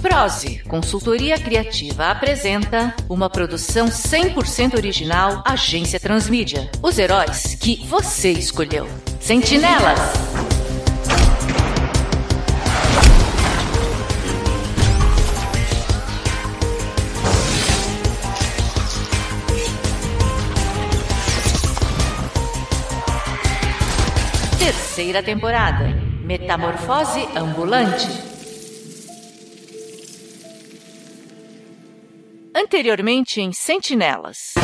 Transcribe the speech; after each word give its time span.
Prose, 0.02 0.62
consultoria 0.68 1.40
criativa, 1.40 2.08
apresenta 2.08 2.94
uma 3.10 3.30
produção 3.30 3.88
100% 3.88 4.76
original 4.76 5.42
Agência 5.46 6.02
Transmídia. 6.02 6.70
Os 6.84 7.00
heróis 7.00 7.56
que 7.56 7.78
você 7.88 8.32
escolheu. 8.32 8.86
Sentinelas. 9.22 10.57
Terceira 24.98 25.22
temporada. 25.22 25.90
Metamorfose 26.24 27.28
ambulante. 27.36 28.08
Anteriormente 32.56 33.40
em 33.40 33.54
Sentinelas. 33.54 34.56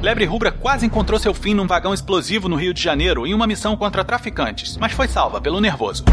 Lebre 0.00 0.24
Rubra 0.24 0.50
quase 0.50 0.86
encontrou 0.86 1.20
seu 1.20 1.34
fim 1.34 1.52
num 1.52 1.66
vagão 1.66 1.92
explosivo 1.92 2.48
no 2.48 2.56
Rio 2.56 2.72
de 2.72 2.82
Janeiro 2.82 3.26
em 3.26 3.34
uma 3.34 3.46
missão 3.46 3.76
contra 3.76 4.02
traficantes, 4.02 4.78
mas 4.78 4.92
foi 4.92 5.06
salva 5.06 5.42
pelo 5.42 5.60
nervoso. 5.60 6.04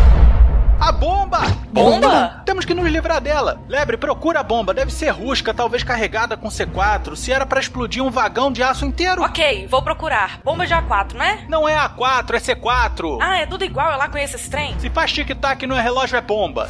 A 0.80 0.92
bomba! 0.92 1.42
Bomba? 1.72 2.42
Temos 2.46 2.64
que 2.64 2.74
nos 2.74 2.88
livrar 2.90 3.20
dela. 3.20 3.60
Lebre, 3.68 3.98
procura 3.98 4.40
a 4.40 4.44
bomba. 4.44 4.74
Deve 4.74 4.92
ser 4.92 5.10
rusca, 5.10 5.54
talvez 5.54 5.84
carregada 5.84 6.38
com 6.38 6.48
C4. 6.50 7.16
Se 7.16 7.32
era 7.32 7.46
para 7.46 7.60
explodir 7.60 8.04
um 8.04 8.12
vagão 8.12 8.52
de 8.52 8.62
aço 8.62 8.86
inteiro. 8.86 9.24
Ok, 9.24 9.68
vou 9.68 9.82
procurar. 9.82 10.40
Bomba 10.44 10.68
de 10.68 10.74
A4, 10.74 11.14
né? 11.16 11.46
Não 11.50 11.68
é 11.68 11.76
A4, 11.76 12.36
é 12.36 12.40
C4. 12.40 13.18
Ah, 13.22 13.40
é 13.40 13.46
tudo 13.46 13.64
igual, 13.66 13.92
eu 13.92 13.98
lá 13.98 14.08
conheço 14.08 14.36
esse 14.36 14.50
trem. 14.50 14.76
Se 14.80 14.90
faz 14.90 15.12
tic-tac 15.12 15.66
no 15.66 15.76
relógio 15.76 16.16
é 16.16 16.22
bomba. 16.22 16.70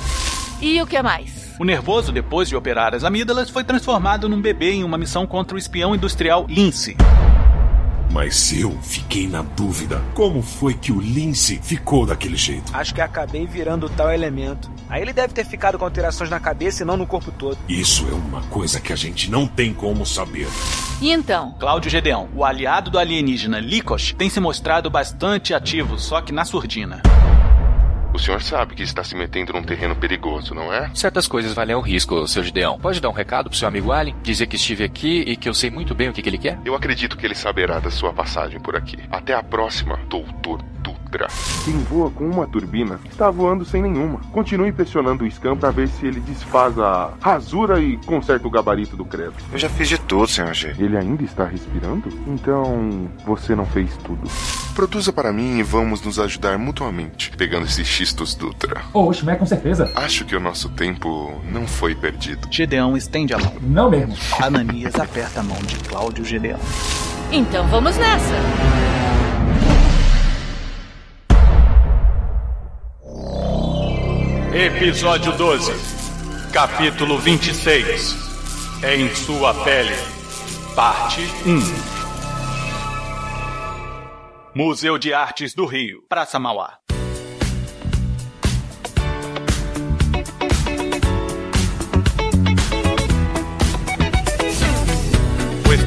E 0.61 0.81
o 0.81 0.87
que 0.87 1.01
mais? 1.01 1.55
O 1.59 1.65
nervoso, 1.65 2.11
depois 2.11 2.47
de 2.47 2.55
operar 2.55 2.95
as 2.95 3.03
amígdalas, 3.03 3.49
foi 3.49 3.63
transformado 3.63 4.29
num 4.29 4.41
bebê 4.41 4.71
em 4.71 4.83
uma 4.83 4.97
missão 4.97 5.27
contra 5.27 5.55
o 5.55 5.57
espião 5.57 5.93
industrial 5.93 6.45
Lince. 6.47 6.95
Mas 8.17 8.51
eu 8.51 8.75
fiquei 8.81 9.27
na 9.27 9.43
dúvida. 9.43 10.03
Como 10.15 10.41
foi 10.41 10.73
que 10.73 10.91
o 10.91 10.99
Lince 10.99 11.59
ficou 11.61 12.03
daquele 12.03 12.35
jeito? 12.35 12.75
Acho 12.75 12.91
que 12.91 12.99
acabei 12.99 13.45
virando 13.45 13.87
tal 13.87 14.11
elemento. 14.11 14.71
Aí 14.89 15.03
ele 15.03 15.13
deve 15.13 15.35
ter 15.35 15.45
ficado 15.45 15.77
com 15.77 15.85
alterações 15.85 16.27
na 16.27 16.39
cabeça 16.39 16.81
e 16.81 16.85
não 16.85 16.97
no 16.97 17.05
corpo 17.05 17.31
todo. 17.31 17.59
Isso 17.69 18.07
é 18.09 18.13
uma 18.15 18.41
coisa 18.47 18.81
que 18.81 18.91
a 18.91 18.95
gente 18.95 19.29
não 19.29 19.45
tem 19.45 19.71
como 19.71 20.03
saber. 20.03 20.47
E 20.99 21.11
então? 21.11 21.53
Cláudio 21.59 21.91
Gedeão, 21.91 22.27
o 22.35 22.43
aliado 22.43 22.89
do 22.89 22.97
alienígena 22.97 23.59
Likos, 23.59 24.15
tem 24.17 24.31
se 24.31 24.39
mostrado 24.39 24.89
bastante 24.89 25.53
ativo, 25.53 25.99
só 25.99 26.19
que 26.19 26.31
na 26.31 26.43
surdina. 26.43 27.03
O 28.17 28.19
senhor 28.19 28.41
sabe 28.41 28.73
que 28.73 28.81
está 28.81 29.03
se 29.03 29.15
metendo 29.15 29.53
num 29.53 29.61
terreno 29.61 29.95
perigoso, 29.95 30.55
não 30.55 30.73
é? 30.73 30.89
Certas 30.95 31.27
coisas 31.27 31.53
valem 31.53 31.75
o 31.75 31.79
risco, 31.79 32.27
seu 32.27 32.43
Gideão. 32.43 32.79
Pode 32.79 32.99
dar 32.99 33.09
um 33.09 33.13
recado 33.13 33.47
pro 33.47 33.55
seu 33.55 33.67
amigo 33.67 33.91
Alien? 33.91 34.15
Dizer 34.23 34.47
que 34.47 34.55
estive 34.55 34.83
aqui 34.83 35.19
e 35.19 35.35
que 35.35 35.47
eu 35.47 35.53
sei 35.53 35.69
muito 35.69 35.93
bem 35.93 36.09
o 36.09 36.13
que, 36.13 36.23
que 36.23 36.27
ele 36.27 36.39
quer? 36.39 36.59
Eu 36.65 36.73
acredito 36.73 37.15
que 37.15 37.27
ele 37.27 37.35
saberá 37.35 37.77
da 37.77 37.91
sua 37.91 38.11
passagem 38.11 38.59
por 38.59 38.75
aqui. 38.75 38.97
Até 39.11 39.35
a 39.35 39.43
próxima, 39.43 39.99
doutor 40.09 40.63
Quem 41.63 41.77
voa 41.83 42.09
com 42.11 42.29
uma 42.29 42.47
turbina 42.47 42.99
está 43.09 43.29
voando 43.29 43.65
sem 43.65 43.81
nenhuma. 43.81 44.19
Continue 44.31 44.71
pressionando 44.71 45.23
o 45.23 45.31
scan 45.31 45.55
para 45.55 45.71
ver 45.71 45.87
se 45.87 46.05
ele 46.05 46.19
desfaz 46.19 46.77
a 46.79 47.13
rasura 47.19 47.81
e 47.81 47.97
conserta 47.97 48.47
o 48.47 48.51
gabarito 48.51 48.95
do 48.95 49.05
credo. 49.05 49.33
Eu 49.51 49.57
já 49.57 49.69
fiz 49.69 49.89
de 49.89 49.97
tudo, 49.97 50.27
senhor 50.27 50.53
G. 50.53 50.75
Ele 50.77 50.97
ainda 50.97 51.23
está 51.23 51.45
respirando? 51.45 52.09
Então 52.27 53.09
você 53.25 53.55
não 53.55 53.65
fez 53.65 53.95
tudo. 53.97 54.29
Produza 54.75 55.11
para 55.11 55.33
mim 55.33 55.57
e 55.57 55.63
vamos 55.63 56.01
nos 56.03 56.19
ajudar 56.19 56.57
mutuamente, 56.57 57.31
pegando 57.35 57.65
esses 57.65 57.87
xistos 57.87 58.35
Dutra. 58.35 58.81
Oxe, 58.93 59.25
mas 59.25 59.39
com 59.39 59.45
certeza. 59.45 59.91
Acho 59.95 60.23
que 60.25 60.35
o 60.35 60.39
nosso 60.39 60.69
tempo 60.69 61.41
não 61.51 61.65
foi 61.65 61.95
perdido. 61.95 62.47
Gedeão 62.51 62.95
estende 62.95 63.33
a 63.33 63.37
mão. 63.37 63.53
Não 63.61 63.89
mesmo. 63.89 64.15
Ananias 64.39 64.95
aperta 64.95 65.39
a 65.39 65.43
mão 65.43 65.57
de 65.63 65.75
Cláudio 65.77 66.23
Gedeão. 66.23 66.59
Então 67.31 67.67
vamos 67.67 67.97
nessa. 67.97 69.26
Episódio 74.59 75.37
12. 75.37 75.71
Capítulo 76.51 77.19
26. 77.19 78.81
Em 78.83 79.13
sua 79.13 79.53
pele. 79.63 79.93
Parte 80.75 81.21
1. 81.45 81.61
Museu 84.55 84.97
de 84.97 85.13
Artes 85.13 85.53
do 85.53 85.67
Rio, 85.67 86.01
Praça 86.09 86.39
Mauá. 86.39 86.79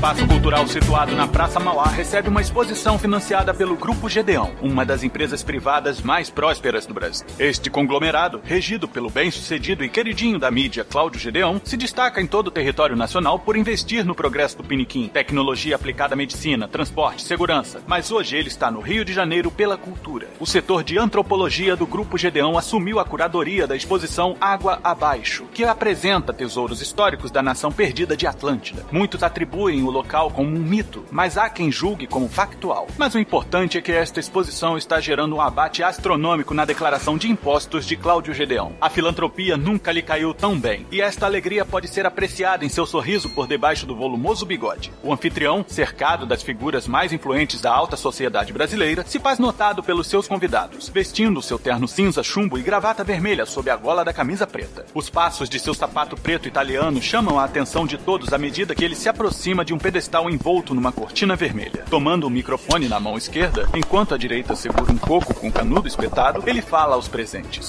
Espaço 0.00 0.26
cultural 0.26 0.66
situado 0.66 1.14
na 1.14 1.28
Praça 1.28 1.60
Mauá 1.60 1.86
recebe 1.86 2.30
uma 2.30 2.40
exposição 2.40 2.98
financiada 2.98 3.52
pelo 3.52 3.76
Grupo 3.76 4.08
Gedeão, 4.08 4.50
uma 4.62 4.82
das 4.82 5.02
empresas 5.02 5.42
privadas 5.42 6.00
mais 6.00 6.30
prósperas 6.30 6.86
do 6.86 6.94
Brasil. 6.94 7.26
Este 7.38 7.68
conglomerado, 7.68 8.40
regido 8.42 8.88
pelo 8.88 9.10
bem-sucedido 9.10 9.84
e 9.84 9.90
queridinho 9.90 10.38
da 10.38 10.50
mídia 10.50 10.86
Cláudio 10.86 11.20
Gedeão, 11.20 11.60
se 11.62 11.76
destaca 11.76 12.18
em 12.18 12.26
todo 12.26 12.46
o 12.46 12.50
território 12.50 12.96
nacional 12.96 13.38
por 13.38 13.58
investir 13.58 14.02
no 14.02 14.14
progresso 14.14 14.56
do 14.56 14.64
Piniquim, 14.64 15.06
tecnologia 15.06 15.76
aplicada 15.76 16.14
à 16.14 16.16
medicina, 16.16 16.66
transporte, 16.66 17.22
segurança. 17.22 17.82
Mas 17.86 18.10
hoje 18.10 18.36
ele 18.36 18.48
está 18.48 18.70
no 18.70 18.80
Rio 18.80 19.04
de 19.04 19.12
Janeiro 19.12 19.50
pela 19.50 19.76
cultura. 19.76 20.28
O 20.40 20.46
setor 20.46 20.82
de 20.82 20.98
antropologia 20.98 21.76
do 21.76 21.86
Grupo 21.86 22.16
Gedeão 22.16 22.56
assumiu 22.56 22.98
a 23.00 23.04
curadoria 23.04 23.66
da 23.66 23.76
exposição 23.76 24.34
Água 24.40 24.80
Abaixo, 24.82 25.44
que 25.52 25.62
apresenta 25.62 26.32
tesouros 26.32 26.80
históricos 26.80 27.30
da 27.30 27.42
nação 27.42 27.70
perdida 27.70 28.16
de 28.16 28.26
Atlântida. 28.26 28.86
Muitos 28.90 29.22
atribuem 29.22 29.89
local 29.90 30.30
como 30.30 30.48
um 30.48 30.60
mito, 30.60 31.04
mas 31.10 31.36
há 31.36 31.48
quem 31.48 31.70
julgue 31.70 32.06
como 32.06 32.28
factual. 32.28 32.86
Mas 32.96 33.14
o 33.14 33.18
importante 33.18 33.78
é 33.78 33.80
que 33.80 33.92
esta 33.92 34.20
exposição 34.20 34.76
está 34.76 35.00
gerando 35.00 35.36
um 35.36 35.40
abate 35.40 35.82
astronômico 35.82 36.54
na 36.54 36.64
declaração 36.64 37.16
de 37.16 37.30
impostos 37.30 37.86
de 37.86 37.96
Cláudio 37.96 38.34
Gedeão. 38.34 38.72
A 38.80 38.88
filantropia 38.88 39.56
nunca 39.56 39.92
lhe 39.92 40.02
caiu 40.02 40.32
tão 40.32 40.58
bem, 40.58 40.86
e 40.90 41.00
esta 41.00 41.26
alegria 41.26 41.64
pode 41.64 41.88
ser 41.88 42.06
apreciada 42.06 42.64
em 42.64 42.68
seu 42.68 42.86
sorriso 42.86 43.28
por 43.30 43.46
debaixo 43.46 43.86
do 43.86 43.96
volumoso 43.96 44.46
bigode. 44.46 44.92
O 45.02 45.12
anfitrião, 45.12 45.64
cercado 45.66 46.26
das 46.26 46.42
figuras 46.42 46.86
mais 46.86 47.12
influentes 47.12 47.60
da 47.60 47.72
alta 47.72 47.96
sociedade 47.96 48.52
brasileira, 48.52 49.04
se 49.06 49.18
faz 49.18 49.38
notado 49.38 49.82
pelos 49.82 50.06
seus 50.06 50.26
convidados, 50.28 50.88
vestindo 50.88 51.42
seu 51.42 51.58
terno 51.58 51.88
cinza 51.88 52.22
chumbo 52.22 52.58
e 52.58 52.62
gravata 52.62 53.02
vermelha 53.02 53.46
sob 53.46 53.70
a 53.70 53.76
gola 53.76 54.04
da 54.04 54.12
camisa 54.12 54.46
preta. 54.46 54.86
Os 54.94 55.10
passos 55.10 55.48
de 55.48 55.58
seu 55.58 55.74
sapato 55.74 56.16
preto 56.16 56.46
italiano 56.46 57.00
chamam 57.00 57.38
a 57.38 57.44
atenção 57.44 57.86
de 57.86 57.98
todos 57.98 58.32
à 58.32 58.38
medida 58.38 58.74
que 58.74 58.84
ele 58.84 58.94
se 58.94 59.08
aproxima 59.08 59.64
de 59.64 59.74
um 59.74 59.78
pedestal 59.80 60.30
envolto 60.30 60.74
numa 60.74 60.92
cortina 60.92 61.34
vermelha. 61.34 61.84
Tomando 61.90 62.26
o 62.26 62.30
microfone 62.30 62.88
na 62.88 63.00
mão 63.00 63.16
esquerda, 63.16 63.68
enquanto 63.74 64.14
a 64.14 64.18
direita 64.18 64.54
segura 64.54 64.92
um 64.92 64.98
coco 64.98 65.34
com 65.34 65.50
canudo 65.50 65.88
espetado, 65.88 66.42
ele 66.46 66.60
fala 66.60 66.94
aos 66.94 67.08
presentes. 67.08 67.68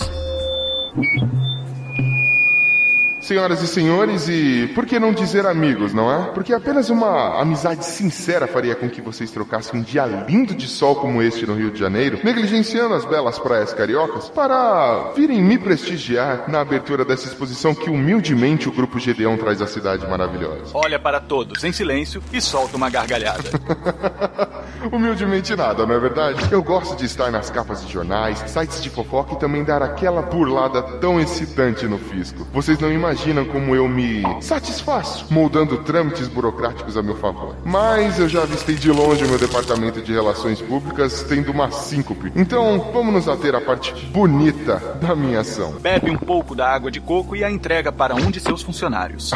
Senhoras 3.21 3.61
e 3.61 3.67
senhores, 3.67 4.27
e 4.27 4.71
por 4.73 4.85
que 4.85 4.99
não 4.99 5.13
dizer 5.13 5.45
amigos, 5.45 5.93
não 5.93 6.11
é? 6.11 6.31
Porque 6.31 6.53
apenas 6.53 6.89
uma 6.89 7.39
amizade 7.39 7.85
sincera 7.85 8.47
faria 8.47 8.75
com 8.75 8.89
que 8.89 8.99
vocês 8.99 9.29
trocassem 9.29 9.79
um 9.79 9.83
dia 9.83 10.05
lindo 10.05 10.55
de 10.55 10.67
sol 10.67 10.95
como 10.95 11.21
este 11.21 11.45
no 11.45 11.55
Rio 11.55 11.69
de 11.69 11.79
Janeiro, 11.79 12.19
negligenciando 12.23 12.95
as 12.95 13.05
belas 13.05 13.37
praias 13.37 13.73
cariocas, 13.73 14.27
para 14.29 15.11
virem 15.15 15.41
me 15.41 15.57
prestigiar 15.57 16.49
na 16.49 16.61
abertura 16.61 17.05
dessa 17.05 17.27
exposição 17.27 17.75
que 17.75 17.89
humildemente 17.89 18.67
o 18.67 18.71
Grupo 18.71 18.99
Gedeão 18.99 19.37
traz 19.37 19.61
à 19.61 19.67
cidade 19.67 20.07
maravilhosa. 20.07 20.71
Olha 20.73 20.99
para 20.99 21.19
todos 21.19 21.63
em 21.63 21.71
silêncio 21.71 22.23
e 22.33 22.41
solta 22.41 22.75
uma 22.75 22.89
gargalhada. 22.89 23.49
Humildemente 24.91 25.55
nada, 25.55 25.85
não 25.85 25.95
é 25.95 25.99
verdade? 25.99 26.47
Eu 26.51 26.63
gosto 26.63 26.95
de 26.95 27.05
estar 27.05 27.31
nas 27.31 27.49
capas 27.49 27.85
de 27.85 27.91
jornais, 27.91 28.39
sites 28.47 28.81
de 28.81 28.89
fofoca 28.89 29.33
e 29.33 29.37
também 29.37 29.63
dar 29.63 29.81
aquela 29.81 30.21
burlada 30.21 30.81
tão 30.81 31.19
excitante 31.19 31.85
no 31.87 31.97
fisco. 31.97 32.47
Vocês 32.53 32.79
não 32.79 32.91
imaginam 32.91 33.45
como 33.45 33.75
eu 33.75 33.87
me 33.87 34.23
satisfaço 34.41 35.25
moldando 35.31 35.77
trâmites 35.79 36.27
burocráticos 36.27 36.97
a 36.97 37.03
meu 37.03 37.15
favor. 37.15 37.55
Mas 37.63 38.19
eu 38.19 38.27
já 38.27 38.43
avistei 38.43 38.75
de 38.75 38.91
longe 38.91 39.23
o 39.23 39.27
meu 39.27 39.37
departamento 39.37 40.01
de 40.01 40.11
relações 40.11 40.61
públicas 40.61 41.23
tendo 41.23 41.51
uma 41.51 41.71
síncope. 41.71 42.31
Então, 42.35 42.91
vamos 42.93 43.13
nos 43.13 43.27
ater 43.27 43.55
à 43.55 43.61
parte 43.61 43.93
bonita 44.07 44.77
da 45.01 45.15
minha 45.15 45.41
ação. 45.41 45.73
Bebe 45.73 46.09
um 46.09 46.17
pouco 46.17 46.55
da 46.55 46.69
água 46.69 46.91
de 46.91 46.99
coco 46.99 47.35
e 47.35 47.43
a 47.43 47.51
entrega 47.51 47.91
para 47.91 48.15
um 48.15 48.31
de 48.31 48.39
seus 48.39 48.61
funcionários. 48.61 49.31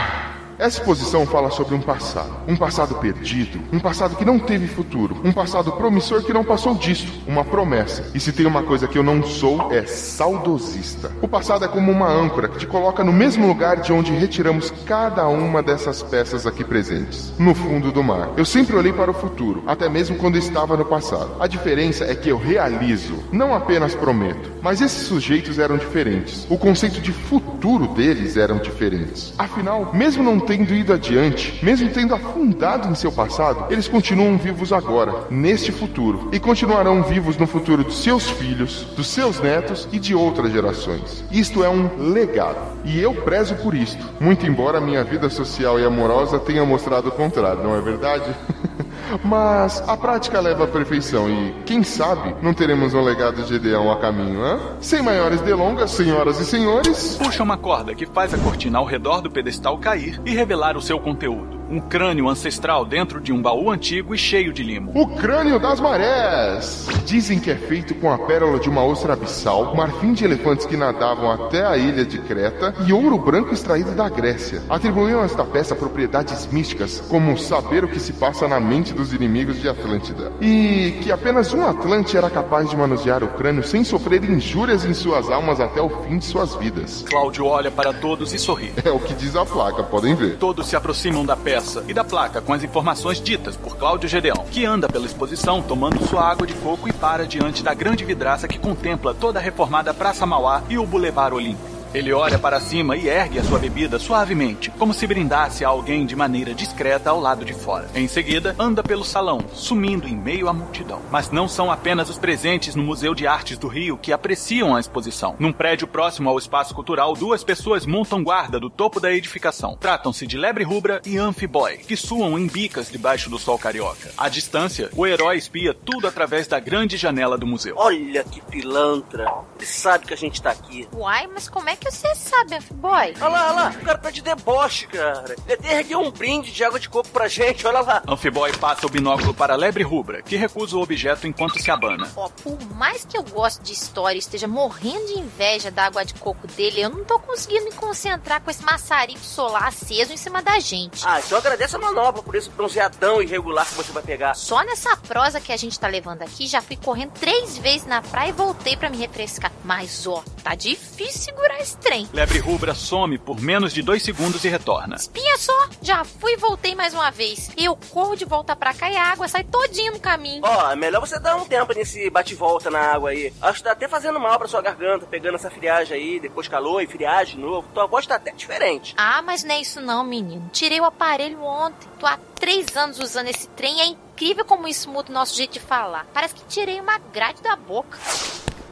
Essa 0.57 0.80
exposição 0.80 1.25
fala 1.25 1.52
sobre 1.52 1.75
um 1.75 1.81
passado, 1.81 2.31
um 2.48 2.56
passado 2.56 2.96
perdido, 2.96 3.60
um 3.74 3.80
passado 3.80 4.16
que 4.16 4.24
não 4.24 4.40
teve 4.40 4.68
futuro, 4.68 5.18
um 5.22 5.34
passado 5.34 5.74
promissor 5.74 6.24
que 6.24 6.31
não 6.31 6.46
passou 6.46 6.74
disso, 6.75 7.22
uma 7.28 7.44
promessa. 7.44 8.10
E 8.13 8.22
se 8.22 8.31
tem 8.31 8.46
uma 8.46 8.63
coisa 8.63 8.88
que 8.88 8.98
eu 8.98 9.04
não 9.04 9.22
sou, 9.22 9.69
é 9.74 9.86
saudosista. 9.86 11.12
O 11.22 11.28
passado 11.28 11.66
é 11.66 11.68
como 11.68 11.92
uma 11.92 12.07
âncora 12.07 12.48
que 12.48 12.57
te 12.57 12.66
coloca 12.66 13.04
no 13.04 13.12
mesmo 13.12 13.46
lugar 13.46 13.81
de 13.81 13.92
onde 13.92 14.13
retiramos 14.13 14.72
cada 14.86 15.28
uma 15.28 15.62
dessas 15.62 16.02
peças 16.02 16.48
aqui 16.48 16.63
presentes, 16.63 17.34
no 17.38 17.54
fundo 17.54 17.92
do 17.92 18.01
mar. 18.01 18.30
Eu 18.38 18.46
sempre 18.46 18.78
olhei 18.78 18.94
para 18.94 19.12
o 19.12 19.13
futuro, 19.13 19.62
até 19.68 19.90
mesmo 19.90 20.16
quando 20.16 20.38
estava 20.38 20.78
no 20.78 20.86
passado. 20.86 21.31
A 21.38 21.48
diferença 21.48 22.06
é 22.06 22.16
que 22.16 22.30
eu 22.30 22.38
realizo, 22.38 23.19
não 23.30 23.54
apenas 23.54 23.94
prometo. 23.94 24.54
Mas 24.62 24.80
esses 24.80 25.06
sujeitos 25.06 25.60
eram 25.60 25.78
diferentes. 25.78 26.48
O 26.50 26.58
conceito 26.58 27.01
de 27.01 27.12
futuro 27.12 27.88
deles 27.90 28.38
eram 28.38 28.58
diferentes. 28.58 29.34
Afinal, 29.38 29.92
mesmo 29.94 30.24
não 30.24 30.45
tendo 30.46 30.74
ido 30.74 30.94
adiante, 30.94 31.60
mesmo 31.64 31.90
tendo 31.90 32.14
afundado 32.14 32.88
em 32.88 32.96
seu 32.96 33.12
passado, 33.12 33.66
eles 33.72 33.88
continuam 33.88 34.38
vivos 34.38 34.72
agora, 34.72 35.26
neste 35.30 35.72
futuro, 35.72 36.30
e 36.32 36.40
continuarão 36.40 37.04
vivos 37.04 37.38
no 37.38 37.48
futuro 37.48 37.84
dos 37.84 38.02
seus 38.02 38.30
filhos, 38.30 38.86
dos 38.96 39.08
seus 39.08 39.40
netos 39.40 39.88
e 39.92 40.00
de 40.00 40.16
outras 40.16 40.52
gerações. 40.52 41.24
Isto 41.32 41.64
é 41.64 41.70
um 41.70 41.90
legado, 42.12 42.80
e 42.86 43.00
eu 43.00 43.14
prezo 43.14 43.56
por 43.56 43.74
isto, 43.74 44.04
muito 44.20 44.46
embora 44.46 44.80
minha 44.80 45.04
vida 45.04 45.30
social 45.30 45.80
e 45.80 45.86
amorosa 45.86 46.40
tenha 46.40 46.64
mostrado 46.64 47.10
o 47.10 47.12
contrário, 47.12 47.64
não 47.64 47.76
é 47.76 47.82
verdade? 47.82 48.26
Mas 49.24 49.84
a 49.88 49.96
prática 49.98 50.40
leva 50.40 50.66
à 50.66 50.68
perfeição 50.68 51.30
e, 51.30 51.54
quem 51.66 51.84
sabe, 51.84 52.36
não 52.42 52.54
teremos 52.54 52.94
um 52.94 53.02
legado 53.02 53.44
de 53.44 53.50
Gedeão 53.50 53.92
a 53.92 53.98
caminho, 53.98 54.44
hã? 54.44 54.60
Sem 54.80 55.02
maiores 55.02 55.42
delongas, 55.42 55.92
senhoras 55.92 56.40
e 56.40 56.46
senhores. 56.46 57.16
Puxa 57.16 57.44
uma 57.44 57.57
corda 57.57 57.94
que 57.96 58.06
faz 58.06 58.34
a 58.34 58.38
cortina 58.38 58.80
ao 58.80 58.86
redor 58.86 59.22
do 59.22 59.30
pedestal 59.30 59.78
cair 59.78 60.22
e 60.25 60.31
revelar 60.31 60.75
o 60.78 60.81
seu 60.81 61.00
conteúdo. 61.00 61.56
Um 61.75 61.81
crânio 61.81 62.30
ancestral 62.30 62.86
dentro 62.86 63.19
de 63.19 63.33
um 63.33 63.42
baú 63.42 63.69
antigo 63.69 64.16
e 64.16 64.18
cheio 64.18 64.54
de 64.54 64.63
limo. 64.63 64.94
O 64.95 65.07
crânio 65.07 65.60
das 65.60 65.77
marés! 65.81 66.88
Dizem 67.06 67.38
que 67.38 67.51
é 67.51 67.56
feito 67.56 67.94
com 67.95 68.10
a 68.10 68.18
pérola 68.18 68.57
de 68.60 68.69
uma 68.69 68.81
ostra 68.81 69.12
abissal, 69.12 69.75
marfim 69.75 70.13
de 70.13 70.24
elefantes 70.24 70.66
que 70.66 70.77
nadavam 70.77 71.30
até 71.30 71.66
a 71.66 71.75
ilha 71.75 72.06
de 72.06 72.18
Creta 72.19 72.74
e 72.88 72.94
ouro 72.94 73.18
branco 73.18 73.54
extraído 73.54 73.92
da 73.92 74.07
Grécia. 74.07 74.63
Atribuíam 74.69 75.22
a 75.22 75.25
esta 75.25 75.44
peça 75.44 75.75
propriedades 75.75 76.48
místicas, 76.48 77.01
como 77.10 77.38
saber 77.38 77.83
o 77.83 77.89
que 77.89 78.00
se 78.00 78.13
passa 78.13 78.48
na 78.48 78.57
mente 78.57 78.94
dos 78.94 79.12
inimigos 79.12 79.60
de 79.60 79.68
Atlântida. 79.68 80.31
E 80.39 80.98
que 81.04 81.12
apenas 81.12 81.54
um 81.54 81.68
Atlante 81.68 82.16
era 82.16 82.30
capaz 82.30 82.69
de 82.69 82.77
manusear 82.77 83.22
o 83.22 83.27
crânio 83.27 83.66
sem 83.66 83.83
sofrer 83.83 84.24
injúrias 84.24 84.86
em 84.86 84.94
suas 84.94 85.30
almas 85.30 85.60
até 85.60 85.81
o 85.81 85.89
fim 85.89 86.19
de 86.19 86.24
suas 86.24 86.56
vidas. 86.56 87.04
Cláudio 87.06 87.45
olha 87.45 87.69
para 87.69 87.92
todos 87.92 88.33
e 88.33 88.39
sorri. 88.39 88.72
É 88.86 88.92
o 88.92 89.00
que 89.00 89.13
diz 89.13 89.36
a 89.36 89.45
placa, 89.45 89.83
podem 89.83 90.16
ver. 90.16 90.38
Todos 90.38 90.68
se 90.68 90.77
aproximam 90.77 91.25
da 91.25 91.36
peça 91.36 91.65
e 91.88 91.94
da 91.94 92.04
placa 92.04 92.42
com 92.42 92.54
as 92.54 92.64
informações 92.64 93.20
ditas 93.22 93.56
por 93.56 93.76
Cláudio 93.78 94.08
Gedeão, 94.08 94.46
que 94.52 94.66
anda 94.66 94.88
pela 94.88 95.06
exposição 95.06 95.62
tomando 95.62 96.06
sua 96.08 96.22
água 96.22 96.46
de 96.46 96.54
coco 96.56 96.88
e 96.88 96.94
para 96.94 97.26
diante 97.26 97.64
da 97.64 97.74
grande 97.74 98.06
vidraça 98.06 98.48
que 98.48 98.60
contempla 98.60 99.14
toda 99.14 99.40
a 99.40 99.42
reformada 99.42 99.94
Praça 99.94 100.26
Mauá 100.26 100.64
e 100.70 100.78
o 100.78 100.86
Boulevard 100.86 101.36
Olímpico. 101.36 101.75
Ele 101.96 102.12
olha 102.12 102.38
para 102.38 102.60
cima 102.60 102.98
e 102.98 103.08
ergue 103.08 103.40
a 103.40 103.44
sua 103.46 103.58
bebida 103.58 103.98
suavemente, 103.98 104.70
como 104.72 104.94
se 104.94 105.08
brindasse 105.08 105.64
a 105.64 105.70
alguém 105.70 106.06
de 106.06 106.14
maneira 106.14 106.54
discreta 106.54 107.10
ao 107.10 107.22
lado 107.22 107.46
de 107.46 107.54
fora. 107.54 107.90
Em 107.96 108.06
seguida, 108.06 108.54
anda 108.60 108.84
pelo 108.84 109.06
salão, 109.06 109.40
sumindo 109.54 110.06
em 110.06 110.14
meio 110.14 110.50
à 110.50 110.54
multidão. 110.54 111.02
Mas 111.10 111.32
não 111.32 111.48
são 111.48 111.72
apenas 111.72 112.10
os 112.10 112.18
presentes 112.18 112.76
no 112.76 112.84
Museu 112.84 113.16
de 113.16 113.26
Artes 113.26 113.58
do 113.58 113.70
Rio 113.70 113.98
que 113.98 114.12
apreciam 114.12 114.76
a 114.76 114.80
exposição. 114.82 115.38
Num 115.40 115.54
prédio 115.54 115.88
próximo 115.88 116.30
ao 116.30 116.38
espaço 116.38 116.76
cultural, 116.76 117.14
duas 117.14 117.46
pessoas 117.46 117.86
montam 117.86 118.22
guarda 118.22 118.60
do 118.60 118.70
topo 118.70 119.00
da 119.00 119.14
edificação. 119.14 119.78
Tratam-se 119.80 120.28
de 120.28 120.38
Lebre 120.38 120.66
Rubra 120.66 121.02
e 121.06 121.18
Amphiboy, 121.18 121.78
que 121.78 121.96
suam 121.96 122.38
em 122.38 122.46
bicas 122.46 122.92
debaixo 122.92 123.30
do 123.30 123.40
sol 123.40 123.58
carioca. 123.58 124.12
À 124.18 124.28
distância, 124.28 124.90
o 124.98 125.08
herói 125.08 125.38
espia 125.38 125.74
tudo 125.74 126.10
através 126.10 126.46
da 126.46 126.60
grande 126.60 126.98
janela 126.98 127.38
do 127.38 127.48
museu. 127.48 127.76
Olha 127.78 128.22
que 128.26 128.42
pilantra. 128.42 129.34
Ele 129.56 129.66
sabe 129.66 130.08
que 130.08 130.14
a 130.14 130.18
gente 130.18 130.42
tá 130.42 130.52
aqui. 130.52 130.90
Uai, 130.94 131.26
mas 131.28 131.48
como 131.48 131.70
é 131.70 131.76
que 131.78 131.85
você 131.92 132.16
sabe, 132.16 132.60
Boy? 132.74 133.14
Olha 133.20 133.28
lá, 133.28 133.46
olha 133.48 133.52
lá. 133.52 133.70
O 133.70 133.86
cara 133.86 133.98
tá 133.98 134.12
de 134.12 134.22
deboche, 134.22 134.88
cara. 134.88 135.36
Ele 135.46 135.54
até 135.54 135.80
ergueu 135.80 136.00
um 136.00 136.12
brinde 136.12 136.52
de 136.52 136.64
água 136.64 136.80
de 136.80 136.90
coco 136.90 137.10
pra 137.10 137.28
gente. 137.28 137.66
Olha 137.68 137.82
lá. 137.82 138.04
Amphiboy 138.08 138.52
passa 138.58 138.86
o 138.86 138.90
binóculo 138.90 139.34
para 139.34 139.54
a 139.54 139.58
Lebre 139.58 139.84
Rubra, 139.84 140.22
que 140.22 140.36
recusa 140.36 140.76
o 140.76 140.82
objeto 140.82 141.28
enquanto 141.28 141.62
se 141.62 141.70
abana. 141.70 142.10
Ó, 142.16 142.30
por 142.30 142.60
mais 142.76 143.06
que 143.06 143.18
eu 143.18 143.24
goste 143.24 143.64
de 143.64 143.74
história 143.74 144.18
e 144.18 144.20
esteja 144.20 144.48
morrendo 144.48 145.06
de 145.08 145.20
inveja 145.20 145.72
da 145.72 145.86
água 145.86 146.04
de 146.04 146.14
coco 146.16 146.48
dele, 146.48 146.82
eu 146.82 146.90
não 146.90 147.04
tô 147.04 147.20
conseguindo 147.20 147.66
me 147.66 147.72
concentrar 147.72 148.42
com 148.42 148.50
esse 148.50 148.64
maçarico 148.64 149.20
solar 149.20 149.68
aceso 149.68 150.14
em 150.14 150.18
cima 150.18 150.42
da 150.42 150.60
gente. 150.60 151.06
Ah, 151.06 151.20
então 151.20 151.38
agradece 151.38 151.76
a 151.76 151.80
manobra 151.80 152.22
por 152.22 152.36
esse 152.36 152.50
bronzeadão 152.50 153.22
irregular 153.22 153.66
que 153.66 153.76
você 153.76 153.92
vai 153.92 154.04
pegar. 154.04 154.34
Só 154.36 154.64
nessa 154.64 154.96
prosa 154.98 155.40
que 155.40 155.52
a 155.52 155.58
gente 155.58 155.80
tá 155.80 155.88
levando 155.88 156.22
aqui, 156.22 156.48
já 156.48 156.62
fui 156.62 156.78
correndo 156.78 157.12
três 157.12 157.58
vezes 157.58 157.86
na 157.86 158.02
praia 158.02 158.30
e 158.30 158.34
voltei 158.34 158.76
para 158.76 158.90
me 158.90 158.98
refrescar. 158.98 159.52
Mas, 159.64 160.06
ó, 160.08 160.24
tá 160.44 160.56
difícil 160.56 161.22
segurar 161.22 161.60
esse 161.60 161.75
trem. 161.75 162.07
Lebre 162.13 162.39
Rubra 162.39 162.74
some 162.74 163.18
por 163.18 163.39
menos 163.39 163.74
de 163.74 163.81
dois 163.81 164.04
segundos 164.04 164.44
e 164.44 164.50
retorna. 164.50 164.95
Espinha 164.95 165.38
só, 165.38 165.69
já 165.81 166.04
fui 166.04 166.33
e 166.33 166.38
voltei 166.38 166.75
mais 166.75 166.94
uma 166.94 167.12
vez. 167.12 167.50
Eu 167.57 167.77
corro 167.89 168.16
de 168.16 168.25
volta 168.25 168.56
pra 168.56 168.74
cá 168.74 168.89
e 168.89 168.98
a 168.98 169.12
água 169.12 169.27
sai 169.27 169.44
todinha 169.44 169.92
no 169.92 170.00
caminho. 170.00 170.42
Ó, 170.44 170.72
é 170.72 170.75
melhor 170.75 171.00
você 171.01 171.19
dar 171.19 171.36
um 171.36 171.45
tempo 171.45 171.74
nesse 171.74 172.10
bate-volta 172.10 172.69
na 172.69 172.80
água 172.80 173.10
aí. 173.10 173.33
Acho 173.42 173.60
que 173.60 173.63
tá 173.63 173.72
até 173.72 173.88
fazendo 173.88 174.19
mal 174.19 174.38
pra 174.38 174.48
sua 174.48 174.62
garganta, 174.62 175.06
pegando 175.06 175.36
essa 175.36 175.50
friagem 175.50 175.98
aí, 175.98 176.19
depois 176.19 176.48
calor 176.48 176.81
e 176.81 176.88
friagem 176.88 177.36
de 177.36 177.42
novo. 177.42 177.68
Tua 177.74 177.86
voz 177.86 178.06
tá 178.06 178.16
até 178.16 178.31
diferente. 178.31 178.94
Ah, 178.98 179.22
mas 179.22 179.44
não 179.44 179.56
é 179.56 179.62
isso 179.62 179.81
não, 179.81 180.04
menino. 180.04 180.50
Tirei 180.51 180.80
o 180.80 180.86
aparelho 180.86 181.42
ontem. 181.44 181.88
Tô 182.00 182.06
há 182.06 182.18
três 182.36 182.75
anos 182.75 183.00
usando 183.00 183.27
esse 183.27 183.48
trem 183.50 183.77
e 183.77 183.81
é 183.81 183.86
incrível 183.86 184.45
como 184.45 184.68
isso 184.68 184.89
muda 184.89 185.10
o 185.10 185.13
nosso 185.13 185.36
jeito 185.36 185.54
de 185.54 185.60
falar. 185.60 186.06
Parece 186.13 186.36
que 186.36 186.45
tirei 186.45 186.80
uma 186.80 186.98
grade 186.98 187.42
da 187.42 187.56
boca. 187.56 187.98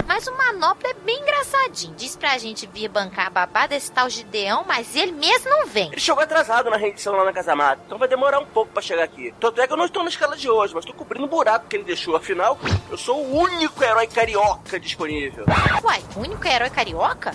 Mas 0.07 0.27
o 0.27 0.37
Manopla 0.37 0.89
é 0.89 0.93
bem 0.93 1.21
engraçadinho. 1.21 1.95
Diz 1.95 2.15
pra 2.15 2.37
gente 2.37 2.67
vir 2.67 2.87
bancar 2.87 3.27
a 3.27 3.29
babá 3.29 3.67
desse 3.67 3.91
tal 3.91 4.09
Gideão, 4.09 4.63
mas 4.67 4.95
ele 4.95 5.11
mesmo 5.11 5.49
não 5.49 5.65
vem. 5.65 5.87
Ele 5.91 5.99
chegou 5.99 6.23
atrasado 6.23 6.69
na 6.69 6.77
rendição 6.77 7.15
lá 7.15 7.25
na 7.25 7.33
Casa 7.33 7.55
Mata, 7.55 7.81
então 7.85 7.97
vai 7.97 8.07
demorar 8.07 8.39
um 8.39 8.45
pouco 8.45 8.71
pra 8.71 8.81
chegar 8.81 9.03
aqui. 9.03 9.33
Tanto 9.39 9.61
é 9.61 9.67
que 9.67 9.73
eu 9.73 9.77
não 9.77 9.85
estou 9.85 10.03
na 10.03 10.09
escala 10.09 10.35
de 10.35 10.49
hoje, 10.49 10.73
mas 10.73 10.85
tô 10.85 10.93
cobrindo 10.93 11.25
o 11.25 11.29
buraco 11.29 11.67
que 11.67 11.75
ele 11.75 11.83
deixou. 11.83 12.15
Afinal, 12.15 12.57
eu 12.89 12.97
sou 12.97 13.23
o 13.23 13.35
único 13.37 13.83
herói 13.83 14.07
carioca 14.07 14.79
disponível. 14.79 15.45
Uai, 15.83 16.03
o 16.15 16.19
único 16.19 16.47
herói 16.47 16.69
carioca? 16.69 17.31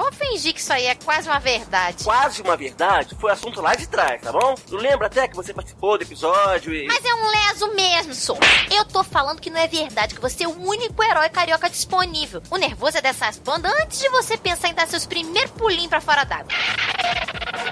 Vou 0.00 0.10
fingir 0.12 0.54
que 0.54 0.60
isso 0.60 0.72
aí 0.72 0.86
é 0.86 0.94
quase 0.94 1.28
uma 1.28 1.38
verdade. 1.38 2.04
Quase 2.04 2.40
uma 2.40 2.56
verdade 2.56 3.14
foi 3.20 3.30
assunto 3.30 3.60
lá 3.60 3.74
de 3.74 3.86
trás, 3.86 4.22
tá 4.22 4.32
bom? 4.32 4.54
Não 4.70 4.78
lembra 4.78 5.08
até 5.08 5.28
que 5.28 5.36
você 5.36 5.52
participou 5.52 5.98
do 5.98 6.04
episódio 6.04 6.74
e. 6.74 6.86
Mas 6.86 7.04
é 7.04 7.14
um 7.14 7.28
leso 7.28 7.74
mesmo, 7.74 8.14
sou. 8.14 8.38
Eu 8.70 8.86
tô 8.86 9.04
falando 9.04 9.42
que 9.42 9.50
não 9.50 9.60
é 9.60 9.66
verdade, 9.68 10.14
que 10.14 10.20
você 10.20 10.44
é 10.44 10.48
o 10.48 10.58
único 10.58 11.04
herói 11.04 11.28
carioca 11.28 11.68
disponível. 11.68 12.42
O 12.50 12.56
nervoso 12.56 12.96
é 12.96 13.02
dessas 13.02 13.36
bandas 13.36 13.70
antes 13.82 14.00
de 14.00 14.08
você 14.08 14.38
pensar 14.38 14.68
em 14.68 14.74
dar 14.74 14.88
seus 14.88 15.04
primeiros 15.04 15.50
pulinhos 15.50 15.88
pra 15.88 16.00
fora 16.00 16.24
d'água. 16.24 16.48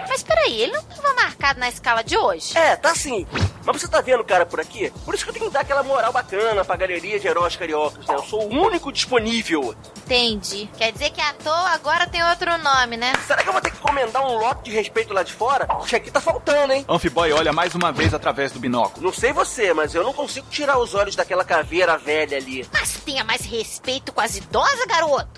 Mas 0.06 0.22
peraí, 0.22 0.60
ele 0.60 0.72
não 0.72 0.82
tava 0.82 1.14
marcado 1.14 1.58
na 1.58 1.70
escala 1.70 2.02
de 2.04 2.14
hoje? 2.14 2.58
É, 2.58 2.76
tá 2.76 2.94
sim. 2.94 3.26
Mas 3.64 3.80
você 3.80 3.88
tá 3.88 4.02
vendo 4.02 4.20
o 4.20 4.24
cara 4.24 4.44
por 4.44 4.60
aqui? 4.60 4.90
Por 5.04 5.14
isso 5.14 5.24
que 5.24 5.30
eu 5.30 5.34
tenho 5.34 5.46
que 5.46 5.52
dar 5.52 5.60
aquela 5.60 5.82
moral 5.82 6.12
bacana 6.12 6.62
pra 6.62 6.76
galeria 6.76 7.18
de 7.18 7.26
heróis 7.26 7.56
cariocas, 7.56 8.06
né? 8.06 8.14
Eu 8.14 8.22
sou 8.22 8.42
o 8.42 8.66
único 8.66 8.92
disponível. 8.92 9.74
Entendi. 10.08 10.70
Quer 10.78 10.90
dizer 10.90 11.10
que 11.10 11.20
à 11.20 11.34
toa 11.34 11.68
agora 11.68 12.06
tem 12.06 12.24
outro 12.24 12.56
nome, 12.56 12.96
né? 12.96 13.12
Será 13.26 13.42
que 13.42 13.48
eu 13.50 13.52
vou 13.52 13.60
ter 13.60 13.70
que 13.70 13.76
encomendar 13.76 14.26
um 14.26 14.38
lote 14.38 14.62
de 14.64 14.70
respeito 14.70 15.12
lá 15.12 15.22
de 15.22 15.34
fora? 15.34 15.66
Porque 15.66 15.96
aqui 15.96 16.10
tá 16.10 16.18
faltando, 16.18 16.72
hein? 16.72 16.82
Amphiboy 16.88 17.30
olha 17.32 17.52
mais 17.52 17.74
uma 17.74 17.92
vez 17.92 18.14
através 18.14 18.50
do 18.50 18.58
binóculo. 18.58 19.04
Não 19.04 19.12
sei 19.12 19.34
você, 19.34 19.74
mas 19.74 19.94
eu 19.94 20.02
não 20.02 20.14
consigo 20.14 20.46
tirar 20.48 20.78
os 20.78 20.94
olhos 20.94 21.14
daquela 21.14 21.44
caveira 21.44 21.98
velha 21.98 22.38
ali. 22.38 22.66
Mas 22.72 22.94
tenha 23.04 23.22
mais 23.22 23.42
respeito 23.42 24.10
com 24.10 24.22
as 24.22 24.34
idosas, 24.34 24.86
garoto. 24.86 25.28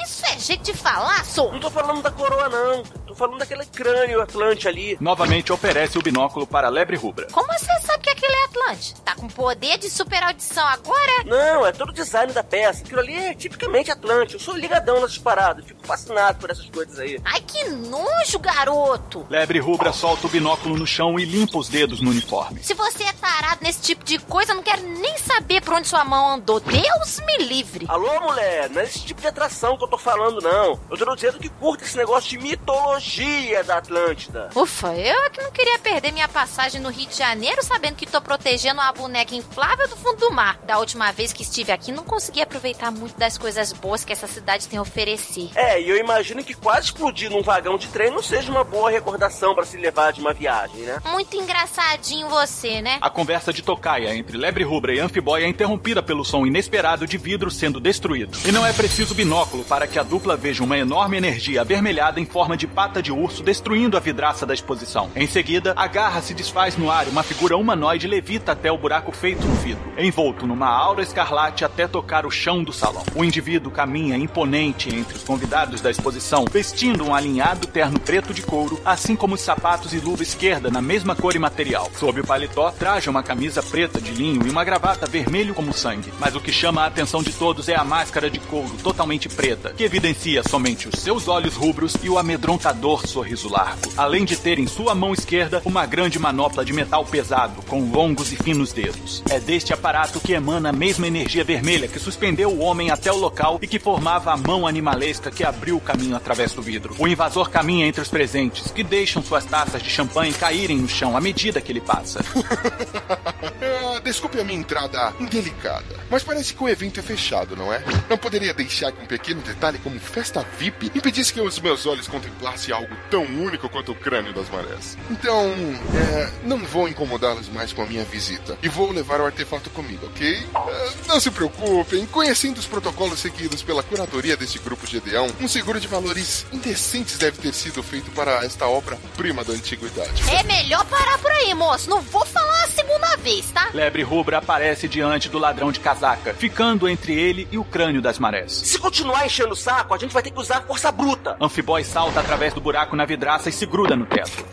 Isso 0.00 0.24
é 0.26 0.38
jeito 0.38 0.62
de 0.62 0.74
falar, 0.74 1.24
sou. 1.24 1.50
Não 1.52 1.58
tô 1.58 1.68
falando 1.68 2.00
da 2.00 2.10
coroa, 2.12 2.48
não. 2.48 2.84
Tô 3.06 3.14
falando 3.16 3.38
daquele 3.38 3.66
crânio 3.66 4.22
Atlante 4.22 4.68
ali. 4.68 4.96
Novamente 5.00 5.52
oferece 5.52 5.98
o 5.98 6.02
binóculo 6.02 6.46
para 6.46 6.68
a 6.68 6.70
Lebre 6.70 6.96
Rubra. 6.96 7.26
Como 7.32 7.52
você 7.52 7.80
sabe 7.80 8.04
que 8.04 8.10
aquilo 8.10 8.32
é 8.32 8.44
Atlante? 8.44 8.94
Tá 9.02 9.16
com 9.16 9.26
poder 9.26 9.78
de 9.78 9.90
super 9.90 10.22
audição 10.22 10.64
agora? 10.68 11.24
Não, 11.26 11.66
é 11.66 11.72
todo 11.72 11.90
o 11.90 11.92
design 11.92 12.32
da 12.32 12.44
peça. 12.44 12.82
Aquilo 12.84 13.00
ali 13.00 13.14
é 13.14 13.34
tipicamente 13.34 13.90
Atlante. 13.90 14.19
Eu 14.32 14.38
sou 14.38 14.56
ligadão 14.56 15.00
nessas 15.00 15.18
paradas. 15.18 15.64
Fico 15.64 15.86
fascinado 15.86 16.38
por 16.38 16.50
essas 16.50 16.68
coisas 16.68 16.98
aí. 16.98 17.20
Ai, 17.24 17.40
que 17.40 17.64
nojo, 17.70 18.38
garoto. 18.38 19.26
Lebre 19.30 19.58
Rubra 19.58 19.92
solta 19.92 20.26
o 20.26 20.30
binóculo 20.30 20.76
no 20.76 20.86
chão 20.86 21.18
e 21.18 21.24
limpa 21.24 21.58
os 21.58 21.68
dedos 21.68 22.00
no 22.00 22.10
uniforme. 22.10 22.62
Se 22.62 22.74
você 22.74 23.04
é 23.04 23.12
tarado 23.12 23.60
nesse 23.62 23.80
tipo 23.80 24.04
de 24.04 24.18
coisa, 24.18 24.52
eu 24.52 24.56
não 24.56 24.62
quero 24.62 24.82
nem 24.82 25.16
saber 25.18 25.62
por 25.62 25.74
onde 25.74 25.88
sua 25.88 26.04
mão 26.04 26.34
andou. 26.34 26.60
Deus 26.60 27.20
me 27.26 27.38
livre. 27.44 27.86
Alô, 27.88 28.20
mulher, 28.20 28.68
não 28.70 28.80
é 28.80 28.84
esse 28.84 29.00
tipo 29.00 29.20
de 29.20 29.26
atração 29.26 29.76
que 29.76 29.84
eu 29.84 29.88
tô 29.88 29.98
falando, 29.98 30.40
não. 30.40 30.78
Eu 30.90 30.96
tô 30.96 31.14
dizendo 31.14 31.38
que 31.38 31.48
curta 31.48 31.84
esse 31.84 31.96
negócio 31.96 32.28
de 32.30 32.38
mitologia 32.38 33.64
da 33.64 33.78
Atlântida. 33.78 34.50
Ufa, 34.54 34.94
eu 34.94 35.24
é 35.24 35.30
que 35.30 35.42
não 35.42 35.50
queria 35.50 35.78
perder 35.78 36.12
minha 36.12 36.28
passagem 36.28 36.80
no 36.80 36.90
Rio 36.90 37.08
de 37.08 37.16
Janeiro 37.16 37.62
sabendo 37.62 37.96
que 37.96 38.06
tô 38.06 38.20
protegendo 38.20 38.40
protegendo 38.40 38.80
uma 38.80 38.92
boneca 38.92 39.34
inflável 39.34 39.86
do 39.86 39.96
fundo 39.96 40.16
do 40.16 40.32
mar. 40.32 40.58
Da 40.66 40.78
última 40.78 41.12
vez 41.12 41.32
que 41.32 41.42
estive 41.42 41.70
aqui, 41.70 41.92
não 41.92 42.02
consegui 42.02 42.42
aproveitar 42.42 42.90
muito 42.90 43.16
das 43.18 43.38
coisas 43.38 43.72
boas 43.72 44.04
que 44.04 44.09
essa 44.12 44.26
cidade 44.26 44.68
tem 44.68 44.78
a 44.78 44.82
oferecer. 44.82 45.50
É, 45.54 45.80
e 45.80 45.88
eu 45.88 45.96
imagino 45.96 46.42
que 46.42 46.54
quase 46.54 46.86
explodir 46.86 47.30
num 47.30 47.42
vagão 47.42 47.78
de 47.78 47.88
trem 47.88 48.10
não 48.10 48.22
seja 48.22 48.50
uma 48.50 48.64
boa 48.64 48.90
recordação 48.90 49.54
para 49.54 49.64
se 49.64 49.76
levar 49.76 50.12
de 50.12 50.20
uma 50.20 50.32
viagem, 50.32 50.82
né? 50.82 50.98
Muito 51.10 51.36
engraçadinho 51.36 52.28
você, 52.28 52.80
né? 52.80 52.98
A 53.00 53.10
conversa 53.10 53.52
de 53.52 53.62
tocaia 53.62 54.14
entre 54.14 54.36
Lebre 54.36 54.64
Rubra 54.64 54.94
e 54.94 55.00
Amphiboy 55.00 55.42
é 55.42 55.48
interrompida 55.48 56.02
pelo 56.02 56.24
som 56.24 56.46
inesperado 56.46 57.06
de 57.06 57.16
vidro 57.16 57.50
sendo 57.50 57.80
destruído. 57.80 58.36
E 58.44 58.52
não 58.52 58.66
é 58.66 58.72
preciso 58.72 59.14
binóculo 59.14 59.64
para 59.64 59.86
que 59.86 59.98
a 59.98 60.02
dupla 60.02 60.36
veja 60.36 60.64
uma 60.64 60.78
enorme 60.78 61.16
energia 61.16 61.60
avermelhada 61.60 62.20
em 62.20 62.26
forma 62.26 62.56
de 62.56 62.66
pata 62.66 63.02
de 63.02 63.12
urso 63.12 63.42
destruindo 63.42 63.96
a 63.96 64.00
vidraça 64.00 64.44
da 64.46 64.54
exposição. 64.54 65.10
Em 65.14 65.26
seguida, 65.26 65.72
a 65.76 65.86
garra 65.86 66.20
se 66.22 66.34
desfaz 66.34 66.76
no 66.76 66.90
ar 66.90 67.06
e 67.06 67.10
uma 67.10 67.22
figura 67.22 67.56
humanoide 67.56 68.06
levita 68.06 68.52
até 68.52 68.70
o 68.70 68.78
buraco 68.78 69.12
feito 69.12 69.46
no 69.46 69.54
vidro, 69.56 69.92
envolto 69.98 70.46
numa 70.46 70.68
aura 70.68 71.02
escarlate 71.02 71.64
até 71.64 71.86
tocar 71.86 72.26
o 72.26 72.30
chão 72.30 72.62
do 72.62 72.72
salão. 72.72 73.04
O 73.14 73.24
indivíduo 73.24 73.70
caminha 73.70 73.99
imponente 74.08 74.94
entre 74.94 75.16
os 75.16 75.22
convidados 75.22 75.80
da 75.80 75.90
exposição, 75.90 76.44
vestindo 76.50 77.04
um 77.04 77.14
alinhado 77.14 77.66
terno 77.66 78.00
preto 78.00 78.32
de 78.32 78.42
couro, 78.42 78.80
assim 78.84 79.14
como 79.14 79.34
os 79.34 79.40
sapatos 79.40 79.92
e 79.92 79.98
luva 79.98 80.22
esquerda 80.22 80.70
na 80.70 80.80
mesma 80.80 81.14
cor 81.14 81.36
e 81.36 81.38
material. 81.38 81.90
Sob 81.98 82.20
o 82.20 82.26
paletó, 82.26 82.70
traja 82.70 83.10
uma 83.10 83.22
camisa 83.22 83.62
preta 83.62 84.00
de 84.00 84.12
linho 84.12 84.46
e 84.46 84.50
uma 84.50 84.64
gravata 84.64 85.06
vermelho 85.06 85.54
como 85.54 85.72
sangue. 85.72 86.12
Mas 86.18 86.34
o 86.34 86.40
que 86.40 86.52
chama 86.52 86.82
a 86.82 86.86
atenção 86.86 87.22
de 87.22 87.32
todos 87.32 87.68
é 87.68 87.76
a 87.76 87.84
máscara 87.84 88.30
de 88.30 88.40
couro 88.40 88.76
totalmente 88.82 89.28
preta, 89.28 89.72
que 89.72 89.84
evidencia 89.84 90.42
somente 90.42 90.88
os 90.88 91.00
seus 91.00 91.28
olhos 91.28 91.54
rubros 91.54 91.94
e 92.02 92.08
o 92.08 92.18
amedrontador 92.18 93.06
sorriso 93.06 93.48
largo, 93.48 93.92
além 93.96 94.24
de 94.24 94.36
ter 94.36 94.58
em 94.58 94.66
sua 94.66 94.94
mão 94.94 95.12
esquerda 95.12 95.62
uma 95.64 95.86
grande 95.86 96.18
manopla 96.18 96.64
de 96.64 96.72
metal 96.72 97.04
pesado, 97.04 97.62
com 97.62 97.90
longos 97.90 98.32
e 98.32 98.36
finos 98.36 98.72
dedos. 98.72 99.22
É 99.28 99.40
deste 99.40 99.72
aparato 99.72 100.20
que 100.20 100.32
emana 100.32 100.70
a 100.70 100.72
mesma 100.72 101.06
energia 101.06 101.44
vermelha 101.44 101.88
que 101.88 101.98
suspendeu 101.98 102.50
o 102.50 102.60
homem 102.60 102.90
até 102.90 103.12
o 103.12 103.16
local 103.16 103.58
e 103.60 103.66
que 103.66 103.78
formava 103.90 104.32
a 104.32 104.36
mão 104.36 104.68
animalesca 104.68 105.32
que 105.32 105.42
abriu 105.42 105.76
o 105.76 105.80
caminho 105.80 106.14
através 106.14 106.52
do 106.52 106.62
vidro. 106.62 106.94
O 106.96 107.08
invasor 107.08 107.50
caminha 107.50 107.88
entre 107.88 108.00
os 108.00 108.06
presentes, 108.06 108.70
que 108.70 108.84
deixam 108.84 109.20
suas 109.20 109.44
taças 109.44 109.82
de 109.82 109.90
champanhe 109.90 110.32
caírem 110.32 110.78
no 110.78 110.88
chão 110.88 111.16
à 111.16 111.20
medida 111.20 111.60
que 111.60 111.72
ele 111.72 111.80
passa. 111.80 112.24
Desculpe 114.04 114.40
a 114.40 114.44
minha 114.44 114.58
entrada 114.58 115.12
indelicada, 115.18 115.96
mas 116.08 116.22
parece 116.22 116.54
que 116.54 116.62
o 116.62 116.68
evento 116.68 117.00
é 117.00 117.02
fechado, 117.02 117.56
não 117.56 117.72
é? 117.72 117.82
Não 118.08 118.16
poderia 118.16 118.54
deixar 118.54 118.92
que 118.92 119.02
um 119.02 119.06
pequeno 119.06 119.42
detalhe 119.42 119.78
como 119.78 119.98
festa 119.98 120.46
VIP 120.56 120.92
impedisse 120.94 121.32
que 121.32 121.40
os 121.40 121.58
meus 121.58 121.84
olhos 121.84 122.06
contemplassem 122.06 122.72
algo 122.72 122.96
tão 123.10 123.24
único 123.24 123.68
quanto 123.68 123.92
o 123.92 123.94
crânio 123.94 124.32
das 124.32 124.48
marés. 124.48 124.96
Então, 125.10 125.52
é, 125.94 126.30
não 126.44 126.58
vou 126.58 126.88
incomodá-los 126.88 127.48
mais 127.48 127.72
com 127.72 127.82
a 127.82 127.86
minha 127.86 128.04
visita 128.04 128.56
e 128.62 128.68
vou 128.68 128.90
levar 128.92 129.20
o 129.20 129.26
artefato 129.26 129.68
comigo, 129.70 130.06
ok? 130.06 130.46
Ah, 130.54 130.90
não 131.08 131.20
se 131.20 131.30
preocupem, 131.30 132.06
conhecendo 132.06 132.58
os 132.58 132.66
protocolos 132.66 133.20
seguidos 133.20 133.62
pela 133.62 133.79
curadoria 133.82 134.36
deste 134.36 134.58
grupo 134.58 134.86
Gedeão, 134.86 135.28
um 135.40 135.48
seguro 135.48 135.80
de 135.80 135.88
valores 135.88 136.46
indecentes 136.52 137.18
deve 137.18 137.38
ter 137.38 137.52
sido 137.54 137.82
feito 137.82 138.10
para 138.10 138.44
esta 138.44 138.66
obra-prima 138.66 139.44
da 139.44 139.52
antiguidade. 139.52 140.22
É 140.30 140.42
melhor 140.42 140.84
parar 140.86 141.18
por 141.18 141.30
aí, 141.30 141.54
moço. 141.54 141.88
Não 141.88 142.00
vou 142.00 142.24
falar 142.24 142.64
a 142.64 142.68
segunda 142.68 143.16
vez, 143.16 143.50
tá? 143.50 143.70
Lebre 143.72 144.02
Rubra 144.02 144.38
aparece 144.38 144.88
diante 144.88 145.28
do 145.28 145.38
ladrão 145.38 145.70
de 145.72 145.80
casaca, 145.80 146.34
ficando 146.34 146.88
entre 146.88 147.12
ele 147.14 147.48
e 147.50 147.58
o 147.58 147.64
crânio 147.64 148.02
das 148.02 148.18
marés. 148.18 148.52
Se 148.52 148.78
continuar 148.78 149.26
enchendo 149.26 149.52
o 149.52 149.56
saco, 149.56 149.94
a 149.94 149.98
gente 149.98 150.12
vai 150.12 150.22
ter 150.22 150.30
que 150.30 150.40
usar 150.40 150.62
força 150.62 150.90
bruta. 150.90 151.36
Amphiboy 151.40 151.84
salta 151.84 152.20
através 152.20 152.54
do 152.54 152.60
buraco 152.60 152.96
na 152.96 153.04
vidraça 153.04 153.48
e 153.48 153.52
se 153.52 153.66
gruda 153.66 153.96
no 153.96 154.06
teto. 154.06 154.44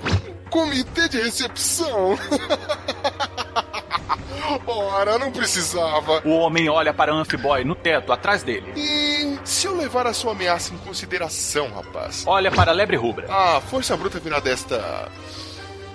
Comitê 0.50 1.10
de 1.10 1.22
recepção! 1.22 2.17
Ora, 4.65 5.17
não 5.17 5.31
precisava. 5.31 6.22
O 6.24 6.38
homem 6.38 6.69
olha 6.69 6.93
para 6.93 7.13
Amphiboy 7.13 7.63
no 7.63 7.75
teto 7.75 8.12
atrás 8.13 8.43
dele. 8.43 8.74
E 8.75 9.06
se 9.47 9.65
eu 9.65 9.75
levar 9.75 10.05
a 10.05 10.13
sua 10.13 10.33
ameaça 10.33 10.73
em 10.73 10.77
consideração, 10.77 11.71
rapaz? 11.73 12.23
Olha 12.27 12.51
para 12.51 12.71
a 12.71 12.73
Lebre 12.73 12.97
Rubra. 12.97 13.31
A 13.31 13.61
força 13.61 13.95
bruta 13.95 14.19
virá 14.19 14.39
desta. 14.39 15.09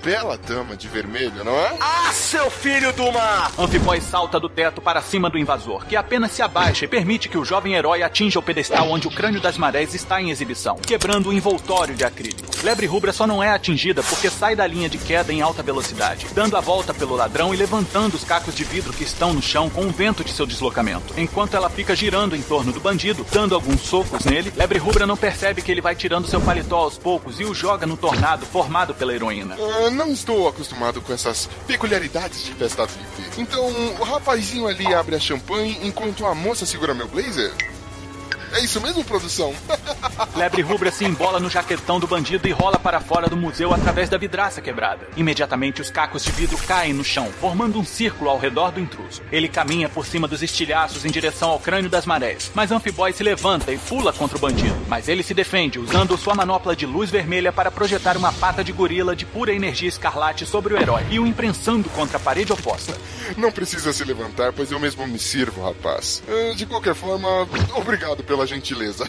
Bela 0.03 0.37
dama 0.37 0.77
de 0.77 0.89
vermelho, 0.89 1.45
não 1.45 1.57
é? 1.57 1.77
Ah, 1.81 2.11
seu 2.13 2.51
filho 2.51 2.93
do 2.93 3.11
mar! 3.13 3.53
Amphiboy 3.57 4.01
salta 4.01 4.41
do 4.41 4.49
teto 4.49 4.81
para 4.81 5.01
cima 5.01 5.31
do 5.31 5.39
invasor, 5.39 5.87
que 5.87 5.95
apenas 5.95 6.33
se 6.33 6.43
abaixa 6.43 6.85
e 6.85 6.89
permite 6.89 7.29
que 7.29 7.39
o 7.39 7.45
jovem 7.45 7.75
herói 7.75 8.03
atinja 8.03 8.39
o 8.39 8.43
pedestal 8.43 8.91
onde 8.91 9.07
o 9.07 9.11
crânio 9.11 9.41
das 9.41 9.57
marés 9.57 9.95
está 9.95 10.21
em 10.21 10.31
exibição, 10.31 10.77
quebrando 10.77 11.29
o 11.29 11.33
envoltório 11.33 11.95
de 11.95 12.05
acrílico. 12.05 12.51
Lebre 12.63 12.87
Rubra 12.87 13.13
só 13.13 13.27
não 13.27 13.43
é 13.43 13.51
atingida 13.51 14.03
porque 14.03 14.31
sai 14.31 14.55
da 14.57 14.67
linha 14.67 14.89
de 14.89 14.99
queda 14.99 15.33
em 15.33 15.41
alta 15.41 15.63
velocidade, 15.63 16.27
dando 16.35 16.57
a 16.57 16.61
volta 16.61 16.93
pelo 16.93 17.17
ladrão 17.17 17.55
e 17.55 17.57
levantando 17.57 18.15
os 18.15 18.25
cacos 18.25 18.55
de 18.55 18.65
vidro 18.65 18.93
que 18.93 19.05
estão 19.05 19.33
no 19.33 19.43
chão 19.43 19.71
com 19.71 19.83
o 19.87 19.91
vento 19.91 20.25
de 20.25 20.33
seu 20.33 20.47
deslocamento. 20.47 21.15
Enquanto 21.17 21.57
ela 21.57 21.71
fica 21.71 21.95
girando 21.95 22.37
em 22.37 22.43
torno 22.43 22.73
do 22.73 22.81
bandido, 22.81 23.27
dando 23.33 23.55
alguns 23.55 23.81
socos 23.83 24.25
nele, 24.25 24.53
Lebre 24.57 24.79
Rubra 24.79 25.07
não 25.07 25.17
percebe 25.17 25.63
que 25.63 25.71
ele 25.71 25.81
vai 25.81 25.95
tirando 25.95 26.29
seu 26.29 26.41
paletó 26.41 26.77
aos 26.77 26.99
poucos 26.99 27.41
e 27.41 27.45
o 27.45 27.55
joga 27.55 27.87
no 27.87 27.97
tornado 27.97 28.47
formado 28.47 28.95
pela 28.95 29.15
heroína. 29.15 29.57
Ah, 29.59 29.92
não 29.93 30.13
estou 30.13 30.49
acostumado 30.49 31.01
com 31.01 31.13
essas 31.13 31.49
peculiaridades 31.67 32.45
de 32.45 32.53
festa 32.55 32.87
VIP. 32.87 33.41
Então, 33.41 33.67
o 34.01 34.03
rapazinho 34.03 34.67
ali 34.67 34.93
abre 34.95 35.17
a 35.17 35.21
champanhe 35.21 35.79
enquanto 35.83 36.27
a 36.27 36.35
moça 36.35 36.67
segura 36.67 36.95
meu 36.95 37.09
blazer? 37.09 37.53
É 38.55 38.61
isso 38.61 38.81
mesmo, 38.81 39.03
produção? 39.03 39.55
Lebre 40.37 40.61
Rubra 40.63 40.91
se 40.91 41.05
embola 41.05 41.41
no 41.41 41.49
jaquetão 41.49 41.99
do 41.99 42.07
bandido 42.07 42.47
e 42.47 42.53
rola 42.53 42.79
para 42.79 43.01
fora 43.01 43.29
do 43.29 43.37
museu 43.37 43.73
através 43.73 44.09
da 44.09 44.19
vidraça 44.19 44.61
quebrada. 44.61 45.09
Imediatamente, 45.17 45.81
os 45.81 45.91
cacos 45.91 46.23
de 46.23 46.31
vidro 46.33 46.59
caem 46.59 46.93
no 46.93 47.03
chão, 47.03 47.31
formando 47.41 47.79
um 47.79 47.85
círculo 47.85 48.29
ao 48.29 48.39
redor 48.39 48.71
do 48.71 48.81
intruso. 48.81 49.23
Ele 49.33 49.49
caminha 49.49 49.89
por 49.89 50.05
cima 50.05 50.29
dos 50.29 50.43
estilhaços 50.43 51.05
em 51.05 51.11
direção 51.11 51.51
ao 51.51 51.59
crânio 51.59 51.89
das 51.89 52.05
marés, 52.05 52.51
mas 52.55 52.71
Amphiboy 52.71 53.13
se 53.13 53.23
levanta 53.23 53.73
e 53.73 53.79
pula 53.79 54.13
contra 54.13 54.37
o 54.37 54.41
bandido. 54.41 54.77
Mas 54.87 55.09
ele 55.09 55.23
se 55.23 55.33
defende, 55.33 55.79
usando 55.79 56.19
sua 56.19 56.35
manopla 56.35 56.77
de 56.77 56.85
luz 56.85 57.11
vermelha 57.11 57.53
para 57.53 57.71
projetar 57.71 58.17
uma 58.17 58.33
pata 58.33 58.63
de 58.63 58.73
gorila 58.73 59.17
de 59.17 59.25
pura 59.25 59.55
energia 59.55 59.89
escarlate 59.89 60.45
sobre 60.45 60.75
o 60.75 60.79
herói 60.79 61.07
e 61.11 61.19
o 61.19 61.27
imprensando 61.27 61.89
contra 61.91 62.19
a 62.19 62.21
parede 62.21 62.53
oposta. 62.53 62.97
Não 63.37 63.51
precisa 63.53 63.93
se 63.93 64.05
levantar, 64.05 64.53
pois 64.53 64.71
eu 64.71 64.79
mesmo 64.79 65.07
me 65.07 65.19
sirvo, 65.19 65.63
rapaz. 65.65 66.23
Ah, 66.29 66.55
De 66.55 66.67
qualquer 66.67 66.95
forma, 66.95 67.29
obrigado 67.75 68.23
pela 68.23 68.47
gentileza. 68.47 69.05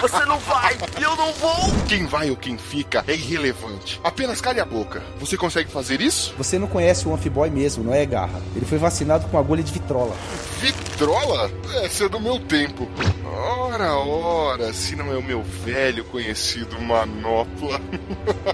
Você 0.00 0.24
não 0.24 0.38
vai! 0.38 0.76
Eu 1.00 1.16
não 1.16 1.32
vou! 1.34 1.56
Quem 1.88 2.06
vai 2.06 2.30
ou 2.30 2.36
quem 2.36 2.56
fica 2.58 3.04
é 3.06 3.14
irrelevante. 3.14 4.00
Apenas 4.04 4.40
cale 4.40 4.60
a 4.60 4.64
boca. 4.64 5.02
Você 5.18 5.36
consegue 5.36 5.70
fazer 5.70 6.00
isso? 6.00 6.34
Você 6.36 6.58
não 6.58 6.66
conhece 6.66 7.06
o 7.06 7.14
Amphiboy 7.14 7.50
mesmo, 7.50 7.84
não 7.84 7.94
é, 7.94 8.04
Garra? 8.06 8.40
Ele 8.54 8.64
foi 8.66 8.78
vacinado 8.78 9.26
com 9.28 9.38
agulha 9.38 9.62
de 9.62 9.72
vitrola. 9.72 10.14
Vitrola? 10.60 11.50
Essa 11.82 12.04
é 12.04 12.08
do 12.08 12.20
meu 12.20 12.38
tempo. 12.40 12.88
Ora, 13.34 13.96
ora, 13.96 14.72
se 14.74 14.94
não 14.94 15.10
é 15.10 15.16
o 15.16 15.22
meu 15.22 15.42
velho 15.42 16.04
conhecido 16.04 16.78
Manopla. 16.80 17.80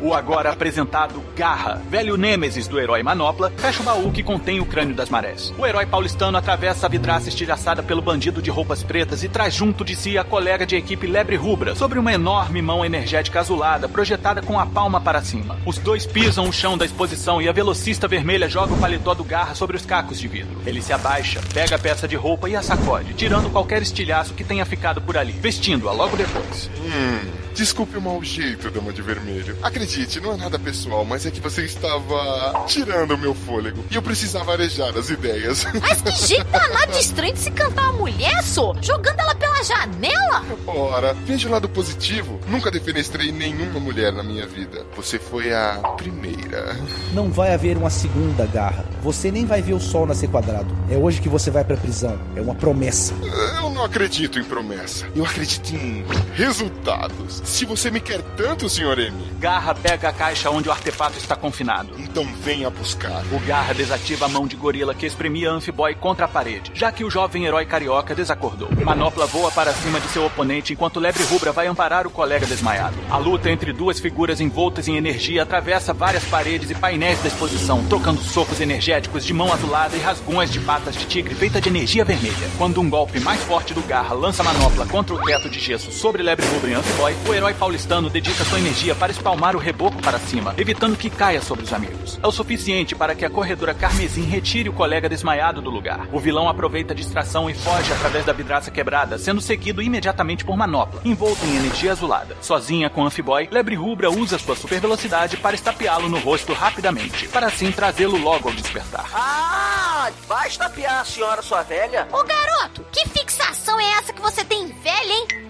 O 0.01 0.15
agora 0.15 0.53
apresentado 0.53 1.23
Garra, 1.35 1.83
velho 1.89 2.17
nêmesis 2.17 2.69
do 2.69 2.79
herói 2.79 3.03
Manopla, 3.03 3.53
fecha 3.57 3.81
o 3.81 3.85
baú 3.85 4.13
que 4.13 4.23
contém 4.23 4.61
o 4.61 4.67
crânio 4.67 4.95
das 4.95 5.09
marés. 5.09 5.53
O 5.59 5.67
herói 5.67 5.87
paulistano 5.87 6.39
atravessa 6.39 6.87
a 6.87 6.89
vidraça 6.89 7.29
estilhaçada 7.29 7.83
pelo 7.83 8.03
bandido 8.03 8.41
de 8.41 8.51
roupas 8.51 8.83
pretas 8.83 9.25
e 9.25 9.29
traz 9.29 9.55
junto 9.55 9.85
de 9.85 9.97
si 9.97 10.17
a 10.17 10.23
colega 10.23 10.65
de 10.65 10.77
equipe 10.77 11.07
Lebre 11.07 11.37
Rubra, 11.37 11.75
sobre 11.75 11.99
uma 11.99 12.13
enorme 12.13 12.63
mão 12.63 12.85
energética 12.85 13.41
azulada 13.41 13.89
projetada 13.89 14.41
com 14.41 14.61
a 14.61 14.67
palma 14.67 15.01
para 15.01 15.23
cima. 15.23 15.59
Os 15.67 15.79
dois 15.79 16.07
pisam 16.07 16.49
o 16.49 16.53
chão 16.53 16.79
da 16.79 16.85
exposição 16.85 17.43
e 17.43 17.49
a 17.49 17.53
velocista 17.53 18.07
vermelha 18.07 18.49
joga 18.49 18.75
o 18.75 18.79
paletó 18.79 19.15
do 19.15 19.25
Garra 19.25 19.55
sobre 19.55 19.77
os 19.77 19.85
cacos 19.85 20.21
de 20.21 20.29
vidro. 20.29 20.61
Ele 20.65 20.83
se 20.83 20.93
abaixa, 20.93 21.41
pega 21.53 21.75
a 21.75 21.79
peça 21.79 22.07
de 22.07 22.15
roupa 22.15 22.49
e 22.49 22.55
a 22.55 22.63
sacode, 22.63 23.15
tirando 23.15 23.51
qualquer 23.51 23.83
estilhaço 23.83 24.35
que 24.35 24.45
tenha 24.45 24.67
ficado 24.69 25.01
por 25.01 25.17
ali, 25.17 25.33
vestindo-a 25.33 25.93
logo 25.93 26.17
depois. 26.17 26.71
Hum, 26.79 27.48
desculpe 27.55 27.97
o 27.97 28.03
mau 28.03 28.23
jeito, 28.23 28.71
dama 28.71 28.93
de 28.93 29.03
vermelho. 29.03 29.57
Acredite, 29.63 30.21
não 30.21 30.33
é 30.33 30.37
nada 30.37 30.59
pessoal, 30.59 31.05
mas 31.05 31.27
é 31.27 31.31
que 31.31 31.41
você 31.41 31.65
estava 31.65 32.65
tirando 32.67 33.13
o 33.13 33.19
meu 33.19 33.35
fôlego 33.35 33.85
e 33.91 33.95
eu 33.95 34.03
precisava 34.03 34.53
arejar 34.53 34.97
as 34.97 35.11
ideias. 35.11 35.65
Mas 35.81 36.03
que 36.03 36.27
jeito 36.27 36.51
danado 36.51 36.93
de 36.93 36.99
estranho 36.99 37.33
de 37.33 37.41
se 37.41 37.51
cantar 37.51 37.91
uma 37.91 37.93
mulher, 37.93 38.43
só? 38.43 38.75
Jogando 38.83 39.21
ela 39.21 39.35
pela 39.35 39.63
janela? 39.63 40.45
Ora, 40.67 41.15
veja 41.25 41.49
o 41.49 41.53
lado 41.53 41.69
positivo. 41.69 42.39
Nunca 42.49 42.71
defenestrei 42.71 43.33
nenhuma 43.33 43.81
mulher 43.81 44.13
na 44.13 44.23
minha 44.23 44.47
vida. 44.47 44.85
Você 44.97 45.19
foi 45.19 45.53
a 45.53 45.79
primeira. 45.97 46.77
Não 47.13 47.31
vai 47.31 47.55
haver 47.55 47.77
uma 47.77 47.91
segunda 47.91 48.47
garra. 48.47 48.85
Você 49.03 49.31
nem 49.31 49.47
vai 49.47 49.63
ver 49.63 49.75
o 49.75 49.81
sol 49.81 50.07
nascer 50.07 50.29
quadrado. 50.29 50.75
É 50.91 50.97
hoje 50.97 51.21
que 51.21 51.29
você 51.29 51.51
vai 51.51 51.65
pra 51.65 51.77
prisão. 51.77 52.19
É 52.37 52.41
uma 52.41 52.55
promessa. 52.55 53.15
Eu 53.61 53.71
não 53.71 53.85
acredito 53.85 54.39
em 54.39 54.45
promessa. 54.45 55.07
Eu 55.15 55.25
acredito 55.25 55.75
em 55.75 56.05
resultados. 56.35 57.38
Se 57.45 57.65
você 57.65 57.91
me 57.91 58.01
quer 58.01 58.23
tanto, 58.37 58.69
Sr. 58.69 58.99
M, 58.99 59.15
Garra 59.39 59.75
pega 59.75 60.09
a 60.09 60.13
caixa 60.13 60.51
onde 60.51 60.69
o 60.69 60.73
artefato 60.73 61.19
está 61.19 61.37
confinado. 61.37 61.95
então 61.99 62.25
venha 62.43 62.71
buscar. 62.71 63.23
O 63.33 63.39
Garra 63.41 63.73
desativa 63.73 64.27
a 64.27 64.29
mão 64.29 64.47
de 64.47 64.57
gorila 64.57 64.95
que 64.95 65.07
espremia 65.07 65.51
Amphiboy 65.51 65.95
contra 65.95 66.25
a 66.25 66.29
parede, 66.29 66.71
já 66.75 66.91
que 66.91 67.05
o 67.05 67.11
jovem 67.11 67.45
herói 67.45 67.67
carioca 67.67 68.15
desacordou. 68.15 68.69
Manopla 68.85 69.27
voa 69.27 69.51
para 69.51 69.73
cima 69.73 70.01
de 70.01 70.09
seu 70.09 70.25
oponente 70.25 70.73
enquanto 70.73 71.01
Lebre 71.01 71.23
Rubra 71.25 71.53
vai 71.53 71.67
amparar 71.67 72.07
o 72.07 72.11
colega 72.11 72.47
desmaiado. 72.47 72.97
A 73.11 73.17
luta 73.17 73.51
entre 73.51 73.73
duas 73.73 74.01
figuras 74.01 74.41
envoltas 74.41 74.89
em 74.89 74.97
energia 74.97 75.43
atravessa 75.43 75.93
várias 75.93 76.25
paredes 76.25 76.71
e 76.71 76.75
painéis 76.75 77.21
da 77.21 77.29
exposição, 77.29 77.85
trocando 77.87 78.21
socos 78.21 78.61
energéticos 78.61 79.25
de 79.25 79.33
mão 79.33 79.53
azulada 79.53 79.97
e 79.97 80.01
rasgões 80.01 80.51
de 80.51 80.61
patas 80.61 80.95
de 80.95 81.07
tigre 81.07 81.35
feita 81.35 81.61
de 81.61 81.69
energia 81.69 82.05
vermelha. 82.05 82.51
Quando 82.57 82.81
um 82.81 82.91
golpe 82.91 83.21
mais 83.21 83.43
forte 83.45 83.75
do 83.75 83.83
Garra 83.83 84.15
lança 84.15 84.43
a 84.43 84.45
manopla 84.45 84.87
contra 84.87 85.15
o 85.15 85.23
teto 85.23 85.49
de 85.49 85.59
gesso 85.59 85.93
sobre 85.93 86.23
Lebre 86.23 86.47
Rubra 86.47 86.71
e 86.71 86.75
Antiboy, 86.75 87.15
o 87.29 87.35
herói 87.35 87.53
paulistano 87.53 88.09
dedica 88.09 88.43
sua 88.43 88.59
energia 88.59 88.95
para 88.95 89.13
espalmar 89.13 89.55
o 89.55 89.59
reboco 89.59 90.01
para 90.01 90.19
cima, 90.19 90.55
evitando 90.57 90.97
que 90.97 91.11
caia 91.11 91.43
sobre 91.43 91.63
os 91.63 91.73
amigos. 91.75 92.19
É 92.23 92.27
o 92.27 92.33
suficiente 92.33 92.95
para 92.95 93.15
que 93.15 93.25
a 93.25 93.29
corredora 93.29 93.75
Carmesim 93.75 94.23
retire 94.23 94.71
o 94.71 94.73
colega 94.73 95.11
desmaiado 95.11 95.61
do 95.61 95.69
lugar. 95.69 96.09
O 96.11 96.19
vilão 96.19 96.49
aproveita 96.49 96.95
a 96.95 96.97
distração 96.97 97.51
e 97.51 97.55
foge 97.55 97.93
através 97.93 98.25
da 98.25 98.33
vidraça 98.33 98.71
quebrada, 98.71 99.19
sendo 99.19 99.43
seguido 99.43 99.83
imediatamente 99.83 100.43
por 100.43 100.57
Manopla, 100.57 101.03
envolto 101.05 101.45
em 101.45 101.57
energia 101.57 101.93
azulada. 101.93 102.35
Sozinha 102.41 102.89
com 102.89 103.05
Amphiboy, 103.05 103.47
Lebre 103.51 103.75
Rubra 103.75 104.11
usa 104.11 104.39
sua 104.39 104.57
super 104.57 104.81
velocidade 104.81 105.37
para 105.37 105.55
estapeá-lo 105.55 106.09
no 106.09 106.19
rosto 106.19 106.55
rapidamente, 106.55 107.29
para 107.29 107.49
assim 107.49 107.71
trazê-lo 107.71 108.17
logo 108.17 108.49
ao 108.49 108.55
despertar. 108.55 109.05
Ah, 109.13 110.11
vai 110.27 110.49
estapear 110.49 111.01
a 111.01 111.05
senhora 111.05 111.43
sua 111.43 111.63
velha? 111.63 112.09
Ô 112.11 112.25
garoto, 112.25 112.87
que 112.91 113.07
fixação 113.11 113.79
é 113.79 113.99
essa 113.99 114.15
que 114.15 114.23
você 114.23 114.43
tem 114.45 114.63
em 114.63 114.73
velha, 114.81 115.13
hein? 115.13 115.48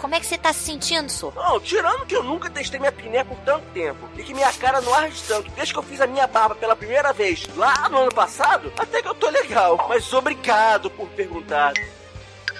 Como 0.00 0.14
é 0.14 0.20
que 0.20 0.24
você 0.24 0.38
tá 0.38 0.50
se 0.50 0.60
sentindo, 0.60 1.12
só? 1.12 1.30
Não, 1.36 1.60
tirando 1.60 2.06
que 2.06 2.16
eu 2.16 2.24
nunca 2.24 2.48
testei 2.48 2.80
minha 2.80 2.90
piné 2.90 3.22
por 3.22 3.36
tanto 3.40 3.66
tempo 3.74 4.08
e 4.16 4.22
que 4.22 4.32
minha 4.32 4.50
cara 4.54 4.80
não 4.80 4.94
arde 4.94 5.22
tanto 5.28 5.50
desde 5.50 5.74
que 5.74 5.78
eu 5.78 5.82
fiz 5.82 6.00
a 6.00 6.06
minha 6.06 6.26
barba 6.26 6.54
pela 6.54 6.74
primeira 6.74 7.12
vez 7.12 7.46
lá 7.54 7.86
no 7.90 7.98
ano 7.98 8.14
passado, 8.14 8.72
até 8.78 9.02
que 9.02 9.08
eu 9.08 9.14
tô 9.14 9.28
legal. 9.28 9.86
Mas 9.90 10.10
obrigado 10.14 10.90
por 10.90 11.06
perguntar. 11.08 11.74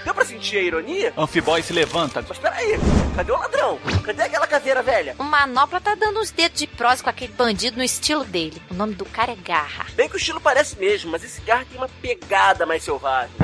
Deu 0.04 0.14
pra 0.14 0.24
sentir 0.24 0.58
a 0.58 0.62
ironia? 0.62 1.14
Amphiboy 1.16 1.62
se 1.62 1.72
levanta. 1.72 2.24
Mas 2.26 2.38
peraí, 2.38 2.78
cadê 3.16 3.32
o 3.32 3.38
ladrão? 3.38 3.78
Cadê 4.04 4.22
aquela 4.22 4.46
caveira 4.46 4.82
velha? 4.82 5.14
O 5.18 5.24
Manopla 5.24 5.80
tá 5.80 5.94
dando 5.94 6.20
uns 6.20 6.30
dedos 6.30 6.58
de 6.58 6.66
prosa 6.66 7.02
com 7.02 7.10
aquele 7.10 7.32
bandido 7.32 7.78
no 7.78 7.82
estilo 7.82 8.24
dele. 8.24 8.60
O 8.70 8.74
nome 8.74 8.94
do 8.94 9.04
cara 9.06 9.32
é 9.32 9.36
Garra. 9.36 9.86
Bem 9.94 10.08
que 10.08 10.16
o 10.16 10.18
estilo 10.18 10.40
parece 10.40 10.78
mesmo, 10.78 11.10
mas 11.10 11.24
esse 11.24 11.40
Garra 11.42 11.66
tem 11.66 11.78
uma 11.78 11.88
pegada 12.00 12.66
mais 12.66 12.82
selvagem. 12.82 13.34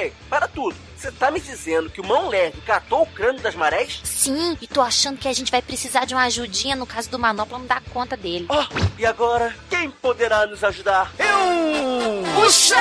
Ei, 0.00 0.12
para 0.28 0.46
tudo. 0.48 0.76
Você 1.02 1.10
tá 1.10 1.32
me 1.32 1.40
dizendo 1.40 1.90
que 1.90 2.00
o 2.00 2.06
Mão 2.06 2.28
Leve 2.28 2.60
catou 2.60 3.02
o 3.02 3.06
crânio 3.06 3.42
das 3.42 3.56
marés? 3.56 4.00
Sim, 4.04 4.56
e 4.60 4.68
tô 4.68 4.80
achando 4.80 5.18
que 5.18 5.26
a 5.26 5.32
gente 5.32 5.50
vai 5.50 5.60
precisar 5.60 6.04
de 6.04 6.14
uma 6.14 6.22
ajudinha 6.22 6.76
no 6.76 6.86
caso 6.86 7.10
do 7.10 7.18
Manopla 7.18 7.58
não 7.58 7.66
dar 7.66 7.82
conta 7.92 8.16
dele. 8.16 8.46
Oh, 8.48 8.64
e 8.96 9.04
agora, 9.04 9.52
quem 9.68 9.90
poderá 9.90 10.46
nos 10.46 10.62
ajudar? 10.62 11.12
Eu! 11.18 12.31
Puxa! 12.42 12.74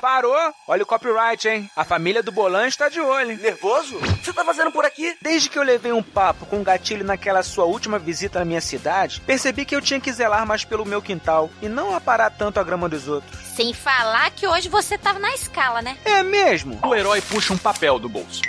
Parou! 0.00 0.54
Olha 0.66 0.84
o 0.84 0.86
copyright, 0.86 1.46
hein? 1.46 1.70
A 1.76 1.84
família 1.84 2.22
do 2.22 2.32
Bolan 2.32 2.66
está 2.66 2.88
de 2.88 2.98
olho, 2.98 3.32
hein? 3.32 3.38
Nervoso? 3.42 3.98
O 3.98 4.00
que 4.00 4.24
você 4.24 4.32
tá 4.32 4.42
fazendo 4.42 4.72
por 4.72 4.86
aqui? 4.86 5.14
Desde 5.20 5.50
que 5.50 5.58
eu 5.58 5.62
levei 5.62 5.92
um 5.92 6.02
papo 6.02 6.46
com 6.46 6.60
um 6.60 6.64
gatilho 6.64 7.04
naquela 7.04 7.42
sua 7.42 7.66
última 7.66 7.98
visita 7.98 8.38
na 8.38 8.46
minha 8.46 8.62
cidade, 8.62 9.20
percebi 9.20 9.66
que 9.66 9.76
eu 9.76 9.82
tinha 9.82 10.00
que 10.00 10.10
zelar 10.10 10.46
mais 10.46 10.64
pelo 10.64 10.86
meu 10.86 11.02
quintal 11.02 11.50
e 11.60 11.68
não 11.68 11.94
aparar 11.94 12.30
tanto 12.30 12.58
a 12.58 12.64
grama 12.64 12.88
dos 12.88 13.06
outros. 13.06 13.38
Sem 13.54 13.74
falar 13.74 14.30
que 14.30 14.46
hoje 14.46 14.70
você 14.70 14.96
tava 14.96 15.18
na 15.18 15.34
escala, 15.34 15.82
né? 15.82 15.98
É 16.06 16.22
mesmo? 16.22 16.80
O 16.82 16.94
herói 16.94 17.20
puxa 17.20 17.52
um 17.52 17.58
papel 17.58 17.98
do 17.98 18.08
bolso. 18.08 18.40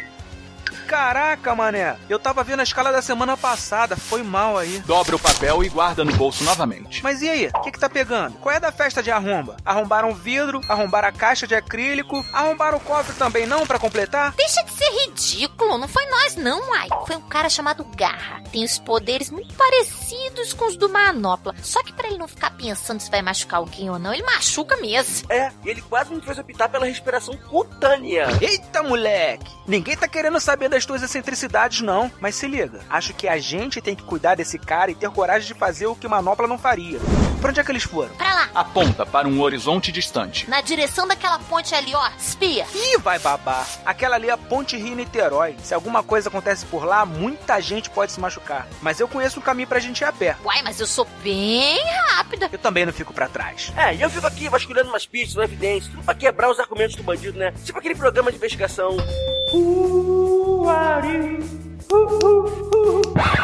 Caraca, 0.88 1.56
mané. 1.56 1.96
Eu 2.10 2.20
tava 2.20 2.44
vendo 2.44 2.60
a 2.60 2.64
escala 2.64 2.92
da 2.92 3.02
semana 3.02 3.36
passada. 3.36 3.96
Foi 3.96 4.24
mal 4.24 4.58
aí. 4.58 4.80
Dobra 4.80 5.16
o 5.16 5.20
papel 5.20 5.64
e 5.64 5.70
guarda 5.70 6.04
no 6.04 6.14
bolso 6.14 6.44
novamente. 6.44 7.04
Mas 7.04 7.22
e 7.22 7.30
aí? 7.30 7.48
O 7.48 7.62
que 7.62 7.72
que 7.72 7.80
tá 7.80 7.90
pegando? 7.90 8.38
Qual 8.38 8.54
é 8.54 8.60
da 8.60 8.72
festa 8.72 9.02
de 9.02 9.12
arromba? 9.12 9.58
Arrombaram 9.66 10.12
o 10.12 10.16
vidro, 10.16 10.62
arrombaram 10.70 11.08
a 11.08 11.12
caixa 11.12 11.48
de 11.48 11.56
acrílico, 11.56 12.26
arrombaram 12.34 12.78
o 12.78 12.82
cofre 12.82 13.16
também 13.16 13.46
não 13.46 13.66
para 13.66 13.80
completar? 13.80 14.34
Deixa 14.36 14.64
de 14.64 14.72
ser 14.72 14.90
ridículo. 15.06 15.78
Não 15.78 15.88
foi 15.88 16.06
nós 16.08 16.36
não, 16.36 16.60
uai. 16.70 16.88
Foi 17.08 17.16
um 17.16 17.22
cara 17.22 17.50
chamado 17.50 17.84
Garra. 17.96 18.42
Tem 18.52 18.64
os 18.64 18.78
poderes 18.78 19.30
muito 19.30 19.54
parecidos 19.56 20.54
com 20.54 20.68
os 20.68 20.78
do 20.78 20.90
Manopla. 20.90 21.56
Só 21.62 21.82
que 21.84 21.94
para 21.94 22.08
ele 22.08 22.18
não 22.18 22.28
ficar 22.28 22.52
pensando 22.52 23.00
se 23.00 23.10
vai 23.10 23.22
machucar 23.22 23.60
alguém 23.60 23.90
ou 23.90 23.98
não, 24.00 24.14
ele 24.14 24.24
machuca 24.24 24.76
mesmo. 24.78 25.28
É, 25.30 25.52
e 25.64 25.70
ele 25.70 25.82
quase 25.82 26.14
me 26.14 26.22
fez 26.22 26.38
optar 26.38 26.70
pela 26.70 26.86
respiração 26.86 27.36
cutânea. 27.38 28.28
Eita, 28.42 28.84
moleque! 28.84 29.52
Ninguém 29.68 29.96
tá 29.96 30.08
querendo 30.08 30.40
saber 30.40 30.70
das 30.74 30.86
tuas 30.88 31.04
excentricidades, 31.04 31.82
não. 31.82 32.12
Mas 32.20 32.34
se 32.36 32.48
liga, 32.48 32.80
acho 32.90 33.14
que 33.14 33.28
a 33.28 33.38
gente 33.38 33.80
tem 33.80 33.96
que 33.96 34.04
cuidar 34.04 34.34
desse 34.36 34.58
cara 34.58 34.90
e 34.90 34.96
ter 34.96 35.10
coragem 35.12 35.48
de 35.48 35.54
fazer 35.54 35.86
o 35.86 35.96
que 35.96 36.08
Manopla 36.08 36.48
não 36.48 36.58
faria. 36.58 37.00
Pra 37.40 37.50
onde 37.50 37.60
é 37.60 37.64
que 37.64 37.72
eles 37.72 37.84
foram? 37.84 38.16
Pra 38.16 38.34
lá. 38.34 38.50
Aponta 38.56 39.06
para 39.06 39.28
um 39.28 39.42
horizonte 39.42 39.92
distante. 39.92 40.50
Na 40.50 40.62
direção 40.62 41.08
daquela 41.08 41.38
ponte 41.40 41.76
ali, 41.76 41.94
ó. 41.94 42.10
Espia. 42.18 42.66
Ih, 42.74 42.98
vai 43.00 43.20
babar. 43.20 43.68
Aquela 43.86 44.16
ali 44.16 44.30
é 44.30 44.32
a 44.32 44.38
Ponte 44.38 44.78
Rio-Niterói. 44.78 45.58
Se 45.62 45.74
alguma 45.74 46.02
coisa 46.02 46.30
acontece 46.30 46.66
por 46.66 46.86
lá, 46.86 47.06
muita 47.06 47.60
gente 47.60 47.90
pode 47.90 48.14
se 48.14 48.20
machucar. 48.20 48.66
Mas 48.82 49.00
eu 49.00 49.10
conheço 49.10 49.40
um 49.40 49.44
caminho 49.44 49.68
pra 49.68 49.80
gente 49.80 50.00
ir 50.00 50.06
a 50.06 50.12
pé. 50.14 50.38
Uai, 50.44 50.62
mas 50.64 50.80
eu 50.80 50.88
sou 50.88 51.06
bem 51.22 51.84
rápida. 52.14 52.50
Eu 52.52 52.60
também 52.60 52.86
não 52.86 52.94
fico 52.94 53.14
pra 53.14 53.28
trás. 53.28 53.74
É, 53.76 53.94
e 53.94 54.02
eu 54.02 54.10
fico 54.10 54.26
aqui 54.26 54.48
vasculhando 54.48 54.90
umas 54.90 55.06
pistas, 55.06 55.36
uma 55.36 55.44
evidência, 55.44 55.92
tudo 55.92 56.04
pra 56.04 56.16
quebrar 56.16 56.50
os 56.50 56.60
argumentos 56.60 56.96
do 56.96 57.04
bandido, 57.04 57.38
né? 57.38 57.54
Tipo 57.66 57.78
aquele 57.78 57.96
programa 57.96 58.32
de 58.32 58.38
investigação. 58.38 58.96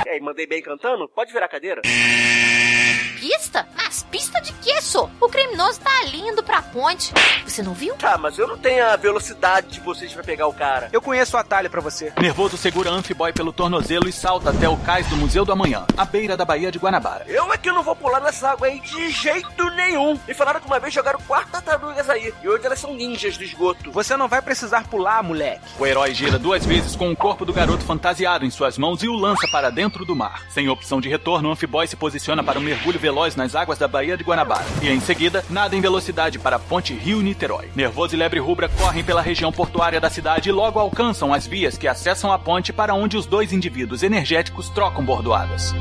E 0.06 0.10
aí, 0.10 0.22
mandei 0.22 0.48
bem 0.48 0.62
cantando? 0.62 1.08
Pode 1.10 1.34
virar 1.34 1.46
a 1.46 1.50
cadeira? 1.50 1.82
Pista? 3.20 3.68
Mas 3.76 4.04
pista 4.04 4.40
de 4.40 4.54
quê, 4.54 4.82
só? 4.82 5.10
O 5.20 5.28
criminoso 5.28 5.82
tá 5.82 5.92
ali 6.00 6.22
indo 6.22 6.42
pra 6.42 6.62
ponte. 6.62 7.14
Você 7.46 7.62
não 7.62 7.74
viu? 7.74 7.94
Tá, 7.96 8.18
mas 8.18 8.38
eu 8.38 8.48
não 8.48 8.58
tenho 8.58 8.86
a 8.86 8.96
velocidade 8.96 9.68
de 9.68 9.80
vocês 9.82 10.14
pra 10.14 10.24
pegar 10.24 10.48
o 10.48 10.54
cara. 10.54 10.88
Eu 10.94 11.02
conheço 11.02 11.36
o 11.36 11.40
atalho 11.40 11.70
pra 11.70 11.82
você. 11.82 12.14
Nervoso 12.20 12.56
segura 12.56 12.90
Amphiboy 12.90 13.34
pelo 13.34 13.52
tornozelo 13.52 14.08
e 14.08 14.14
salta 14.14 14.52
até 14.52 14.70
o 14.70 14.78
cais 14.78 15.08
do 15.08 15.18
Museu 15.18 15.44
do 15.44 15.52
Amanhã, 15.52 15.86
à 15.98 16.06
beira 16.06 16.38
da 16.38 16.46
Baía 16.46 16.72
de 16.72 16.80
Guanabara. 16.80 17.26
Eu 17.28 17.52
é 17.52 17.58
que 17.58 17.70
não 17.72 17.84
vou 17.84 17.96
pular 17.96 18.22
nessa 18.22 18.52
água 18.52 18.68
aí 18.68 18.80
de 18.80 19.10
jeito 19.10 19.70
nenhum. 19.72 20.18
Me 20.26 20.34
falaram 20.34 20.62
que 20.62 20.68
uma 20.68 20.80
vez 20.80 20.94
jogaram 20.94 21.20
quatro 21.28 21.52
tartarugas 21.52 22.10
aí, 22.10 22.34
e 22.42 22.48
hoje 22.48 22.66
elas 22.66 22.80
são 22.80 22.94
ninjas 22.94 23.38
do 23.38 23.44
esgoto. 23.44 23.92
Você 23.92 24.16
não 24.16 24.30
vai 24.30 24.42
precisar 24.42 24.88
pular, 24.88 25.22
moleque. 25.22 25.62
O 25.78 25.86
herói 25.86 26.14
gira 26.14 26.40
duas 26.40 26.66
vezes 26.66 26.96
com 26.96 27.12
o 27.12 27.16
corpo 27.16 27.44
do 27.44 27.52
garoto 27.52 27.84
fantasiado 27.84 28.46
em 28.46 28.50
suas 28.50 28.78
mãos 28.78 29.04
e 29.04 29.10
o 29.10 29.14
lança 29.14 29.48
para 29.52 29.70
dentro 29.70 30.06
do 30.06 30.16
mar. 30.16 30.44
Sem 30.50 30.70
opção 30.70 31.02
de 31.02 31.10
retorno, 31.10 31.52
Amphiboy 31.52 31.86
se 31.88 31.96
posiciona 31.96 32.44
para 32.44 32.60
um 32.60 32.62
mergulho 32.62 33.00
veloz 33.10 33.36
nas 33.36 33.56
águas 33.56 33.80
da 33.80 33.88
Baía 33.88 34.16
de 34.16 34.24
Guanabara. 34.24 34.66
E 34.84 34.88
em 34.88 35.00
seguida, 35.00 35.44
nada 35.50 35.76
em 35.76 35.82
velocidade 35.82 36.38
para 36.38 36.58
a 36.58 36.60
ponte 36.60 36.94
Rio-Niterói. 36.94 37.70
Nervoso 37.76 38.16
e 38.16 38.18
Lebre 38.18 38.40
Rubra 38.40 38.70
correm 38.70 39.04
pela 39.04 39.22
região 39.22 39.52
portuária 39.52 40.00
da 40.00 40.12
cidade 40.12 40.50
e 40.50 40.52
logo 40.52 40.80
alcançam 40.80 41.34
as 41.34 41.48
vias 41.48 41.76
que 41.76 41.88
acessam 41.88 42.32
a 42.32 42.38
ponte 42.38 42.72
para 42.72 42.94
onde 42.94 43.18
os 43.18 43.26
dois 43.26 43.52
indivíduos 43.52 44.04
energéticos 44.04 44.70
trocam 44.70 45.04
bordoadas. 45.04 45.74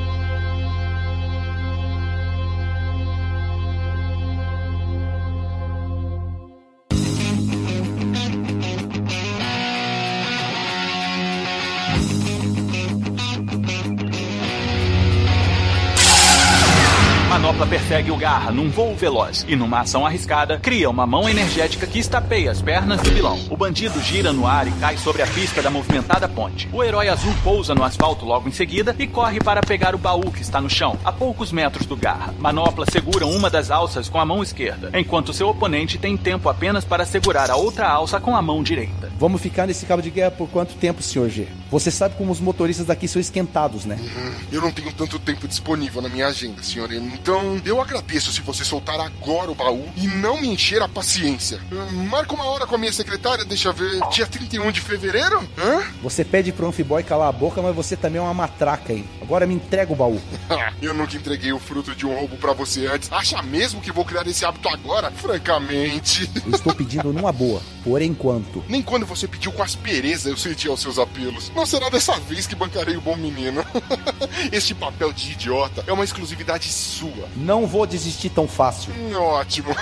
Persegue 17.69 18.11
o 18.11 18.17
Garra 18.17 18.51
num 18.51 18.71
voo 18.71 18.95
veloz 18.97 19.45
e, 19.47 19.55
numa 19.55 19.81
ação 19.81 20.07
arriscada, 20.07 20.59
cria 20.59 20.89
uma 20.89 21.07
mão 21.07 21.29
energética 21.29 21.87
que 21.87 21.99
estapeia 21.99 22.51
as 22.51 22.63
pernas 22.63 23.01
do 23.03 23.11
vilão. 23.11 23.39
O 23.51 23.57
bandido 23.57 24.01
gira 24.01 24.33
no 24.33 24.47
ar 24.47 24.67
e 24.67 24.73
cai 24.73 24.97
sobre 24.97 25.21
a 25.21 25.27
pista 25.27 25.61
da 25.61 25.71
movimentada 25.71 26.27
ponte. 26.29 26.69
O 26.73 26.83
herói 26.83 27.09
azul 27.09 27.35
pousa 27.45 27.75
no 27.75 27.85
asfalto 27.85 28.25
logo 28.25 28.49
em 28.49 28.53
seguida 28.53 28.97
e 28.99 29.07
corre 29.07 29.39
para 29.39 29.61
pegar 29.61 29.95
o 29.95 29.99
baú 29.99 30.31
que 30.31 30.41
está 30.41 30.61
no 30.61 30.71
chão, 30.71 30.97
a 31.05 31.13
poucos 31.13 31.53
metros 31.53 31.87
do 31.87 31.97
Garra. 31.97 32.35
Manopla 32.39 32.87
segura 32.91 33.27
uma 33.27 33.51
das 33.51 33.71
alças 33.71 34.09
com 34.09 34.19
a 34.19 34.25
mão 34.25 34.43
esquerda, 34.43 34.91
enquanto 34.99 35.35
seu 35.35 35.49
oponente 35.49 35.99
tem 35.99 36.17
tempo 36.17 36.49
apenas 36.49 36.85
para 36.85 37.05
segurar 37.05 37.51
a 37.51 37.57
outra 37.57 37.89
alça 37.89 38.19
com 38.19 38.35
a 38.35 38.41
mão 38.41 38.63
direita. 38.63 39.13
Vamos 39.19 39.43
ficar 39.43 39.67
nesse 39.67 39.85
cabo 39.85 40.01
de 40.01 40.11
guerra 40.11 40.31
por 40.31 40.49
quanto 40.49 40.75
tempo, 40.75 41.03
Sr. 41.03 41.29
G? 41.29 41.49
Você 41.71 41.91
sabe 41.91 42.15
como 42.17 42.33
os 42.33 42.41
motoristas 42.41 42.87
daqui 42.87 43.07
são 43.07 43.21
esquentados, 43.21 43.85
né? 43.85 43.99
Uhum. 44.01 44.33
Eu 44.51 44.63
não 44.63 44.71
tenho 44.71 44.93
tanto 44.93 45.19
tempo 45.19 45.47
disponível 45.47 46.01
na 46.01 46.09
minha 46.09 46.29
agenda, 46.29 46.63
senhor. 46.63 46.91
Então, 46.93 47.58
eu 47.65 47.81
agradeço 47.81 48.33
se 48.33 48.41
você 48.41 48.65
soltar 48.65 48.99
agora 49.01 49.51
o 49.51 49.55
baú 49.55 49.87
e 49.97 50.07
não 50.07 50.41
me 50.41 50.49
encher 50.49 50.83
a 50.83 50.89
paciência. 50.89 51.61
Hum, 51.71 52.07
Marca 52.09 52.35
uma 52.35 52.45
hora 52.45 52.67
com 52.67 52.75
a 52.75 52.79
minha 52.79 52.93
secretária, 52.93 53.45
deixa 53.45 53.69
eu 53.69 53.73
ver. 53.73 54.01
Dia 54.11 54.27
31 54.27 54.71
de 54.71 54.81
fevereiro? 54.81 55.47
Hã? 55.59 55.83
Você 56.03 56.25
pede 56.25 56.53
pro 56.53 56.67
Amphiboy 56.67 57.03
calar 57.03 57.29
a 57.29 57.33
boca, 57.33 57.61
mas 57.63 57.75
você 57.75 57.97
também 57.97 58.19
é 58.19 58.23
uma 58.23 58.35
matraca, 58.35 58.93
hein? 58.93 59.05
Agora 59.29 59.47
me 59.47 59.55
entrega 59.55 59.93
o 59.93 59.95
baú. 59.95 60.19
eu 60.81 60.95
nunca 60.95 61.15
entreguei 61.15 61.53
o 61.53 61.59
fruto 61.59 61.95
de 61.95 62.07
um 62.07 62.15
roubo 62.15 62.39
para 62.39 62.55
você 62.55 62.87
antes. 62.87 63.13
Acha 63.13 63.43
mesmo 63.43 63.79
que 63.79 63.93
vou 63.93 64.03
criar 64.03 64.27
esse 64.27 64.43
hábito 64.43 64.67
agora? 64.71 65.11
Francamente. 65.11 66.31
Eu 66.47 66.55
estou 66.55 66.75
pedindo 66.75 67.13
numa 67.13 67.31
boa, 67.31 67.61
por 67.85 68.01
enquanto. 68.01 68.65
Nem 68.67 68.81
quando 68.81 69.05
você 69.05 69.29
pediu 69.29 69.53
com 69.53 69.63
aspereza 69.63 70.31
eu 70.31 70.37
senti 70.39 70.67
aos 70.67 70.81
seus 70.81 70.99
apelos. 70.99 71.53
Não 71.55 71.67
será 71.67 71.91
dessa 71.91 72.19
vez 72.21 72.47
que 72.47 72.55
bancarei 72.55 72.97
o 72.97 73.03
bom 73.03 73.17
menino. 73.17 73.63
este 74.51 74.75
papel 74.75 75.13
de 75.13 75.33
idiota 75.33 75.85
é 75.87 75.93
uma 75.93 76.05
exclusividade 76.05 76.73
sua. 76.73 77.29
Não 77.37 77.67
vou 77.67 77.87
desistir 77.87 78.31
tão 78.31 78.49
fácil. 78.49 78.95
Ótimo. 79.15 79.77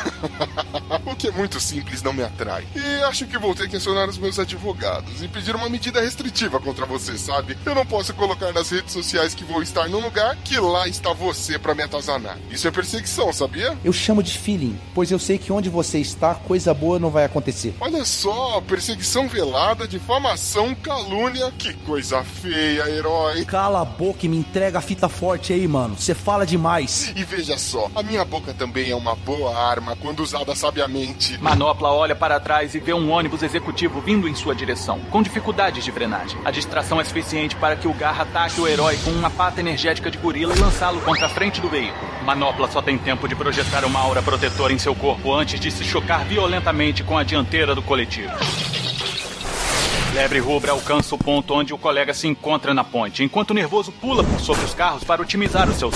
o 1.06 1.14
que 1.14 1.28
é 1.28 1.30
muito 1.30 1.60
simples 1.60 2.02
não 2.02 2.12
me 2.12 2.24
atrai. 2.24 2.66
E 2.74 3.04
acho 3.04 3.24
que 3.26 3.38
vou 3.38 3.54
ter 3.54 3.68
que 3.68 3.76
acionar 3.76 4.08
os 4.08 4.18
meus 4.18 4.40
advogados 4.40 5.22
e 5.22 5.28
pedir 5.28 5.54
uma 5.54 5.68
medida 5.68 6.00
restritiva 6.00 6.58
contra 6.58 6.84
você, 6.84 7.16
sabe? 7.16 7.56
Eu 7.64 7.76
não 7.76 7.86
posso 7.86 8.12
colocar 8.12 8.52
nas 8.52 8.70
redes 8.70 8.92
sociais 8.92 9.35
que 9.36 9.44
vou 9.44 9.62
estar 9.62 9.88
num 9.88 10.00
lugar 10.00 10.36
que 10.36 10.58
lá 10.58 10.88
está 10.88 11.12
você 11.12 11.58
para 11.58 11.74
me 11.74 11.82
atazanar. 11.82 12.38
Isso 12.50 12.66
é 12.66 12.70
perseguição, 12.70 13.32
sabia? 13.32 13.76
Eu 13.84 13.92
chamo 13.92 14.22
de 14.22 14.36
feeling, 14.36 14.78
pois 14.94 15.10
eu 15.10 15.18
sei 15.18 15.38
que 15.38 15.52
onde 15.52 15.68
você 15.68 15.98
está, 15.98 16.34
coisa 16.34 16.72
boa 16.72 16.98
não 16.98 17.10
vai 17.10 17.24
acontecer. 17.24 17.74
Olha 17.80 18.04
só, 18.04 18.60
perseguição 18.62 19.28
velada, 19.28 19.86
difamação, 19.86 20.74
calúnia. 20.74 21.52
Que 21.58 21.74
coisa 21.74 22.24
feia, 22.24 22.88
herói. 22.88 23.44
Cala 23.44 23.82
a 23.82 23.84
boca 23.84 24.26
e 24.26 24.28
me 24.28 24.38
entrega 24.38 24.78
a 24.78 24.82
fita 24.82 25.08
forte 25.08 25.52
aí, 25.52 25.68
mano. 25.68 25.96
Você 25.96 26.14
fala 26.14 26.46
demais. 26.46 27.12
E 27.14 27.22
veja 27.22 27.58
só, 27.58 27.90
a 27.94 28.02
minha 28.02 28.24
boca 28.24 28.54
também 28.54 28.90
é 28.90 28.96
uma 28.96 29.14
boa 29.14 29.56
arma 29.56 29.96
quando 29.96 30.20
usada 30.20 30.54
sabiamente. 30.54 31.38
Manopla 31.38 31.92
olha 31.92 32.16
para 32.16 32.40
trás 32.40 32.74
e 32.74 32.80
vê 32.80 32.94
um 32.94 33.10
ônibus 33.10 33.42
executivo 33.42 34.00
vindo 34.00 34.28
em 34.28 34.34
sua 34.34 34.54
direção, 34.54 34.98
com 35.10 35.22
dificuldades 35.22 35.84
de 35.84 35.92
frenagem. 35.92 36.38
A 36.44 36.50
distração 36.50 37.00
é 37.00 37.04
suficiente 37.04 37.54
para 37.56 37.76
que 37.76 37.86
o 37.86 37.92
Garra 37.92 38.26
ataque 38.26 38.60
o 38.60 38.66
herói 38.66 38.96
com 39.04 39.10
uma 39.10 39.25
pata 39.30 39.60
energética 39.60 40.10
de 40.10 40.18
gorila 40.18 40.54
e 40.54 40.58
lançá-lo 40.58 41.00
contra 41.00 41.26
a 41.26 41.28
frente 41.28 41.60
do 41.60 41.68
veículo. 41.68 42.06
Manopla 42.24 42.68
só 42.68 42.80
tem 42.80 42.98
tempo 42.98 43.28
de 43.28 43.34
projetar 43.34 43.84
uma 43.84 44.00
aura 44.00 44.22
protetora 44.22 44.72
em 44.72 44.78
seu 44.78 44.94
corpo 44.94 45.32
antes 45.32 45.58
de 45.60 45.70
se 45.70 45.84
chocar 45.84 46.24
violentamente 46.24 47.02
com 47.02 47.16
a 47.16 47.22
dianteira 47.22 47.74
do 47.74 47.82
coletivo. 47.82 48.32
Lebre 50.14 50.38
Rubra 50.38 50.72
alcança 50.72 51.14
o 51.14 51.18
ponto 51.18 51.52
onde 51.52 51.74
o 51.74 51.78
colega 51.78 52.14
se 52.14 52.26
encontra 52.26 52.72
na 52.72 52.82
ponte, 52.82 53.22
enquanto 53.22 53.50
o 53.50 53.54
nervoso 53.54 53.92
pula 53.92 54.24
por 54.24 54.40
sobre 54.40 54.64
os 54.64 54.72
carros 54.72 55.04
para 55.04 55.20
otimizar 55.20 55.68
os 55.68 55.76
seus 55.76 55.94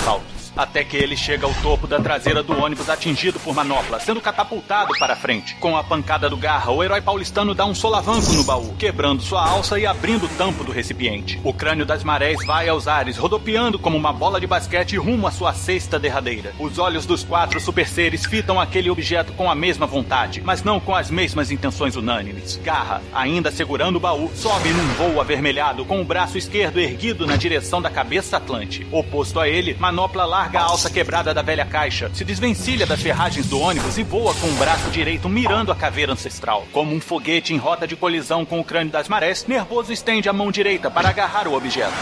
até 0.56 0.84
que 0.84 0.96
ele 0.96 1.16
chega 1.16 1.46
ao 1.46 1.54
topo 1.54 1.86
da 1.86 2.00
traseira 2.00 2.42
do 2.42 2.58
ônibus 2.58 2.88
atingido 2.88 3.38
por 3.40 3.54
manopla, 3.54 4.00
sendo 4.00 4.20
catapultado 4.20 4.92
para 4.98 5.16
frente. 5.16 5.54
Com 5.56 5.76
a 5.76 5.84
pancada 5.84 6.28
do 6.28 6.36
garra, 6.36 6.70
o 6.70 6.82
herói 6.82 7.00
paulistano 7.00 7.54
dá 7.54 7.64
um 7.64 7.74
solavanco 7.74 8.32
no 8.32 8.44
baú, 8.44 8.74
quebrando 8.78 9.22
sua 9.22 9.48
alça 9.48 9.78
e 9.78 9.86
abrindo 9.86 10.26
o 10.26 10.28
tampo 10.30 10.64
do 10.64 10.72
recipiente. 10.72 11.40
O 11.44 11.52
crânio 11.52 11.86
das 11.86 12.02
marés 12.02 12.44
vai 12.46 12.68
aos 12.68 12.88
ares, 12.88 13.16
rodopiando 13.16 13.78
como 13.78 13.96
uma 13.96 14.12
bola 14.12 14.40
de 14.40 14.46
basquete 14.46 14.96
rumo 14.96 15.26
à 15.26 15.30
sua 15.30 15.52
cesta 15.52 15.98
derradeira. 15.98 16.52
Os 16.58 16.78
olhos 16.78 17.06
dos 17.06 17.22
quatro 17.22 17.60
super 17.60 17.88
seres 17.88 18.26
fitam 18.26 18.60
aquele 18.60 18.90
objeto 18.90 19.32
com 19.32 19.50
a 19.50 19.54
mesma 19.54 19.86
vontade, 19.86 20.42
mas 20.44 20.62
não 20.62 20.80
com 20.80 20.94
as 20.94 21.10
mesmas 21.10 21.50
intenções 21.50 21.96
unânimes. 21.96 22.58
Garra, 22.62 23.02
ainda 23.12 23.50
segurando 23.50 23.96
o 23.96 24.00
baú, 24.00 24.30
sobe 24.34 24.70
num 24.70 24.88
voo 24.94 25.20
avermelhado 25.20 25.84
com 25.84 26.00
o 26.00 26.04
braço 26.04 26.36
esquerdo 26.36 26.80
erguido 26.80 27.26
na 27.26 27.36
direção 27.36 27.80
da 27.80 27.90
cabeça 27.90 28.36
Atlante. 28.36 28.86
Oposto 28.90 29.38
a 29.38 29.48
ele, 29.48 29.76
manopla 29.78 30.24
lá 30.24 30.39
larga 30.40 30.60
a 30.60 30.62
alça 30.62 30.88
quebrada 30.88 31.34
da 31.34 31.42
velha 31.42 31.66
caixa, 31.66 32.10
se 32.14 32.24
desvencilha 32.24 32.86
das 32.86 33.02
ferragens 33.02 33.46
do 33.46 33.60
ônibus 33.60 33.98
e 33.98 34.02
voa 34.02 34.32
com 34.36 34.46
o 34.46 34.54
braço 34.54 34.88
direito 34.90 35.28
mirando 35.28 35.70
a 35.70 35.76
caveira 35.76 36.14
ancestral. 36.14 36.66
Como 36.72 36.94
um 36.94 37.00
foguete 37.00 37.52
em 37.52 37.58
rota 37.58 37.86
de 37.86 37.94
colisão 37.94 38.46
com 38.46 38.58
o 38.58 38.64
crânio 38.64 38.90
das 38.90 39.06
marés, 39.06 39.44
Nervoso 39.46 39.92
estende 39.92 40.30
a 40.30 40.32
mão 40.32 40.50
direita 40.50 40.90
para 40.90 41.10
agarrar 41.10 41.46
o 41.46 41.52
objeto 41.52 41.92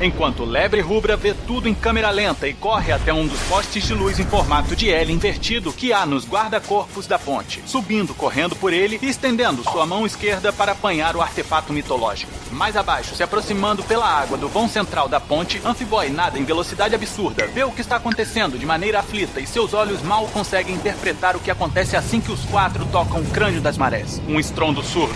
enquanto 0.00 0.44
Lebre 0.44 0.80
Rubra 0.80 1.16
vê 1.16 1.34
tudo 1.46 1.68
em 1.68 1.74
câmera 1.74 2.10
lenta 2.10 2.46
e 2.46 2.54
corre 2.54 2.92
até 2.92 3.12
um 3.12 3.26
dos 3.26 3.40
postes 3.42 3.84
de 3.84 3.94
luz 3.94 4.18
em 4.18 4.24
formato 4.24 4.76
de 4.76 4.90
L 4.90 5.12
invertido 5.12 5.72
que 5.72 5.92
há 5.92 6.04
nos 6.04 6.26
guarda-corpos 6.26 7.06
da 7.06 7.18
ponte, 7.18 7.62
subindo 7.66 8.14
correndo 8.14 8.54
por 8.56 8.72
ele 8.72 8.98
e 9.02 9.08
estendendo 9.08 9.62
sua 9.62 9.86
mão 9.86 10.06
esquerda 10.06 10.52
para 10.52 10.72
apanhar 10.72 11.16
o 11.16 11.22
artefato 11.22 11.72
mitológico. 11.72 12.32
Mais 12.52 12.76
abaixo, 12.76 13.14
se 13.14 13.22
aproximando 13.22 13.82
pela 13.82 14.06
água 14.06 14.36
do 14.36 14.48
vão 14.48 14.68
central 14.68 15.08
da 15.08 15.20
ponte, 15.20 15.60
Amphiboy 15.64 16.10
nada 16.10 16.38
em 16.38 16.44
velocidade 16.44 16.94
absurda, 16.94 17.46
vê 17.46 17.64
o 17.64 17.70
que 17.70 17.80
está 17.80 17.96
acontecendo 17.96 18.58
de 18.58 18.66
maneira 18.66 19.00
aflita 19.00 19.40
e 19.40 19.46
seus 19.46 19.74
olhos 19.74 20.02
mal 20.02 20.26
conseguem 20.28 20.74
interpretar 20.74 21.36
o 21.36 21.40
que 21.40 21.50
acontece 21.50 21.96
assim 21.96 22.20
que 22.20 22.32
os 22.32 22.44
quatro 22.44 22.84
tocam 22.86 23.20
o 23.20 23.30
crânio 23.30 23.60
das 23.60 23.76
marés. 23.76 24.20
Um 24.28 24.38
estrondo 24.38 24.82
surdo. 24.82 25.14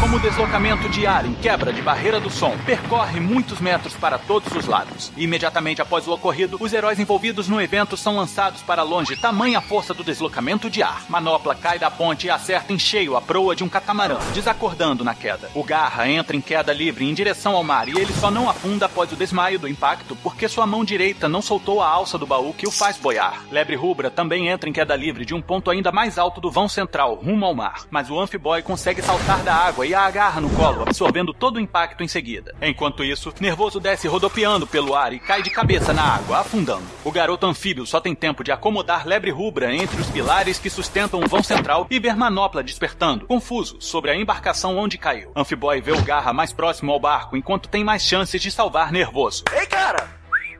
Como 0.00 0.16
o 0.16 0.20
deslocamento 0.20 0.88
de 0.90 1.06
ar 1.06 1.24
em 1.24 1.32
quebra 1.34 1.72
de 1.72 1.80
barreira 1.80 2.20
do 2.20 2.30
som, 2.30 2.54
percorre 2.66 3.18
muitos 3.18 3.60
metros 3.60 3.94
para 3.94 4.15
para 4.16 4.18
todos 4.18 4.50
os 4.54 4.66
lados. 4.66 5.12
Imediatamente 5.16 5.82
após 5.82 6.08
o 6.08 6.12
ocorrido, 6.12 6.56
os 6.58 6.72
heróis 6.72 6.98
envolvidos 6.98 7.48
no 7.48 7.60
evento 7.60 7.96
são 7.96 8.16
lançados 8.16 8.62
para 8.62 8.82
longe, 8.82 9.16
tamanha 9.16 9.60
força 9.60 9.92
do 9.92 10.02
deslocamento 10.02 10.70
de 10.70 10.82
ar. 10.82 11.04
Manopla 11.08 11.54
cai 11.54 11.78
da 11.78 11.90
ponte 11.90 12.26
e 12.26 12.30
acerta 12.30 12.72
em 12.72 12.78
cheio 12.78 13.16
a 13.16 13.20
proa 13.20 13.54
de 13.54 13.62
um 13.62 13.68
catamarã, 13.68 14.18
desacordando 14.32 15.04
na 15.04 15.14
queda. 15.14 15.50
O 15.54 15.62
Garra 15.62 16.08
entra 16.08 16.34
em 16.34 16.40
queda 16.40 16.72
livre 16.72 17.04
em 17.04 17.12
direção 17.12 17.54
ao 17.54 17.62
mar 17.62 17.88
e 17.88 17.98
ele 17.98 18.12
só 18.14 18.30
não 18.30 18.48
afunda 18.48 18.86
após 18.86 19.12
o 19.12 19.16
desmaio 19.16 19.58
do 19.58 19.68
impacto 19.68 20.16
porque 20.16 20.48
sua 20.48 20.66
mão 20.66 20.84
direita 20.84 21.28
não 21.28 21.42
soltou 21.42 21.82
a 21.82 21.88
alça 21.88 22.16
do 22.16 22.26
baú 22.26 22.54
que 22.54 22.66
o 22.66 22.70
faz 22.70 22.96
boiar. 22.96 23.42
Lebre 23.50 23.76
Rubra 23.76 24.10
também 24.10 24.48
entra 24.48 24.70
em 24.70 24.72
queda 24.72 24.96
livre 24.96 25.26
de 25.26 25.34
um 25.34 25.42
ponto 25.42 25.70
ainda 25.70 25.92
mais 25.92 26.16
alto 26.16 26.40
do 26.40 26.50
vão 26.50 26.68
central, 26.68 27.16
rumo 27.16 27.44
ao 27.44 27.54
mar. 27.54 27.84
Mas 27.90 28.08
o 28.08 28.18
Amphiboy 28.18 28.62
consegue 28.62 29.02
saltar 29.02 29.42
da 29.42 29.54
água 29.54 29.86
e 29.86 29.94
a 29.94 30.06
agarra 30.06 30.40
no 30.40 30.48
colo, 30.50 30.82
absorvendo 30.82 31.34
todo 31.34 31.56
o 31.56 31.60
impacto 31.60 32.02
em 32.02 32.08
seguida. 32.08 32.54
Enquanto 32.62 33.04
isso, 33.04 33.32
Nervoso 33.40 33.78
desce 33.78 34.05
rodopiando 34.06 34.66
pelo 34.66 34.94
ar 34.94 35.12
e 35.12 35.18
cai 35.18 35.42
de 35.42 35.50
cabeça 35.50 35.92
na 35.92 36.02
água, 36.02 36.38
afundando. 36.38 36.84
O 37.04 37.10
garoto 37.10 37.46
anfíbio 37.46 37.86
só 37.86 38.00
tem 38.00 38.14
tempo 38.14 38.44
de 38.44 38.52
acomodar 38.52 39.06
lebre 39.06 39.30
rubra 39.30 39.74
entre 39.74 40.00
os 40.00 40.08
pilares 40.08 40.58
que 40.58 40.70
sustentam 40.70 41.20
o 41.20 41.28
vão 41.28 41.42
central 41.42 41.86
e 41.90 41.98
ver 41.98 42.16
Manopla 42.16 42.62
despertando, 42.62 43.26
confuso, 43.26 43.76
sobre 43.80 44.10
a 44.10 44.16
embarcação 44.16 44.76
onde 44.76 44.98
caiu. 44.98 45.32
Amphiboy 45.34 45.80
vê 45.80 45.92
o 45.92 46.02
Garra 46.02 46.32
mais 46.32 46.52
próximo 46.52 46.92
ao 46.92 47.00
barco 47.00 47.36
enquanto 47.36 47.68
tem 47.68 47.84
mais 47.84 48.02
chances 48.02 48.40
de 48.40 48.50
salvar 48.50 48.92
Nervoso. 48.92 49.44
Ei, 49.52 49.66
cara! 49.66 50.08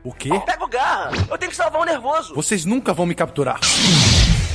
O 0.03 0.13
quê? 0.13 0.31
Pega 0.47 0.65
o 0.65 0.69
Garra! 0.69 1.11
Eu 1.29 1.39
tenho 1.39 1.51
que 1.51 1.57
salvar 1.57 1.83
o 1.83 1.85
Nervoso! 1.85 2.35
Vocês 2.35 2.65
nunca 2.65 2.93
vão 2.93 3.07
me 3.07 3.15
capturar. 3.15 3.59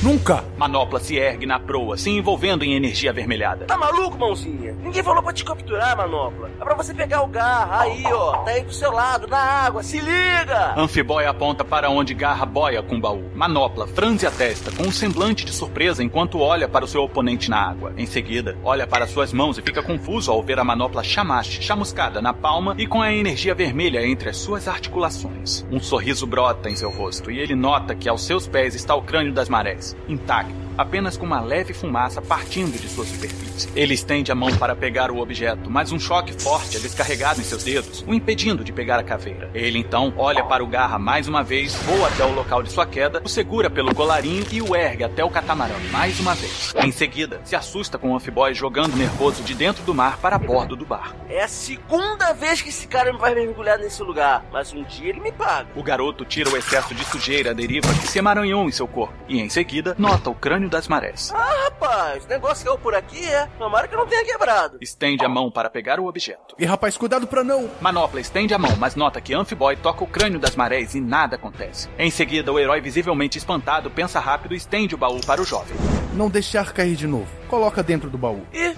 Nunca! 0.02 0.42
Manopla 0.58 0.98
se 0.98 1.16
ergue 1.16 1.46
na 1.46 1.60
proa, 1.60 1.96
se 1.96 2.10
envolvendo 2.10 2.64
em 2.64 2.74
energia 2.74 3.10
avermelhada. 3.10 3.66
Tá 3.66 3.78
maluco, 3.78 4.18
mãozinha? 4.18 4.76
Ninguém 4.82 5.00
falou 5.00 5.22
pra 5.22 5.32
te 5.32 5.44
capturar, 5.44 5.96
Manopla. 5.96 6.50
É 6.60 6.64
pra 6.64 6.74
você 6.74 6.92
pegar 6.92 7.22
o 7.22 7.28
Garra 7.28 7.82
aí, 7.82 8.02
ó. 8.06 8.38
Tá 8.38 8.50
aí 8.50 8.64
do 8.64 8.72
seu 8.72 8.90
lado, 8.90 9.28
na 9.28 9.38
água. 9.38 9.80
Se 9.84 10.00
liga! 10.00 10.74
Amphiboy 10.76 11.24
aponta 11.24 11.64
para 11.64 11.88
onde 11.88 12.14
Garra 12.14 12.44
boia 12.44 12.82
com 12.82 12.96
o 12.96 13.00
baú. 13.00 13.30
Manopla 13.32 13.86
franze 13.86 14.26
a 14.26 14.30
testa 14.32 14.72
com 14.72 14.82
um 14.82 14.90
semblante 14.90 15.44
de 15.44 15.52
surpresa 15.52 16.02
enquanto 16.02 16.40
olha 16.40 16.66
para 16.68 16.84
o 16.84 16.88
seu 16.88 17.04
oponente 17.04 17.48
na 17.48 17.58
água. 17.58 17.92
Em 17.96 18.06
seguida, 18.06 18.58
olha 18.64 18.88
para 18.88 19.06
suas 19.06 19.32
mãos 19.32 19.56
e 19.56 19.62
fica 19.62 19.84
confuso 19.84 20.32
ao 20.32 20.42
ver 20.42 20.58
a 20.58 20.64
manopla 20.64 21.04
chamaste 21.04 21.62
chamuscada 21.62 22.20
na 22.20 22.34
palma 22.34 22.74
e 22.76 22.88
com 22.88 23.00
a 23.00 23.12
energia 23.12 23.54
vermelha 23.54 24.04
entre 24.04 24.30
as 24.30 24.36
suas 24.36 24.66
articulações. 24.66 25.64
Um 25.70 25.78
sorriso 25.78 26.26
brota 26.26 26.68
em 26.68 26.74
seu 26.74 26.90
rosto 26.90 27.30
e 27.30 27.38
ele 27.38 27.54
nota 27.54 27.94
que 27.94 28.08
aos 28.08 28.26
seus 28.26 28.48
pés 28.48 28.74
está 28.74 28.96
o 28.96 29.02
crânio 29.02 29.32
das 29.32 29.48
marés 29.48 29.91
intacto, 30.06 30.71
apenas 30.76 31.16
com 31.16 31.26
uma 31.26 31.40
leve 31.40 31.72
fumaça 31.72 32.20
partindo 32.20 32.80
de 32.80 32.88
sua 32.88 33.04
superfície. 33.04 33.68
Ele 33.74 33.94
estende 33.94 34.32
a 34.32 34.34
mão 34.34 34.54
para 34.56 34.74
pegar 34.74 35.10
o 35.10 35.18
objeto, 35.18 35.70
mas 35.70 35.92
um 35.92 35.98
choque 35.98 36.32
forte 36.32 36.76
é 36.76 36.80
descarregado 36.80 37.40
em 37.40 37.44
seus 37.44 37.64
dedos, 37.64 38.04
o 38.06 38.14
impedindo 38.14 38.64
de 38.64 38.72
pegar 38.72 38.98
a 38.98 39.02
caveira. 39.02 39.50
Ele 39.54 39.78
então 39.78 40.12
olha 40.16 40.44
para 40.44 40.64
o 40.64 40.66
Garra 40.66 40.98
mais 40.98 41.28
uma 41.28 41.42
vez, 41.42 41.74
voa 41.74 42.08
até 42.08 42.24
o 42.24 42.32
local 42.32 42.62
de 42.62 42.70
sua 42.70 42.86
queda, 42.86 43.20
o 43.24 43.28
segura 43.28 43.68
pelo 43.68 43.94
colarinho 43.94 44.46
e 44.50 44.62
o 44.62 44.74
ergue 44.74 45.04
até 45.04 45.24
o 45.24 45.30
catamarã 45.30 45.74
mais 45.90 46.18
uma 46.20 46.34
vez. 46.34 46.74
Em 46.82 46.92
seguida, 46.92 47.40
se 47.44 47.54
assusta 47.54 47.98
com 47.98 48.12
o 48.12 48.16
Amphiboy 48.16 48.54
jogando 48.54 48.96
nervoso 48.96 49.42
de 49.42 49.54
dentro 49.54 49.82
do 49.84 49.94
mar 49.94 50.18
para 50.18 50.38
bordo 50.38 50.76
do 50.76 50.84
barco. 50.84 51.16
É 51.28 51.42
a 51.42 51.48
segunda 51.48 52.32
vez 52.32 52.60
que 52.60 52.68
esse 52.68 52.86
cara 52.86 53.12
me 53.12 53.18
vai 53.18 53.34
mergulhar 53.34 53.78
nesse 53.78 54.02
lugar, 54.02 54.44
mas 54.52 54.72
um 54.72 54.82
dia 54.82 55.10
ele 55.10 55.20
me 55.20 55.32
paga. 55.32 55.68
O 55.74 55.82
garoto 55.82 56.24
tira 56.24 56.50
o 56.50 56.56
excesso 56.56 56.94
de 56.94 57.04
sujeira 57.04 57.50
à 57.50 57.54
deriva 57.54 57.88
que 57.94 58.06
se 58.06 58.18
emaranhou 58.18 58.68
em 58.68 58.72
seu 58.72 58.86
corpo 58.86 59.14
e 59.28 59.40
em 59.40 59.48
seguida 59.48 59.94
nota 59.98 60.30
o 60.30 60.34
crânio 60.34 60.61
das 60.68 60.88
marés. 60.88 61.32
Ah, 61.34 61.64
rapaz, 61.64 62.24
o 62.24 62.28
negócio 62.28 62.64
caiu 62.64 62.78
por 62.78 62.94
aqui, 62.94 63.24
é? 63.24 63.46
Tomara 63.58 63.88
que 63.88 63.96
não 63.96 64.06
tenha 64.06 64.24
quebrado. 64.24 64.78
Estende 64.80 65.24
a 65.24 65.28
mão 65.28 65.50
para 65.50 65.70
pegar 65.70 66.00
o 66.00 66.06
objeto. 66.06 66.54
E 66.58 66.64
rapaz, 66.64 66.96
cuidado 66.96 67.26
pra 67.26 67.44
não. 67.44 67.70
Manopla 67.80 68.20
estende 68.20 68.54
a 68.54 68.58
mão, 68.58 68.76
mas 68.76 68.94
nota 68.94 69.20
que 69.20 69.34
Amphiboy 69.34 69.76
toca 69.76 70.04
o 70.04 70.06
crânio 70.06 70.38
das 70.38 70.56
marés 70.56 70.94
e 70.94 71.00
nada 71.00 71.36
acontece. 71.36 71.88
Em 71.98 72.10
seguida, 72.10 72.52
o 72.52 72.58
herói 72.58 72.80
visivelmente 72.80 73.38
espantado 73.38 73.90
pensa 73.90 74.20
rápido 74.20 74.54
e 74.54 74.56
estende 74.56 74.94
o 74.94 74.98
baú 74.98 75.20
para 75.24 75.40
o 75.40 75.44
jovem. 75.44 75.76
Não 76.14 76.28
deixar 76.28 76.72
cair 76.72 76.94
de 76.94 77.06
novo. 77.06 77.28
Coloca 77.48 77.82
dentro 77.82 78.10
do 78.10 78.18
baú. 78.18 78.46
Ih, 78.52 78.74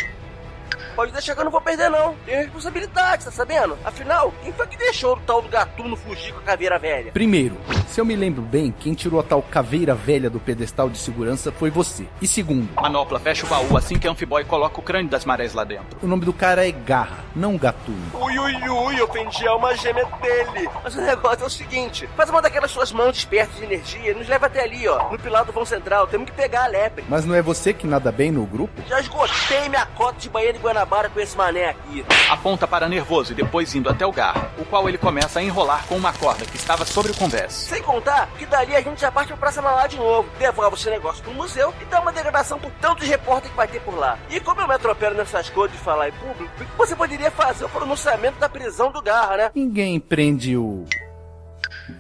Pode 0.95 1.13
deixar 1.13 1.35
que 1.35 1.41
eu 1.41 1.45
não 1.45 1.51
vou 1.53 1.61
perder, 1.61 1.91
não. 1.91 2.15
Tenho 2.25 2.39
responsabilidade, 2.39 3.25
tá 3.25 3.31
sabendo? 3.31 3.77
Afinal, 3.85 4.33
quem 4.43 4.53
foi 4.53 4.67
que 4.67 4.77
deixou 4.77 5.15
o 5.15 5.21
tal 5.21 5.43
do 5.43 5.49
gatuno 5.49 5.97
fugir 5.97 6.33
com 6.33 6.39
a 6.41 6.43
caveira 6.43 6.79
velha? 6.79 7.13
Primeiro, 7.13 7.57
se 7.89 8.01
eu 8.01 8.05
me 8.05 8.15
lembro 8.15 8.43
bem, 8.43 8.73
quem 8.79 8.95
tirou 8.95 9.21
a 9.21 9.23
tal 9.23 9.43
caveira 9.43 9.95
velha 9.95 10.31
do 10.31 10.39
pedestal 10.41 10.89
de 10.89 10.99
segurança 10.99 11.51
foi 11.53 11.71
você. 11.71 12.07
E 12.21 12.27
segundo, 12.27 12.69
Manopla 12.81 13.19
fecha 13.19 13.45
o 13.45 13.49
baú 13.49 13.77
assim 13.77 13.99
que 13.99 14.07
Amphiboy 14.09 14.45
coloca 14.45 14.79
o 14.79 14.83
crânio 14.83 15.11
das 15.11 15.25
marés 15.25 15.53
lá 15.53 15.65
dentro. 15.65 15.99
o 16.03 16.07
nome 16.07 16.25
do 16.25 16.33
cara 16.33 16.67
é 16.67 16.71
Garra, 16.73 17.25
não 17.35 17.57
Gatuno. 17.57 17.99
Ui, 18.15 18.39
ui, 18.39 18.69
ui, 18.69 19.01
ofendi 19.01 19.47
a 19.49 19.51
alma 19.51 19.77
gêmea 19.77 20.07
dele. 20.23 20.69
Mas 20.83 20.95
o 20.95 21.01
negócio 21.01 21.43
é 21.43 21.47
o 21.47 21.51
seguinte: 21.51 22.09
faz 22.17 22.31
uma 22.31 22.41
daquelas 22.43 22.71
suas 22.71 22.93
mãos 22.93 23.13
despertas 23.13 23.57
de 23.57 23.65
energia 23.65 24.11
e 24.11 24.15
nos 24.15 24.29
leva 24.29 24.47
até 24.47 24.63
ali, 24.63 24.87
ó, 24.89 25.11
no 25.11 25.19
pilar 25.19 25.45
do 25.45 25.53
vão 25.53 25.65
central. 25.65 26.07
Temos 26.07 26.31
que 26.31 26.37
pegar 26.37 26.65
a 26.65 26.67
lepre. 26.69 27.05
Mas 27.09 27.25
não 27.25 27.35
é 27.35 27.43
você 27.43 27.73
que 27.73 27.87
nada 27.87 28.13
bem 28.13 28.31
no 28.31 28.45
grupo? 28.47 28.83
Já 28.89 29.01
esgotei 29.01 29.69
minha 29.69 29.87
cota 29.87 30.19
de 30.19 30.29
banheiro 30.29 30.59
de 30.59 30.65
Guanabara 30.65 30.84
com 30.87 31.21
esse 31.21 31.37
mané 31.37 31.71
aqui. 31.71 32.05
Aponta 32.31 32.67
para 32.67 32.89
Nervoso 32.89 33.33
e 33.33 33.35
depois 33.35 33.75
indo 33.75 33.89
até 33.89 34.07
o 34.07 34.13
Garra, 34.13 34.51
o 34.59 34.65
qual 34.65 34.89
ele 34.89 34.99
começa 34.99 35.41
a 35.41 35.43
enrolar 35.43 35.87
com 35.87 35.97
uma 35.97 36.13
corda 36.13 36.45
que 36.45 36.57
estava 36.57 36.85
sobre 36.85 37.13
o 37.13 37.17
convés. 37.17 37.53
Sem 37.53 37.83
contar 37.83 38.29
que 38.39 38.47
dali 38.47 38.75
a 38.75 38.81
gente 38.81 39.01
já 39.01 39.11
parte 39.11 39.29
pra 39.29 39.37
Praça 39.37 39.61
Mauá 39.61 39.87
de 39.87 39.97
novo, 39.97 40.29
devolve 40.39 40.77
esse 40.77 40.91
negócio 40.91 41.23
pro 41.23 41.35
museu 41.35 41.73
e 41.81 41.85
dá 41.87 42.01
uma 42.01 42.13
degradação 42.13 42.59
por 42.59 42.71
tantos 42.73 43.07
repórteres 43.07 43.51
que 43.51 43.57
vai 43.57 43.69
ter 43.69 43.81
por 43.81 43.97
lá. 43.97 44.19
E 44.31 44.41
como 44.41 44.61
eu 44.61 44.69
me 44.69 44.75
atropelo 44.75 45.17
nessas 45.17 45.49
coisas 45.51 45.77
de 45.77 45.83
falar 45.83 46.09
em 46.09 46.13
público, 46.13 46.53
você 46.77 46.95
poderia 46.95 47.31
fazer 47.31 47.65
o 47.65 47.69
pronunciamento 47.69 48.39
da 48.39 48.49
prisão 48.49 48.91
do 48.91 49.03
Garra, 49.03 49.37
né? 49.37 49.51
Ninguém 49.55 49.99
prende 49.99 50.57
o. 50.57 50.85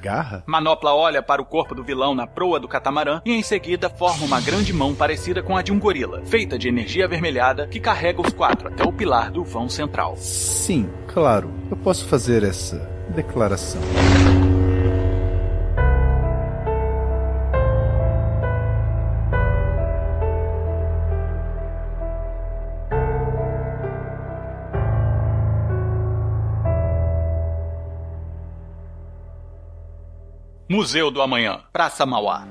Garra? 0.01 0.43
Manopla 0.47 0.95
olha 0.95 1.23
para 1.23 1.43
o 1.43 1.45
corpo 1.45 1.75
do 1.75 1.83
vilão 1.83 2.15
na 2.15 2.27
proa 2.27 2.61
do 2.61 2.69
catamarã 2.69 3.21
e 3.25 3.33
em 3.33 3.43
seguida 3.43 3.89
forma 3.89 4.25
uma 4.25 4.41
grande 4.41 4.73
mão 4.73 4.95
parecida 4.95 5.43
com 5.43 5.57
a 5.57 5.63
de 5.63 5.73
um 5.73 5.79
gorila, 5.79 6.23
feita 6.25 6.59
de 6.59 6.69
energia 6.69 7.05
avermelhada 7.05 7.67
que 7.67 7.81
carrega 7.81 8.21
os 8.21 8.33
quatro 8.33 8.69
até 8.69 8.85
o 8.85 8.93
pilar 8.93 9.31
do 9.31 9.45
vão 9.45 9.69
central. 9.69 10.17
Sim, 10.17 10.89
claro. 11.07 11.51
Eu 11.71 11.77
posso 11.77 12.07
fazer 12.07 12.43
essa 12.43 12.77
declaração. 13.15 13.81
Museu 30.69 31.11
do 31.11 31.21
Amanhã, 31.21 31.61
Praça 31.73 32.07
Mauá. 32.07 32.47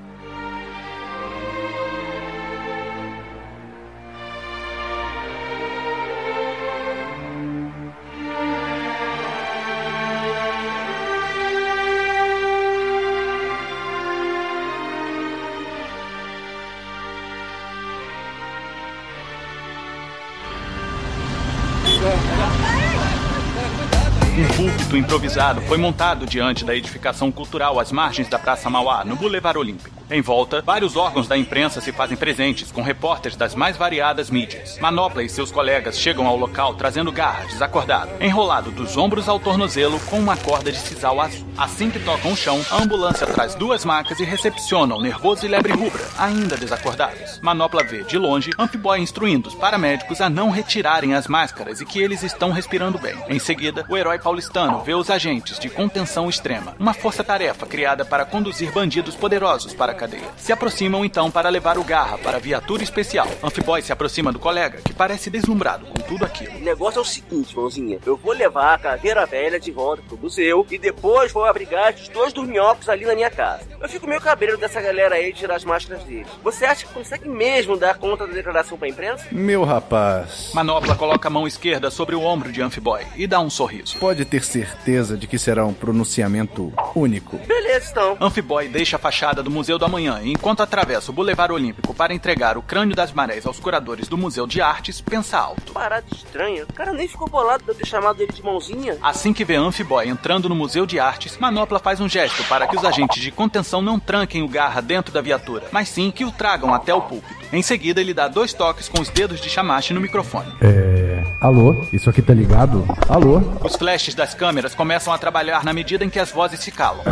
Improvisado 24.97 25.61
foi 25.61 25.77
montado 25.77 26.25
diante 26.25 26.65
da 26.65 26.75
edificação 26.75 27.31
cultural 27.31 27.79
às 27.79 27.91
margens 27.91 28.27
da 28.27 28.37
Praça 28.37 28.69
Mauá, 28.69 29.03
no 29.03 29.15
Boulevard 29.15 29.57
Olímpico. 29.57 30.02
Em 30.11 30.21
volta, 30.21 30.61
vários 30.61 30.95
órgãos 30.95 31.27
da 31.27 31.37
imprensa 31.37 31.79
se 31.79 31.91
fazem 31.91 32.17
presentes, 32.17 32.71
com 32.71 32.81
repórteres 32.81 33.37
das 33.37 33.55
mais 33.55 33.77
variadas 33.77 34.29
mídias. 34.29 34.77
Manopla 34.79 35.23
e 35.23 35.29
seus 35.29 35.51
colegas 35.51 35.97
chegam 35.97 36.27
ao 36.27 36.35
local 36.35 36.73
trazendo 36.75 37.11
garra, 37.11 37.45
desacordado, 37.45 38.11
enrolado 38.19 38.69
dos 38.69 38.97
ombros 38.97 39.29
ao 39.29 39.39
tornozelo 39.39 39.99
com 40.01 40.19
uma 40.19 40.35
corda 40.35 40.71
de 40.71 40.77
sisal 40.77 41.21
azul. 41.21 41.47
Assim 41.57 41.89
que 41.89 41.99
tocam 41.99 42.33
o 42.33 42.35
chão, 42.35 42.61
a 42.69 42.83
ambulância 42.83 43.25
traz 43.25 43.55
duas 43.55 43.85
macas 43.85 44.19
e 44.19 44.25
recepciona 44.25 44.93
o 44.95 45.01
nervoso 45.01 45.45
e 45.45 45.49
lebre 45.49 45.71
rubra, 45.71 46.03
ainda 46.17 46.57
desacordados. 46.57 47.39
Manopla 47.41 47.83
vê, 47.83 48.03
de 48.03 48.17
longe, 48.17 48.51
Amphiboy 48.59 48.99
instruindo 48.99 49.47
os 49.47 49.55
paramédicos 49.55 50.19
a 50.19 50.29
não 50.29 50.49
retirarem 50.49 51.13
as 51.13 51.27
máscaras 51.27 51.79
e 51.79 51.85
que 51.85 51.99
eles 51.99 52.23
estão 52.23 52.51
respirando 52.51 52.97
bem. 52.97 53.15
Em 53.29 53.39
seguida, 53.39 53.85
o 53.87 53.95
herói 53.95 54.19
paulistano 54.19 54.81
vê 54.83 54.93
os 54.93 55.09
agentes 55.09 55.57
de 55.57 55.69
contenção 55.69 56.29
extrema, 56.29 56.75
uma 56.77 56.93
força-tarefa 56.93 57.65
criada 57.65 58.03
para 58.03 58.25
conduzir 58.25 58.71
bandidos 58.71 59.15
poderosos 59.15 59.73
para 59.73 59.92
a 59.93 59.95
cadeia. 59.95 60.23
Se 60.37 60.51
aproximam 60.51 61.05
então 61.05 61.31
para 61.31 61.49
levar 61.49 61.77
o 61.77 61.83
Garra 61.83 62.17
para 62.17 62.37
a 62.37 62.39
viatura 62.39 62.83
especial. 62.83 63.27
Amphiboy 63.41 63.81
se 63.81 63.91
aproxima 63.91 64.31
do 64.31 64.39
colega, 64.39 64.81
que 64.81 64.93
parece 64.93 65.29
deslumbrado 65.29 65.85
com 65.85 66.01
tudo 66.01 66.25
aquilo. 66.25 66.57
O 66.57 66.61
negócio 66.61 66.99
é 66.99 67.01
o 67.01 67.05
seguinte, 67.05 67.55
mãozinha. 67.55 67.99
Eu 68.05 68.17
vou 68.17 68.33
levar 68.33 68.73
a 68.73 68.77
caveira 68.77 69.25
velha 69.25 69.59
de 69.59 69.71
volta 69.71 70.03
pro 70.07 70.17
museu 70.17 70.65
e 70.69 70.77
depois 70.77 71.31
vou 71.31 71.45
abrigar 71.45 71.93
os 71.93 72.09
dois 72.09 72.33
dorminhocos 72.33 72.89
ali 72.89 73.05
na 73.05 73.15
minha 73.15 73.29
casa. 73.29 73.63
Eu 73.79 73.89
fico 73.89 74.07
meio 74.07 74.21
cabreiro 74.21 74.57
dessa 74.57 74.81
galera 74.81 75.15
aí 75.15 75.31
de 75.31 75.39
tirar 75.39 75.55
as 75.55 75.63
máscaras 75.63 76.03
deles. 76.03 76.27
Você 76.43 76.65
acha 76.65 76.85
que 76.85 76.93
consegue 76.93 77.27
mesmo 77.27 77.77
dar 77.77 77.97
conta 77.97 78.25
da 78.27 78.33
declaração 78.33 78.77
pra 78.77 78.87
imprensa? 78.87 79.25
Meu 79.31 79.63
rapaz. 79.63 80.51
Manopla 80.53 80.95
coloca 80.95 81.27
a 81.27 81.31
mão 81.31 81.47
esquerda 81.47 81.91
sobre 81.91 82.15
o 82.15 82.21
ombro 82.21 82.51
de 82.51 82.61
Amphiboy 82.61 83.05
e 83.15 83.27
dá 83.27 83.39
um 83.39 83.49
sorriso. 83.49 83.97
Pode 83.99 84.25
ter 84.25 84.43
certeza 84.43 85.17
de 85.17 85.27
que 85.27 85.37
será 85.37 85.65
um 85.65 85.73
pronunciamento 85.73 86.73
único. 86.95 87.37
Beleza, 87.37 87.91
então. 87.91 88.17
Amphiboy 88.19 88.67
deixa 88.67 88.95
a 88.95 88.99
fachada 88.99 89.43
do 89.43 89.51
Museu 89.51 89.77
e, 90.23 90.31
enquanto 90.31 90.63
atravessa 90.63 91.11
o 91.11 91.13
Boulevard 91.13 91.53
Olímpico 91.53 91.93
para 91.93 92.13
entregar 92.13 92.57
o 92.57 92.61
crânio 92.61 92.95
das 92.95 93.11
marés 93.11 93.45
aos 93.45 93.59
curadores 93.59 94.07
do 94.07 94.17
Museu 94.17 94.47
de 94.47 94.61
Artes, 94.61 95.01
pensa 95.01 95.37
alto. 95.37 95.73
Parada 95.73 96.05
estranha. 96.13 96.63
O 96.63 96.73
cara 96.73 96.93
nem 96.93 97.07
ficou 97.07 97.27
bolado 97.27 97.63
de 97.63 97.69
eu 97.69 97.75
ter 97.75 97.85
chamado 97.85 98.21
ele 98.21 98.31
de 98.31 98.41
mãozinha. 98.41 98.97
Assim 99.01 99.33
que 99.33 99.43
vê 99.43 99.55
Amphiboy 99.55 100.07
entrando 100.07 100.47
no 100.47 100.55
Museu 100.55 100.85
de 100.85 100.99
Artes, 100.99 101.37
Manopla 101.37 101.79
faz 101.79 101.99
um 101.99 102.07
gesto 102.07 102.43
para 102.45 102.65
que 102.65 102.77
os 102.77 102.85
agentes 102.85 103.21
de 103.21 103.29
contenção 103.29 103.81
não 103.81 103.99
tranquem 103.99 104.41
o 104.41 104.47
Garra 104.47 104.81
dentro 104.81 105.13
da 105.13 105.21
viatura, 105.21 105.65
mas 105.71 105.89
sim 105.89 106.11
que 106.11 106.23
o 106.23 106.31
tragam 106.31 106.73
até 106.73 106.93
o 106.93 107.01
púlpito. 107.01 107.43
Em 107.51 107.61
seguida, 107.61 107.99
ele 107.99 108.13
dá 108.13 108.27
dois 108.27 108.53
toques 108.53 108.87
com 108.87 109.01
os 109.01 109.09
dedos 109.09 109.41
de 109.41 109.49
chamache 109.49 109.93
no 109.93 109.99
microfone. 109.99 110.51
É. 110.61 111.23
Alô? 111.41 111.85
Isso 111.91 112.09
aqui 112.09 112.21
tá 112.21 112.33
ligado? 112.33 112.85
Alô? 113.09 113.41
Os 113.63 113.75
flashes 113.75 114.15
das 114.15 114.33
câmeras 114.33 114.73
começam 114.73 115.13
a 115.13 115.17
trabalhar 115.17 115.65
na 115.65 115.73
medida 115.73 116.05
em 116.05 116.09
que 116.09 116.19
as 116.19 116.31
vozes 116.31 116.61
se 116.61 116.71
calam. 116.71 117.03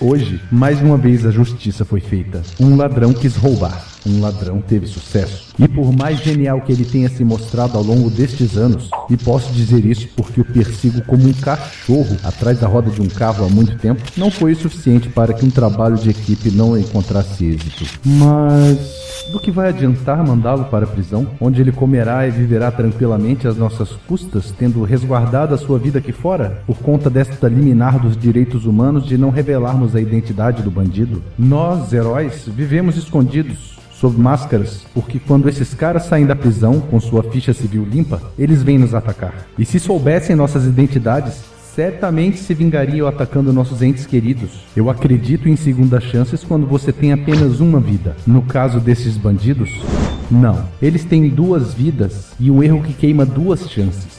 Hoje, 0.00 0.40
mais 0.50 0.80
uma 0.80 0.96
vez 0.96 1.26
a 1.26 1.30
justiça 1.32 1.84
foi 1.84 1.97
feita. 2.00 2.42
Um 2.60 2.76
ladrão 2.76 3.12
quis 3.12 3.36
roubar. 3.36 3.84
Um 4.08 4.20
ladrão 4.20 4.60
teve 4.60 4.86
sucesso. 4.86 5.48
E 5.58 5.68
por 5.68 5.92
mais 5.92 6.20
genial 6.20 6.60
que 6.60 6.72
ele 6.72 6.84
tenha 6.84 7.08
se 7.08 7.24
mostrado 7.24 7.76
ao 7.76 7.82
longo 7.84 8.08
destes 8.08 8.56
anos, 8.56 8.90
e 9.10 9.16
posso 9.16 9.52
dizer 9.52 9.84
isso 9.84 10.08
porque 10.16 10.40
o 10.40 10.44
persigo 10.44 11.02
como 11.02 11.28
um 11.28 11.32
cachorro 11.32 12.16
atrás 12.22 12.58
da 12.58 12.66
roda 12.66 12.90
de 12.90 13.02
um 13.02 13.08
carro 13.08 13.44
há 13.44 13.48
muito 13.48 13.76
tempo, 13.78 14.02
não 14.16 14.30
foi 14.30 14.52
o 14.52 14.56
suficiente 14.56 15.08
para 15.08 15.32
que 15.32 15.44
um 15.44 15.50
trabalho 15.50 15.96
de 15.96 16.10
equipe 16.10 16.50
não 16.50 16.78
encontrasse 16.78 17.44
êxito. 17.44 17.84
Mas 18.04 18.78
do 19.32 19.38
que 19.38 19.50
vai 19.50 19.68
adiantar 19.68 20.24
mandá-lo 20.24 20.64
para 20.66 20.84
a 20.84 20.88
prisão, 20.88 21.26
onde 21.40 21.60
ele 21.60 21.72
comerá 21.72 22.26
e 22.26 22.30
viverá 22.30 22.70
tranquilamente 22.70 23.46
às 23.46 23.56
nossas 23.56 23.90
custas, 24.06 24.52
tendo 24.56 24.82
resguardado 24.84 25.54
a 25.54 25.58
sua 25.58 25.78
vida 25.78 25.98
aqui 25.98 26.12
fora, 26.12 26.62
por 26.66 26.78
conta 26.78 27.10
desta 27.10 27.48
liminar 27.48 27.98
dos 27.98 28.16
direitos 28.16 28.64
humanos 28.64 29.06
de 29.06 29.18
não 29.18 29.30
revelarmos 29.30 29.94
a 29.94 30.00
identidade 30.00 30.62
do 30.62 30.70
bandido? 30.70 31.22
Nós, 31.38 31.92
heróis, 31.92 32.44
vivemos 32.46 32.96
escondidos. 32.96 33.77
Sob 34.00 34.16
máscaras, 34.16 34.86
porque 34.94 35.18
quando 35.18 35.48
esses 35.48 35.74
caras 35.74 36.04
saem 36.04 36.24
da 36.24 36.36
prisão 36.36 36.78
com 36.80 37.00
sua 37.00 37.20
ficha 37.24 37.52
civil 37.52 37.84
limpa, 37.84 38.22
eles 38.38 38.62
vêm 38.62 38.78
nos 38.78 38.94
atacar. 38.94 39.48
E 39.58 39.64
se 39.64 39.80
soubessem 39.80 40.36
nossas 40.36 40.64
identidades, 40.66 41.42
certamente 41.74 42.38
se 42.38 42.54
vingariam 42.54 43.08
atacando 43.08 43.52
nossos 43.52 43.82
entes 43.82 44.06
queridos. 44.06 44.60
Eu 44.76 44.88
acredito 44.88 45.48
em 45.48 45.56
segundas 45.56 46.04
chances 46.04 46.44
quando 46.44 46.64
você 46.64 46.92
tem 46.92 47.12
apenas 47.12 47.58
uma 47.58 47.80
vida. 47.80 48.16
No 48.24 48.42
caso 48.42 48.78
desses 48.78 49.16
bandidos, 49.16 49.70
não. 50.30 50.68
Eles 50.80 51.04
têm 51.04 51.28
duas 51.28 51.74
vidas 51.74 52.32
e 52.38 52.52
um 52.52 52.62
erro 52.62 52.82
que 52.82 52.92
queima 52.92 53.26
duas 53.26 53.68
chances. 53.68 54.18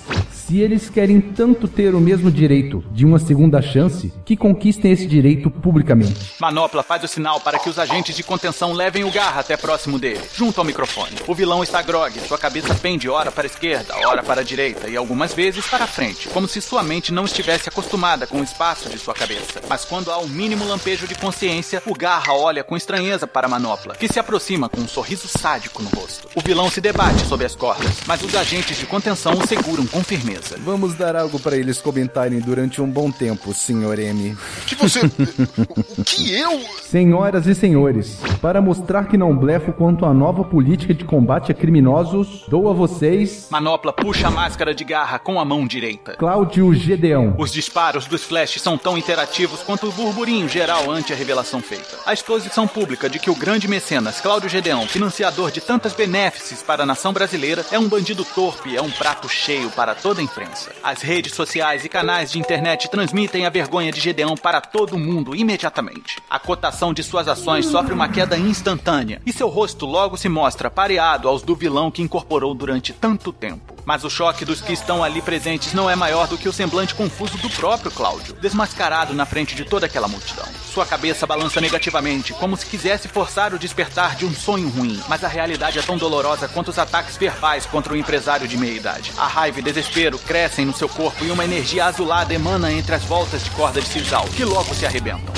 Se 0.49 0.61
eles 0.61 0.89
querem 0.89 1.21
tanto 1.21 1.67
ter 1.67 1.93
o 1.93 2.01
mesmo 2.01 2.31
direito 2.31 2.83
de 2.91 3.05
uma 3.05 3.19
segunda 3.19 3.61
chance, 3.61 4.11
que 4.25 4.35
conquistem 4.35 4.91
esse 4.91 5.05
direito 5.05 5.51
publicamente. 5.51 6.33
Manopla 6.39 6.81
faz 6.81 7.03
o 7.03 7.07
sinal 7.07 7.39
para 7.39 7.59
que 7.59 7.69
os 7.69 7.77
agentes 7.77 8.15
de 8.15 8.23
contenção 8.23 8.73
levem 8.73 9.03
o 9.03 9.11
Garra 9.11 9.41
até 9.41 9.55
próximo 9.55 9.99
dele, 9.99 10.21
junto 10.33 10.57
ao 10.57 10.65
microfone. 10.65 11.17
O 11.27 11.35
vilão 11.35 11.61
está 11.61 11.83
grogue, 11.83 12.19
sua 12.21 12.39
cabeça 12.39 12.73
pende 12.73 13.07
ora 13.07 13.31
para 13.31 13.43
a 13.43 13.45
esquerda, 13.45 13.93
ora 14.07 14.23
para 14.23 14.41
a 14.41 14.43
direita 14.43 14.89
e 14.89 14.97
algumas 14.97 15.35
vezes 15.35 15.67
para 15.67 15.83
a 15.83 15.87
frente, 15.87 16.27
como 16.29 16.47
se 16.47 16.59
sua 16.61 16.81
mente 16.81 17.13
não 17.13 17.25
estivesse 17.25 17.69
acostumada 17.69 18.25
com 18.25 18.39
o 18.39 18.43
espaço 18.43 18.89
de 18.89 18.97
sua 18.97 19.13
cabeça. 19.13 19.61
Mas 19.69 19.85
quando 19.85 20.09
há 20.09 20.17
o 20.17 20.27
mínimo 20.27 20.65
lampejo 20.65 21.05
de 21.05 21.13
consciência, 21.13 21.83
o 21.85 21.93
Garra 21.93 22.33
olha 22.33 22.63
com 22.63 22.75
estranheza 22.75 23.27
para 23.27 23.47
Manopla, 23.47 23.93
que 23.93 24.11
se 24.11 24.19
aproxima 24.19 24.67
com 24.67 24.81
um 24.81 24.87
sorriso 24.87 25.27
sádico 25.27 25.83
no 25.83 25.89
rosto. 25.89 26.27
O 26.33 26.41
vilão 26.41 26.71
se 26.71 26.81
debate 26.81 27.23
sob 27.27 27.45
as 27.45 27.55
cordas, 27.55 27.99
mas 28.07 28.23
os 28.23 28.33
agentes 28.33 28.79
de 28.79 28.87
contenção 28.87 29.33
o 29.33 29.47
seguram 29.47 29.85
com 29.85 30.03
firmeza. 30.03 30.38
Mesa. 30.39 30.57
Vamos 30.59 30.95
dar 30.95 31.15
algo 31.15 31.39
para 31.39 31.57
eles 31.57 31.81
comentarem 31.81 32.39
durante 32.39 32.81
um 32.81 32.89
bom 32.89 33.11
tempo, 33.11 33.53
Sr. 33.53 33.99
M. 33.99 34.37
Que 34.65 34.75
você. 34.75 35.01
o 35.05 36.03
que 36.03 36.33
eu. 36.33 36.61
Senhoras 36.81 37.45
e 37.45 37.53
senhores, 37.53 38.19
para 38.41 38.61
mostrar 38.61 39.05
que 39.05 39.17
não 39.17 39.35
blefo 39.35 39.71
quanto 39.71 40.05
à 40.05 40.13
nova 40.13 40.43
política 40.43 40.93
de 40.93 41.03
combate 41.03 41.51
a 41.51 41.55
criminosos, 41.55 42.45
dou 42.47 42.69
a 42.69 42.73
vocês. 42.73 43.47
Manopla 43.51 43.93
puxa 43.93 44.27
a 44.27 44.31
máscara 44.31 44.73
de 44.73 44.83
garra 44.83 45.19
com 45.19 45.39
a 45.39 45.45
mão 45.45 45.67
direita. 45.67 46.13
Cláudio 46.13 46.73
Gedeão. 46.73 47.35
Os 47.37 47.51
disparos 47.51 48.07
dos 48.07 48.23
flashes 48.23 48.61
são 48.61 48.77
tão 48.77 48.97
interativos 48.97 49.61
quanto 49.61 49.87
o 49.87 49.91
burburinho 49.91 50.49
geral 50.49 50.89
ante 50.89 51.13
a 51.13 51.15
revelação 51.15 51.61
feita. 51.61 51.97
A 52.05 52.13
exposição 52.13 52.67
pública 52.67 53.09
de 53.09 53.19
que 53.19 53.29
o 53.29 53.35
grande 53.35 53.67
mecenas 53.67 54.19
Cláudio 54.19 54.49
Gedeão, 54.49 54.87
financiador 54.87 55.51
de 55.51 55.61
tantas 55.61 55.93
benéfices 55.93 56.63
para 56.63 56.83
a 56.83 56.85
nação 56.85 57.13
brasileira, 57.13 57.63
é 57.71 57.77
um 57.77 57.87
bandido 57.87 58.25
torpe, 58.25 58.75
é 58.75 58.81
um 58.81 58.89
prato 58.89 59.29
cheio 59.29 59.69
para 59.71 59.93
toda 59.93 60.21
a 60.21 60.23
imprensa. 60.29 60.71
As 60.83 61.01
redes 61.01 61.33
sociais 61.33 61.83
e 61.83 61.89
canais 61.89 62.31
de 62.31 62.39
internet 62.39 62.89
transmitem 62.89 63.45
a 63.45 63.49
vergonha 63.49 63.91
de 63.91 63.99
Gedeão 63.99 64.35
para 64.35 64.61
todo 64.61 64.97
mundo 64.97 65.35
imediatamente. 65.35 66.17
A 66.29 66.39
cotação 66.39 66.93
de 66.93 67.03
suas 67.03 67.27
ações 67.27 67.65
sofre 67.65 67.93
uma 67.93 68.07
queda 68.07 68.37
instantânea 68.37 69.21
e 69.25 69.33
seu 69.33 69.49
rosto 69.49 69.85
logo 69.85 70.17
se 70.17 70.29
mostra 70.29 70.69
pareado 70.69 71.27
aos 71.27 71.41
do 71.41 71.55
vilão 71.55 71.91
que 71.91 72.01
incorporou 72.01 72.53
durante 72.53 72.93
tanto 72.93 73.33
tempo. 73.33 73.78
Mas 73.89 74.03
o 74.03 74.09
choque 74.09 74.45
dos 74.45 74.61
que 74.61 74.71
estão 74.71 75.03
ali 75.03 75.19
presentes 75.19 75.73
não 75.73 75.89
é 75.89 75.95
maior 75.95 76.27
do 76.27 76.37
que 76.37 76.47
o 76.47 76.53
semblante 76.53 76.93
confuso 76.93 77.35
do 77.39 77.49
próprio 77.49 77.89
Cláudio, 77.89 78.35
desmascarado 78.39 79.15
na 79.15 79.25
frente 79.25 79.55
de 79.55 79.65
toda 79.65 79.87
aquela 79.87 80.07
multidão. 80.07 80.45
Sua 80.71 80.85
cabeça 80.85 81.25
balança 81.25 81.59
negativamente, 81.59 82.31
como 82.33 82.55
se 82.55 82.67
quisesse 82.67 83.07
forçar 83.07 83.51
o 83.51 83.57
despertar 83.57 84.15
de 84.15 84.27
um 84.27 84.31
sonho 84.31 84.69
ruim, 84.69 85.01
mas 85.07 85.23
a 85.23 85.27
realidade 85.27 85.79
é 85.79 85.81
tão 85.81 85.97
dolorosa 85.97 86.47
quanto 86.47 86.67
os 86.67 86.77
ataques 86.77 87.17
verbais 87.17 87.65
contra 87.65 87.91
o 87.91 87.97
empresário 87.97 88.47
de 88.47 88.57
meia 88.57 88.77
idade. 88.77 89.11
A 89.17 89.25
raiva 89.25 89.57
e 89.57 89.63
desespero 89.63 90.19
crescem 90.19 90.67
no 90.67 90.77
seu 90.77 90.87
corpo 90.87 91.25
e 91.25 91.31
uma 91.31 91.43
energia 91.43 91.85
azulada 91.85 92.31
emana 92.31 92.71
entre 92.71 92.93
as 92.93 93.03
voltas 93.05 93.43
de 93.43 93.49
corda 93.49 93.81
de 93.81 93.87
sisal, 93.87 94.25
que 94.25 94.45
logo 94.45 94.71
se 94.75 94.85
arrebentam. 94.85 95.33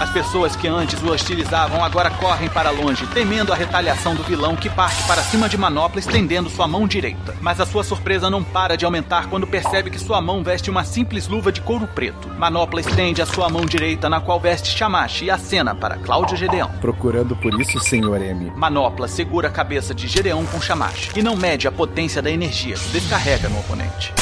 As 0.00 0.08
pessoas 0.08 0.56
que 0.56 0.66
antes 0.66 1.00
o 1.02 1.12
hostilizavam 1.12 1.84
agora 1.84 2.10
correm 2.10 2.48
para 2.48 2.70
longe, 2.70 3.06
temendo 3.08 3.52
a 3.52 3.54
retaliação 3.54 4.14
do 4.14 4.22
vilão 4.22 4.56
que 4.56 4.70
parte 4.70 5.02
para 5.04 5.22
cima 5.22 5.46
de 5.46 5.58
Manopla 5.58 6.00
estendendo 6.00 6.48
sua 6.48 6.66
mão 6.66 6.88
direita. 6.88 7.36
Mas 7.40 7.60
a 7.60 7.66
sua 7.66 7.84
surpresa 7.84 8.30
não 8.30 8.42
para 8.42 8.76
de 8.76 8.86
aumentar 8.86 9.28
quando 9.28 9.46
percebe 9.46 9.90
que 9.90 10.00
sua 10.00 10.20
mão 10.20 10.42
veste 10.42 10.70
uma 10.70 10.84
simples 10.84 11.28
luva 11.28 11.52
de 11.52 11.60
couro 11.60 11.86
preto. 11.86 12.28
Manopla 12.30 12.80
estende 12.80 13.20
a 13.20 13.26
sua 13.26 13.50
mão 13.50 13.66
direita, 13.66 14.08
na 14.08 14.20
qual 14.20 14.40
veste 14.40 14.76
Shamashi, 14.76 15.26
e 15.26 15.30
acena 15.30 15.74
para 15.74 15.98
Cláudio 15.98 16.36
Gedeão. 16.36 16.70
Procurando 16.80 17.36
por 17.36 17.60
isso, 17.60 17.78
Sr. 17.78 18.22
M. 18.22 18.52
Manopla 18.56 19.06
segura 19.06 19.48
a 19.48 19.52
cabeça 19.52 19.94
de 19.94 20.08
Gedeão 20.08 20.46
com 20.46 20.60
Shamashi 20.60 21.10
e 21.14 21.22
não 21.22 21.36
mede 21.36 21.68
a 21.68 21.72
potência 21.72 22.22
da 22.22 22.30
energia 22.30 22.74
que 22.74 22.88
descarrega 22.88 23.50
no 23.50 23.60
oponente 23.60 24.14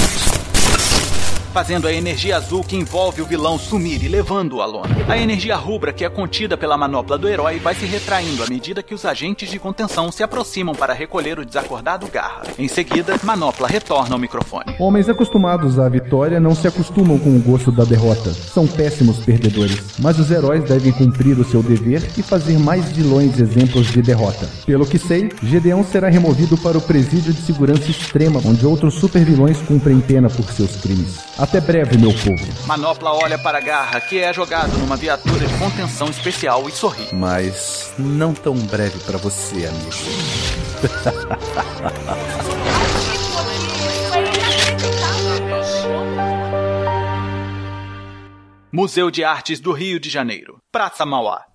fazendo 1.48 1.86
a 1.86 1.92
energia 1.92 2.36
azul 2.36 2.62
que 2.62 2.76
envolve 2.76 3.22
o 3.22 3.26
vilão 3.26 3.58
sumir 3.58 4.02
e 4.02 4.08
levando-o 4.08 4.62
à 4.62 4.66
lona. 4.66 4.96
A 5.08 5.16
energia 5.16 5.56
rubra 5.56 5.92
que 5.92 6.04
é 6.04 6.08
contida 6.08 6.56
pela 6.56 6.76
manopla 6.76 7.18
do 7.18 7.28
herói 7.28 7.58
vai 7.58 7.74
se 7.74 7.86
retraindo 7.86 8.42
à 8.42 8.46
medida 8.46 8.82
que 8.82 8.94
os 8.94 9.04
agentes 9.04 9.50
de 9.50 9.58
contenção 9.58 10.12
se 10.12 10.22
aproximam 10.22 10.74
para 10.74 10.92
recolher 10.92 11.38
o 11.38 11.44
desacordado 11.44 12.06
Garra. 12.08 12.42
Em 12.58 12.68
seguida, 12.68 13.18
Manopla 13.22 13.66
retorna 13.66 14.14
ao 14.14 14.18
microfone. 14.18 14.74
Homens 14.78 15.08
acostumados 15.08 15.78
à 15.78 15.88
vitória 15.88 16.38
não 16.38 16.54
se 16.54 16.66
acostumam 16.66 17.18
com 17.18 17.36
o 17.36 17.40
gosto 17.40 17.72
da 17.72 17.84
derrota. 17.84 18.32
São 18.32 18.66
péssimos 18.66 19.18
perdedores. 19.18 19.98
Mas 19.98 20.18
os 20.18 20.30
heróis 20.30 20.64
devem 20.64 20.92
cumprir 20.92 21.38
o 21.38 21.44
seu 21.44 21.62
dever 21.62 22.02
e 22.16 22.22
fazer 22.22 22.58
mais 22.58 22.84
vilões 22.92 23.38
exemplos 23.40 23.86
de 23.88 24.02
derrota. 24.02 24.48
Pelo 24.66 24.86
que 24.86 24.98
sei, 24.98 25.30
Gedeão 25.42 25.84
será 25.84 26.08
removido 26.08 26.56
para 26.58 26.78
o 26.78 26.80
presídio 26.80 27.32
de 27.32 27.40
segurança 27.42 27.90
extrema, 27.90 28.40
onde 28.44 28.66
outros 28.66 28.94
supervilões 28.94 29.60
cumprem 29.62 30.00
pena 30.00 30.28
por 30.28 30.50
seus 30.52 30.76
crimes. 30.76 31.18
Até 31.48 31.62
breve, 31.62 31.96
meu 31.96 32.12
povo. 32.12 32.66
Manopla 32.66 33.10
olha 33.14 33.38
para 33.38 33.58
Garra, 33.58 33.98
que 34.02 34.20
é 34.20 34.30
jogado 34.34 34.76
numa 34.76 34.98
viatura 34.98 35.46
de 35.46 35.58
contenção 35.58 36.10
especial 36.10 36.68
e 36.68 36.72
sorri. 36.72 37.08
Mas 37.10 37.94
não 37.98 38.34
tão 38.34 38.54
breve 38.54 38.98
para 38.98 39.16
você, 39.16 39.64
amigo. 39.64 39.88
Museu 48.70 49.10
de 49.10 49.24
Artes 49.24 49.58
do 49.58 49.72
Rio 49.72 49.98
de 49.98 50.10
Janeiro, 50.10 50.58
Praça 50.70 51.06
Mauá. 51.06 51.46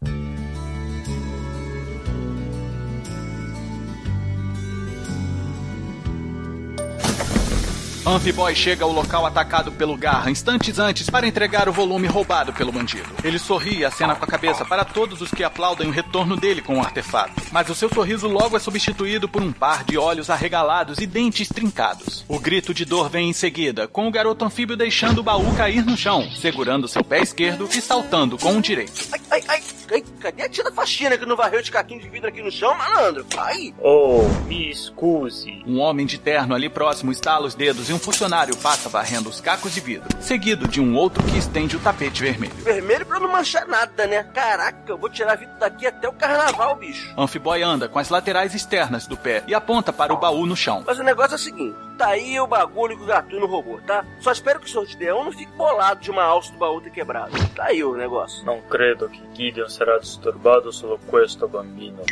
Amphiboy 8.06 8.54
chega 8.54 8.84
ao 8.84 8.92
local 8.92 9.26
atacado 9.26 9.72
pelo 9.72 9.96
Garra 9.96 10.30
instantes 10.30 10.78
antes 10.78 11.10
para 11.10 11.26
entregar 11.26 11.70
o 11.70 11.74
volume 11.74 12.06
roubado 12.06 12.52
pelo 12.52 12.70
bandido. 12.70 13.10
Ele 13.24 13.40
sorri 13.40 13.78
e 13.78 13.86
acena 13.86 14.14
com 14.14 14.26
a 14.26 14.28
cabeça 14.28 14.66
para 14.66 14.84
todos 14.84 15.22
os 15.22 15.32
que 15.32 15.42
aplaudem 15.42 15.88
o 15.88 15.92
retorno 15.92 16.36
dele 16.36 16.62
com 16.62 16.78
o 16.78 16.82
artefato. 16.82 17.42
Mas 17.50 17.70
o 17.70 17.76
seu 17.76 17.88
sorriso 17.88 18.28
logo 18.28 18.58
é 18.58 18.60
substituído 18.60 19.30
por 19.30 19.42
um 19.42 19.54
par 19.54 19.86
de 19.86 19.98
olhos 19.98 20.30
arregalados 20.30 20.98
e 21.00 21.08
dentes 21.08 21.48
trincados. 21.48 22.26
O 22.28 22.40
grito 22.40 22.74
de 22.74 22.84
dor 22.84 23.10
vem 23.10 23.30
em 23.30 23.34
seguida, 23.34 23.88
com 23.88 24.06
o 24.06 24.12
garoto 24.12 24.44
anfíbio 24.44 24.76
deixando 24.76 25.20
o 25.20 25.24
baú 25.24 25.56
cair 25.56 25.86
no 25.86 25.96
chão, 25.96 26.30
segurando 26.42 26.90
seu 26.90 27.06
pé 27.06 27.22
esquerdo 27.22 27.70
e 27.74 27.80
saltando 27.80 28.38
com 28.38 28.58
o 28.58 28.62
direito. 28.62 29.02
Ai, 29.14 29.22
ai, 29.32 29.44
ai, 29.48 29.64
cadê 30.02 30.44
a 30.44 30.50
tia 30.50 30.64
da 30.64 30.72
faxina 30.72 31.18
que 31.18 31.26
não 31.26 31.36
varreu 31.36 31.62
de 31.62 31.72
caquinho 31.72 32.02
de 32.02 32.10
vidro 32.10 32.30
aqui 32.30 32.42
no 32.42 32.52
chão, 32.52 32.76
malandro? 32.78 33.26
Ai! 33.38 33.74
Oh, 33.80 34.24
me 34.48 34.70
excuse. 34.70 35.64
Um 35.66 35.80
homem 35.80 36.06
de 36.06 36.18
terno 36.18 36.56
ali 36.56 36.70
próximo 36.70 37.12
estala 37.12 37.46
os 37.46 37.56
dedos 37.56 37.90
e 37.90 37.94
um 37.94 38.00
funcionário 38.00 38.56
passa 38.58 38.90
varrendo 38.90 39.30
os 39.30 39.42
cacos 39.42 39.74
de 39.74 39.80
vidro, 39.80 40.08
seguido 40.20 40.68
de 40.68 40.82
um 40.82 40.96
outro 40.96 41.24
que 41.24 41.38
estende 41.38 41.76
o 41.76 41.80
tapete 41.80 42.22
vermelho. 42.22 42.54
Vermelho 42.56 43.06
pra 43.06 43.20
não 43.20 43.32
manchar 43.32 43.68
nada, 43.68 44.08
né? 44.08 44.24
Caraca, 44.34 44.84
eu 44.88 44.98
vou 44.98 45.10
tirar 45.10 45.36
vidro 45.36 45.58
daqui 45.60 45.88
até 45.88 46.08
o 46.08 46.14
carnaval, 46.14 46.76
bicho. 46.76 47.14
Amphiboy 47.18 47.62
anda 47.62 47.88
com 47.88 48.00
as 48.00 48.10
laterais 48.10 48.54
externas 48.54 49.08
do 49.08 49.18
pé 49.18 49.44
e 49.48 49.54
aponta 49.54 49.92
para 49.92 50.14
o 50.14 50.18
baú 50.18 50.46
no 50.46 50.56
chão. 50.56 50.84
Mas 50.86 51.00
o 51.00 51.04
negócio 51.04 51.34
é 51.34 51.36
o 51.36 51.40
seguinte: 51.40 51.78
tá 51.98 52.08
aí 52.08 52.40
o 52.40 52.48
bagulho 52.48 52.98
que 52.98 53.04
o 53.04 53.08
gatuno 53.08 53.46
roubou, 53.46 53.80
tá? 53.82 54.06
Só 54.20 54.32
espero 54.32 54.60
que 54.60 54.66
o 54.66 54.70
Sr. 54.70 54.86
Gideão 54.86 55.24
não 55.24 55.32
fique 55.32 55.52
bolado 55.54 56.02
de 56.02 56.12
uma 56.12 56.24
alça 56.24 56.52
do 56.52 56.58
baú 56.58 56.82
ter 56.82 56.92
quebrado. 56.92 57.32
Tá 57.56 57.66
aí 57.66 57.84
o 57.84 57.96
negócio. 57.96 58.46
Não 58.46 58.62
credo 58.62 59.10
que 59.10 59.22
Gideon 59.34 59.70
será 59.84 59.98
disturbado 59.98 60.72
solo 60.72 60.98
questo 61.10 61.46
bambino. 61.46 62.04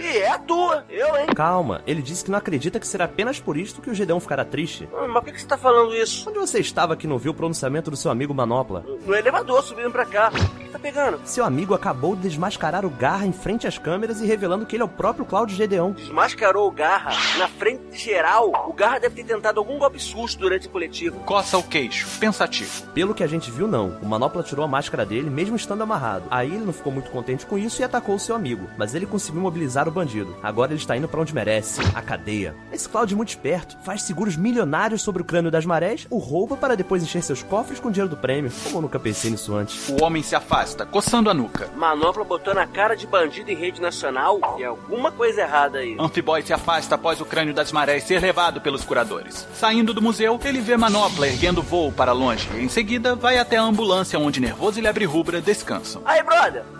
E 0.00 0.18
é 0.18 0.30
a 0.30 0.38
tua, 0.38 0.84
eu, 0.88 1.16
hein? 1.16 1.26
Calma, 1.34 1.82
ele 1.86 2.02
disse 2.02 2.24
que 2.24 2.30
não 2.30 2.38
acredita 2.38 2.78
que 2.80 2.86
será 2.86 3.04
apenas 3.06 3.38
por 3.40 3.56
isto 3.56 3.80
que 3.80 3.90
o 3.90 3.94
Gedeão 3.94 4.20
ficará 4.20 4.44
triste. 4.44 4.88
Hum, 4.92 5.08
Mas 5.08 5.14
por 5.14 5.24
que, 5.24 5.32
que 5.32 5.40
você 5.40 5.46
tá 5.46 5.56
falando 5.58 5.94
isso? 5.94 6.28
Onde 6.28 6.38
você 6.38 6.60
estava 6.60 6.96
que 6.96 7.06
não 7.06 7.18
viu 7.18 7.32
o 7.32 7.34
pronunciamento 7.34 7.90
do 7.90 7.96
seu 7.96 8.10
amigo 8.10 8.34
Manopla? 8.34 8.84
No 9.06 9.14
elevador, 9.14 9.62
subindo 9.62 9.90
pra 9.90 10.04
cá. 10.06 10.30
O 10.34 10.58
que, 10.58 10.68
tá 10.68 10.78
pegando? 10.78 11.20
Seu 11.24 11.44
amigo 11.44 11.74
acabou 11.74 12.14
de 12.16 12.22
desmascarar 12.22 12.84
o 12.84 12.90
Garra 12.90 13.26
em 13.26 13.32
frente 13.32 13.66
às 13.66 13.78
câmeras 13.78 14.20
e 14.20 14.26
revelando 14.26 14.66
que 14.66 14.76
ele 14.76 14.82
é 14.82 14.84
o 14.84 14.88
próprio 14.88 15.24
Cláudio 15.24 15.56
Gedeão. 15.56 15.92
Desmascarou 15.92 16.66
o 16.68 16.70
Garra 16.70 17.12
na 17.38 17.48
frente 17.48 17.82
de 17.92 17.98
geral. 17.98 18.66
O 18.68 18.72
Garra 18.72 18.98
deve 19.00 19.14
ter 19.22 19.24
tentado 19.34 19.58
algum 19.60 19.78
golpe 19.78 19.98
susto 20.00 20.38
durante 20.40 20.66
o 20.66 20.70
coletivo. 20.70 21.20
Coça 21.20 21.56
o 21.58 21.62
queixo, 21.62 22.06
pensativo. 22.18 22.86
Pelo 22.92 23.14
que 23.14 23.22
a 23.22 23.26
gente 23.26 23.50
viu, 23.50 23.66
não. 23.68 23.96
O 24.02 24.06
Manopla 24.06 24.42
tirou 24.42 24.64
a 24.64 24.68
máscara 24.68 25.04
dele, 25.04 25.28
mesmo 25.30 25.56
estando 25.56 25.82
amarrado. 25.82 26.24
Aí 26.30 26.48
ele 26.54 26.64
não 26.64 26.72
ficou 26.72 26.92
muito 26.92 27.10
contente 27.10 27.44
com 27.46 27.58
isso 27.58 27.80
e 27.80 27.84
atacou 27.84 28.14
o 28.14 28.20
seu 28.20 28.34
amigo. 28.34 28.68
Mas 28.76 28.94
ele 28.94 29.06
conseguiu 29.06 29.40
mobilizar 29.40 29.75
o 29.86 29.90
bandido. 29.90 30.34
Agora 30.42 30.72
ele 30.72 30.80
está 30.80 30.96
indo 30.96 31.08
para 31.08 31.20
onde 31.20 31.34
merece, 31.34 31.80
a 31.94 32.00
cadeia. 32.00 32.54
Esse 32.72 32.88
Cláudio 32.88 33.14
é 33.14 33.16
muito 33.16 33.28
esperto, 33.28 33.76
faz 33.84 34.02
seguros 34.02 34.36
milionários 34.36 35.02
sobre 35.02 35.22
o 35.22 35.24
crânio 35.24 35.50
das 35.50 35.66
marés, 35.66 36.06
o 36.08 36.18
rouba 36.18 36.56
para 36.56 36.76
depois 36.76 37.02
encher 37.02 37.22
seus 37.22 37.42
cofres 37.42 37.78
com 37.78 37.90
dinheiro 37.90 38.08
do 38.08 38.16
prêmio. 38.16 38.50
Como 38.64 38.78
eu 38.78 38.82
nunca 38.82 38.98
pensei 38.98 39.30
nisso 39.30 39.54
antes. 39.54 39.88
O 39.88 40.02
homem 40.02 40.22
se 40.22 40.34
afasta, 40.34 40.86
coçando 40.86 41.28
a 41.28 41.34
nuca. 41.34 41.68
Manopla 41.76 42.24
botou 42.24 42.54
na 42.54 42.66
cara 42.66 42.96
de 42.96 43.06
bandido 43.06 43.50
em 43.50 43.56
rede 43.56 43.80
nacional 43.80 44.56
e 44.58 44.64
alguma 44.64 45.12
coisa 45.12 45.42
errada 45.42 45.78
aí. 45.78 45.96
Amphiboy 45.98 46.42
se 46.42 46.52
afasta 46.52 46.94
após 46.94 47.20
o 47.20 47.24
crânio 47.24 47.52
das 47.52 47.72
marés 47.72 48.04
ser 48.04 48.20
levado 48.20 48.60
pelos 48.60 48.84
curadores. 48.84 49.46
Saindo 49.54 49.92
do 49.92 50.02
museu, 50.02 50.38
ele 50.44 50.60
vê 50.60 50.76
Manopla 50.76 51.26
erguendo 51.26 51.62
voo 51.62 51.92
para 51.92 52.12
longe 52.12 52.48
e 52.54 52.62
em 52.62 52.68
seguida 52.68 53.14
vai 53.14 53.38
até 53.38 53.56
a 53.56 53.62
ambulância 53.62 54.18
onde 54.18 54.40
Nervoso 54.40 54.78
e 54.78 54.82
Lebre 54.82 55.04
Rubra 55.04 55.40
descansam. 55.40 56.02
Aí, 56.04 56.22
brother! 56.22 56.75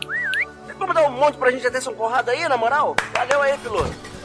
Como 0.79 0.93
dar 0.93 1.07
um 1.07 1.11
monte 1.11 1.39
pra 1.39 1.51
gente 1.51 1.67
até 1.67 1.81
São 1.81 1.95
Conrado 1.95 2.31
aí, 2.31 2.49
na 2.49 2.57
moral? 2.57 2.95
Valeu 3.13 3.43
aí, 3.43 3.57
piloto. 3.59 4.17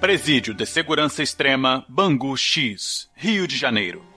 Presídio 0.00 0.54
de 0.54 0.64
Segurança 0.64 1.22
Extrema, 1.22 1.84
Bangu 1.86 2.34
X, 2.34 3.10
Rio 3.14 3.46
de 3.46 3.58
Janeiro. 3.58 4.07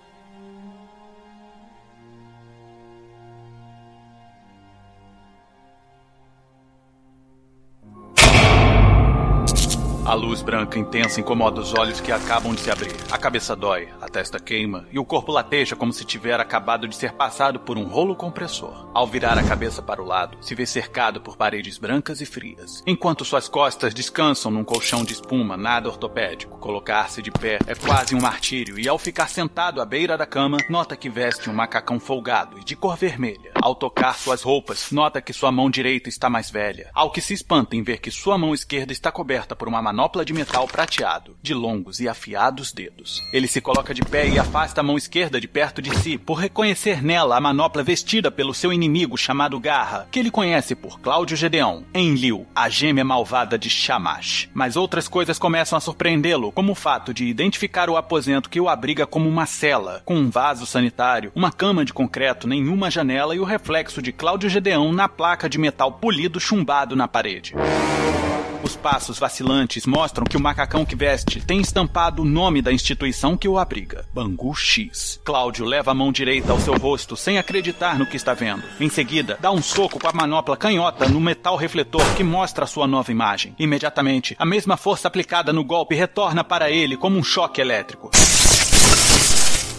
A 10.12 10.14
luz 10.14 10.42
branca 10.42 10.78
intensa 10.78 11.22
incomoda 11.22 11.62
os 11.62 11.74
olhos 11.74 12.02
que 12.02 12.12
acabam 12.12 12.54
de 12.54 12.60
se 12.60 12.70
abrir. 12.70 12.94
A 13.10 13.18
cabeça 13.18 13.56
dói, 13.56 13.88
testa 14.12 14.40
queima 14.40 14.86
e 14.92 15.00
o 15.00 15.06
corpo 15.06 15.32
lateja 15.32 15.76
como 15.76 15.94
se 15.94 16.06
tiver 16.06 16.40
acabado 16.40 16.88
de 16.88 16.96
ser 16.96 17.14
passado 17.14 17.60
por 17.60 17.78
um 17.78 17.86
rolo 17.86 18.16
compressor. 18.16 18.92
Ao 18.94 19.08
virar 19.08 19.38
a 19.38 19.44
cabeça 19.44 19.82
para 19.82 20.02
o 20.02 20.06
lado, 20.06 20.38
se 20.42 20.54
vê 20.54 20.66
cercado 20.66 21.22
por 21.22 21.38
paredes 21.38 21.78
brancas 21.78 22.22
e 22.22 22.26
frias, 22.26 22.84
enquanto 22.86 23.26
suas 23.26 23.48
costas 23.48 23.94
descansam 23.94 24.52
num 24.52 24.64
colchão 24.64 25.04
de 25.04 25.14
espuma 25.14 25.56
nada 25.56 25.88
ortopédico. 25.88 26.58
Colocar-se 26.60 27.22
de 27.22 27.32
pé 27.32 27.58
é 27.66 27.74
quase 27.74 28.14
um 28.14 28.22
martírio 28.22 28.78
e 28.78 28.88
ao 28.88 29.00
ficar 29.00 29.30
sentado 29.30 29.82
à 29.82 29.86
beira 29.86 30.18
da 30.18 30.26
cama, 30.26 30.58
nota 30.70 30.98
que 30.98 31.10
veste 31.10 31.50
um 31.50 31.54
macacão 31.54 32.00
folgado 32.00 32.60
e 32.60 32.64
de 32.64 32.76
cor 32.76 32.98
vermelha. 32.98 33.52
Ao 33.62 33.74
tocar 33.74 34.18
suas 34.18 34.42
roupas, 34.42 34.92
nota 34.92 35.22
que 35.22 35.34
sua 35.34 35.52
mão 35.52 35.70
direita 35.70 36.10
está 36.10 36.30
mais 36.30 36.52
velha, 36.52 36.90
ao 36.94 37.12
que 37.12 37.22
se 37.22 37.34
espanta 37.34 37.76
em 37.76 37.84
ver 37.84 38.00
que 38.00 38.12
sua 38.12 38.38
mão 38.38 38.54
esquerda 38.54 38.92
está 38.92 39.12
coberta 39.12 39.56
por 39.56 39.68
uma 39.68 39.82
manopla 39.82 40.26
de 40.26 40.34
metal 40.34 40.68
prateado, 40.68 41.38
de 41.42 41.54
longos 41.54 42.00
e 42.00 42.10
afiados 42.10 42.74
dedos. 42.74 43.22
Ele 43.32 43.48
se 43.48 43.62
coloca 43.62 43.94
de 43.94 44.01
pé 44.06 44.28
e 44.28 44.40
afasta 44.40 44.82
a 44.82 44.84
mão 44.84 44.98
esquerda 44.98 45.40
de 45.40 45.48
perto 45.48 45.82
de 45.82 45.96
si, 45.98 46.18
por 46.18 46.36
reconhecer 46.36 47.04
nela 47.04 47.38
a 47.38 47.42
manopla 47.42 47.84
vestida 47.84 48.32
pelo 48.32 48.54
seu 48.54 48.74
inimigo 48.74 49.18
chamado 49.18 49.60
Garra, 49.60 50.08
que 50.12 50.20
ele 50.20 50.32
conhece 50.32 50.76
por 50.76 51.00
Cláudio 51.00 51.38
Gedeon, 51.38 51.84
em 51.94 52.14
Liu, 52.14 52.46
a 52.56 52.70
gêmea 52.70 53.04
malvada 53.04 53.58
de 53.58 53.70
Shamash. 53.70 54.50
Mas 54.54 54.76
outras 54.76 55.08
coisas 55.08 55.40
começam 55.40 55.78
a 55.78 55.82
surpreendê-lo, 55.82 56.52
como 56.52 56.74
o 56.74 56.76
fato 56.76 57.14
de 57.14 57.26
identificar 57.26 57.90
o 57.90 57.98
aposento 57.98 58.50
que 58.50 58.60
o 58.60 58.70
abriga 58.70 59.06
como 59.06 59.30
uma 59.30 59.46
cela, 59.46 60.02
com 60.06 60.16
um 60.16 60.30
vaso 60.30 60.66
sanitário, 60.66 61.32
uma 61.36 61.52
cama 61.52 61.86
de 61.86 61.94
concreto, 61.94 62.48
nenhuma 62.48 62.92
janela 62.92 63.36
e 63.36 63.40
o 63.40 63.46
reflexo 63.46 64.02
de 64.02 64.12
Cláudio 64.12 64.50
Gedeon 64.50 64.92
na 64.92 65.08
placa 65.08 65.50
de 65.50 65.58
metal 65.58 65.92
polido 65.94 66.40
chumbado 66.40 66.96
na 66.96 67.08
parede. 67.08 67.54
Os 68.72 68.78
passos 68.78 69.20
vacilantes 69.20 69.86
mostram 69.86 70.24
que 70.24 70.38
o 70.38 70.40
macacão 70.40 70.86
que 70.86 70.96
veste 70.96 71.42
tem 71.42 71.60
estampado 71.60 72.22
o 72.22 72.26
nome 72.26 72.62
da 72.62 72.72
instituição 72.72 73.36
que 73.36 73.46
o 73.46 73.58
abriga: 73.58 74.06
Bangu 74.14 74.56
X. 74.56 75.20
Cláudio 75.26 75.66
leva 75.66 75.92
a 75.92 75.94
mão 75.94 76.10
direita 76.10 76.54
ao 76.54 76.60
seu 76.60 76.78
rosto 76.78 77.18
sem 77.18 77.38
acreditar 77.38 78.00
no 78.00 78.06
que 78.06 78.16
está 78.16 78.34
vendo. 78.34 78.64
Em 78.80 78.88
seguida, 78.88 79.38
dá 79.42 79.52
um 79.52 79.62
soco 79.62 80.00
com 80.00 80.08
a 80.08 80.14
manopla 80.14 80.56
canhota 80.56 81.10
no 81.10 81.20
metal 81.20 81.58
refletor 81.58 82.16
que 82.16 82.24
mostra 82.24 82.64
a 82.64 82.68
sua 82.68 82.88
nova 82.88 83.12
imagem. 83.12 83.54
Imediatamente, 83.60 84.38
a 84.40 84.46
mesma 84.46 84.78
força 84.78 85.10
aplicada 85.10 85.52
no 85.52 85.66
golpe 85.66 85.94
retorna 85.94 86.42
para 86.42 86.72
ele 86.72 86.96
como 86.96 87.18
um 87.18 87.24
choque 87.24 87.60
elétrico, 87.60 88.10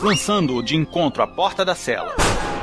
lançando-o 0.03 0.63
de 0.63 0.77
encontro 0.77 1.23
à 1.23 1.27
porta 1.27 1.65
da 1.65 1.75
cela. 1.75 2.15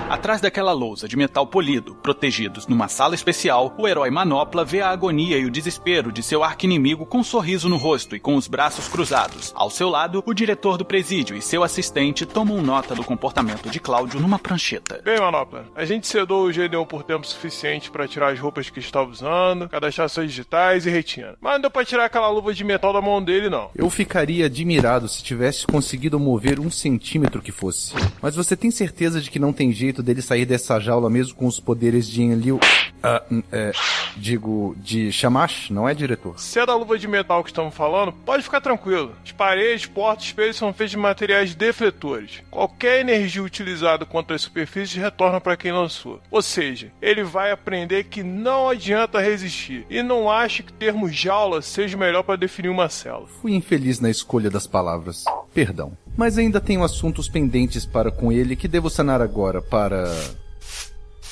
Atrás 0.09 0.41
daquela 0.41 0.71
lousa 0.71 1.07
de 1.07 1.15
metal 1.15 1.45
polido, 1.45 1.93
protegidos 1.93 2.65
numa 2.65 2.87
sala 2.87 3.13
especial, 3.13 3.75
o 3.77 3.87
herói 3.87 4.09
Manopla 4.09 4.65
vê 4.65 4.81
a 4.81 4.89
agonia 4.89 5.37
e 5.37 5.45
o 5.45 5.51
desespero 5.51 6.11
de 6.11 6.23
seu 6.23 6.43
arqui-inimigo 6.43 7.05
com 7.05 7.19
um 7.19 7.23
sorriso 7.23 7.69
no 7.69 7.77
rosto 7.77 8.15
e 8.15 8.19
com 8.19 8.35
os 8.35 8.47
braços 8.47 8.87
cruzados. 8.87 9.53
Ao 9.55 9.69
seu 9.69 9.87
lado, 9.87 10.23
o 10.25 10.33
diretor 10.33 10.77
do 10.77 10.83
presídio 10.83 11.37
e 11.37 11.43
seu 11.43 11.63
assistente 11.63 12.25
tomam 12.25 12.59
nota 12.59 12.95
do 12.95 13.03
comportamento 13.03 13.69
de 13.69 13.79
Cláudio 13.79 14.19
numa 14.19 14.39
prancheta. 14.39 14.99
Bem, 15.05 15.19
Manopla, 15.19 15.67
a 15.75 15.85
gente 15.85 16.07
sedou 16.07 16.45
o 16.45 16.51
Gedeon 16.51 16.85
por 16.85 17.03
tempo 17.03 17.27
suficiente 17.27 17.91
para 17.91 18.07
tirar 18.07 18.33
as 18.33 18.39
roupas 18.39 18.67
que 18.67 18.79
estava 18.79 19.11
usando, 19.11 19.69
cadastrar 19.69 20.09
suas 20.09 20.25
digitais 20.25 20.87
e 20.87 20.89
retina. 20.89 21.35
Mas 21.39 21.53
não 21.53 21.61
deu 21.61 21.69
pra 21.69 21.85
tirar 21.85 22.05
aquela 22.05 22.29
luva 22.29 22.51
de 22.51 22.63
metal 22.63 22.91
da 22.91 22.99
mão 22.99 23.23
dele, 23.23 23.47
não. 23.47 23.69
Eu 23.75 23.87
ficaria 23.91 24.47
admirado 24.47 25.07
se 25.07 25.23
tivesse 25.23 25.67
conseguido 25.67 26.19
mover 26.19 26.59
um 26.59 26.71
centímetro 26.71 27.43
que 27.43 27.51
fosse. 27.51 27.93
Mas 28.19 28.35
você 28.35 28.57
tem 28.57 28.71
certeza 28.71 29.21
de 29.21 29.29
que 29.29 29.37
não 29.37 29.53
tem 29.53 29.71
jeito 29.71 29.98
dele 30.01 30.21
sair 30.21 30.45
dessa 30.45 30.79
jaula 30.79 31.09
mesmo 31.09 31.35
com 31.35 31.47
os 31.47 31.59
poderes 31.59 32.07
de 32.07 32.21
Enlil? 32.21 32.59
Ah, 33.01 33.23
é, 33.51 33.71
digo, 34.17 34.75
de 34.77 35.11
Shamash, 35.11 35.69
não 35.69 35.87
é, 35.87 35.93
diretor? 35.93 36.37
Se 36.37 36.59
é 36.59 36.65
da 36.65 36.75
luva 36.75 36.97
de 36.97 37.07
metal 37.07 37.43
que 37.43 37.49
estamos 37.49 37.73
falando, 37.73 38.11
pode 38.11 38.43
ficar 38.43 38.59
tranquilo. 38.59 39.13
As 39.23 39.31
paredes, 39.31 39.85
portas 39.85 40.25
espelhos 40.25 40.57
são 40.57 40.73
feitos 40.73 40.91
de 40.91 40.97
materiais 40.97 41.55
defletores. 41.55 42.43
Qualquer 42.51 42.99
energia 42.99 43.41
utilizada 43.41 44.05
contra 44.05 44.35
as 44.35 44.41
superfícies 44.41 45.01
retorna 45.01 45.39
para 45.39 45.55
quem 45.55 45.71
lançou. 45.71 46.19
Ou 46.29 46.41
seja, 46.41 46.91
ele 47.01 47.23
vai 47.23 47.51
aprender 47.51 48.03
que 48.05 48.21
não 48.21 48.67
adianta 48.67 49.21
resistir. 49.21 49.85
E 49.89 50.03
não 50.03 50.29
acha 50.29 50.61
que 50.61 50.73
termo 50.73 51.09
jaula 51.09 51.61
seja 51.61 51.97
melhor 51.97 52.23
para 52.23 52.35
definir 52.35 52.69
uma 52.69 52.89
cela. 52.89 53.27
Fui 53.41 53.53
infeliz 53.53 53.99
na 53.99 54.09
escolha 54.09 54.49
das 54.49 54.67
palavras. 54.67 55.23
Perdão. 55.53 55.93
Mas 56.17 56.37
ainda 56.37 56.59
tenho 56.59 56.83
assuntos 56.83 57.29
pendentes 57.29 57.85
para 57.85 58.11
com 58.11 58.31
ele 58.31 58.55
que 58.55 58.67
devo 58.67 58.89
sanar 58.89 59.21
agora 59.21 59.61
para 59.61 60.13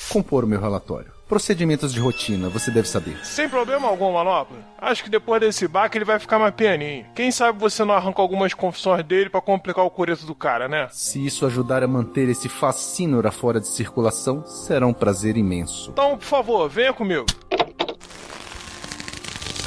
compor 0.08 0.44
o 0.44 0.46
meu 0.46 0.60
relatório. 0.60 1.18
Procedimentos 1.28 1.92
de 1.92 2.00
rotina, 2.00 2.48
você 2.48 2.70
deve 2.70 2.88
saber. 2.88 3.18
Sem 3.22 3.50
problema 3.50 3.86
algum, 3.86 4.14
Manopla. 4.14 4.56
Acho 4.80 5.04
que 5.04 5.10
depois 5.10 5.38
desse 5.38 5.68
baque 5.68 5.98
ele 5.98 6.04
vai 6.06 6.18
ficar 6.18 6.38
mais 6.38 6.54
pianinho. 6.54 7.04
Quem 7.14 7.30
sabe 7.30 7.58
você 7.58 7.84
não 7.84 7.92
arranca 7.92 8.22
algumas 8.22 8.54
confissões 8.54 9.04
dele 9.04 9.28
para 9.28 9.42
complicar 9.42 9.84
o 9.84 9.90
coreto 9.90 10.24
do 10.24 10.34
cara, 10.34 10.68
né? 10.68 10.88
Se 10.90 11.24
isso 11.24 11.44
ajudar 11.44 11.82
a 11.82 11.86
manter 11.86 12.30
esse 12.30 12.48
fascínora 12.48 13.30
fora 13.30 13.60
de 13.60 13.68
circulação, 13.68 14.42
será 14.46 14.86
um 14.86 14.94
prazer 14.94 15.36
imenso. 15.36 15.90
Então, 15.90 16.16
por 16.16 16.24
favor, 16.24 16.66
venha 16.66 16.94
comigo. 16.94 17.26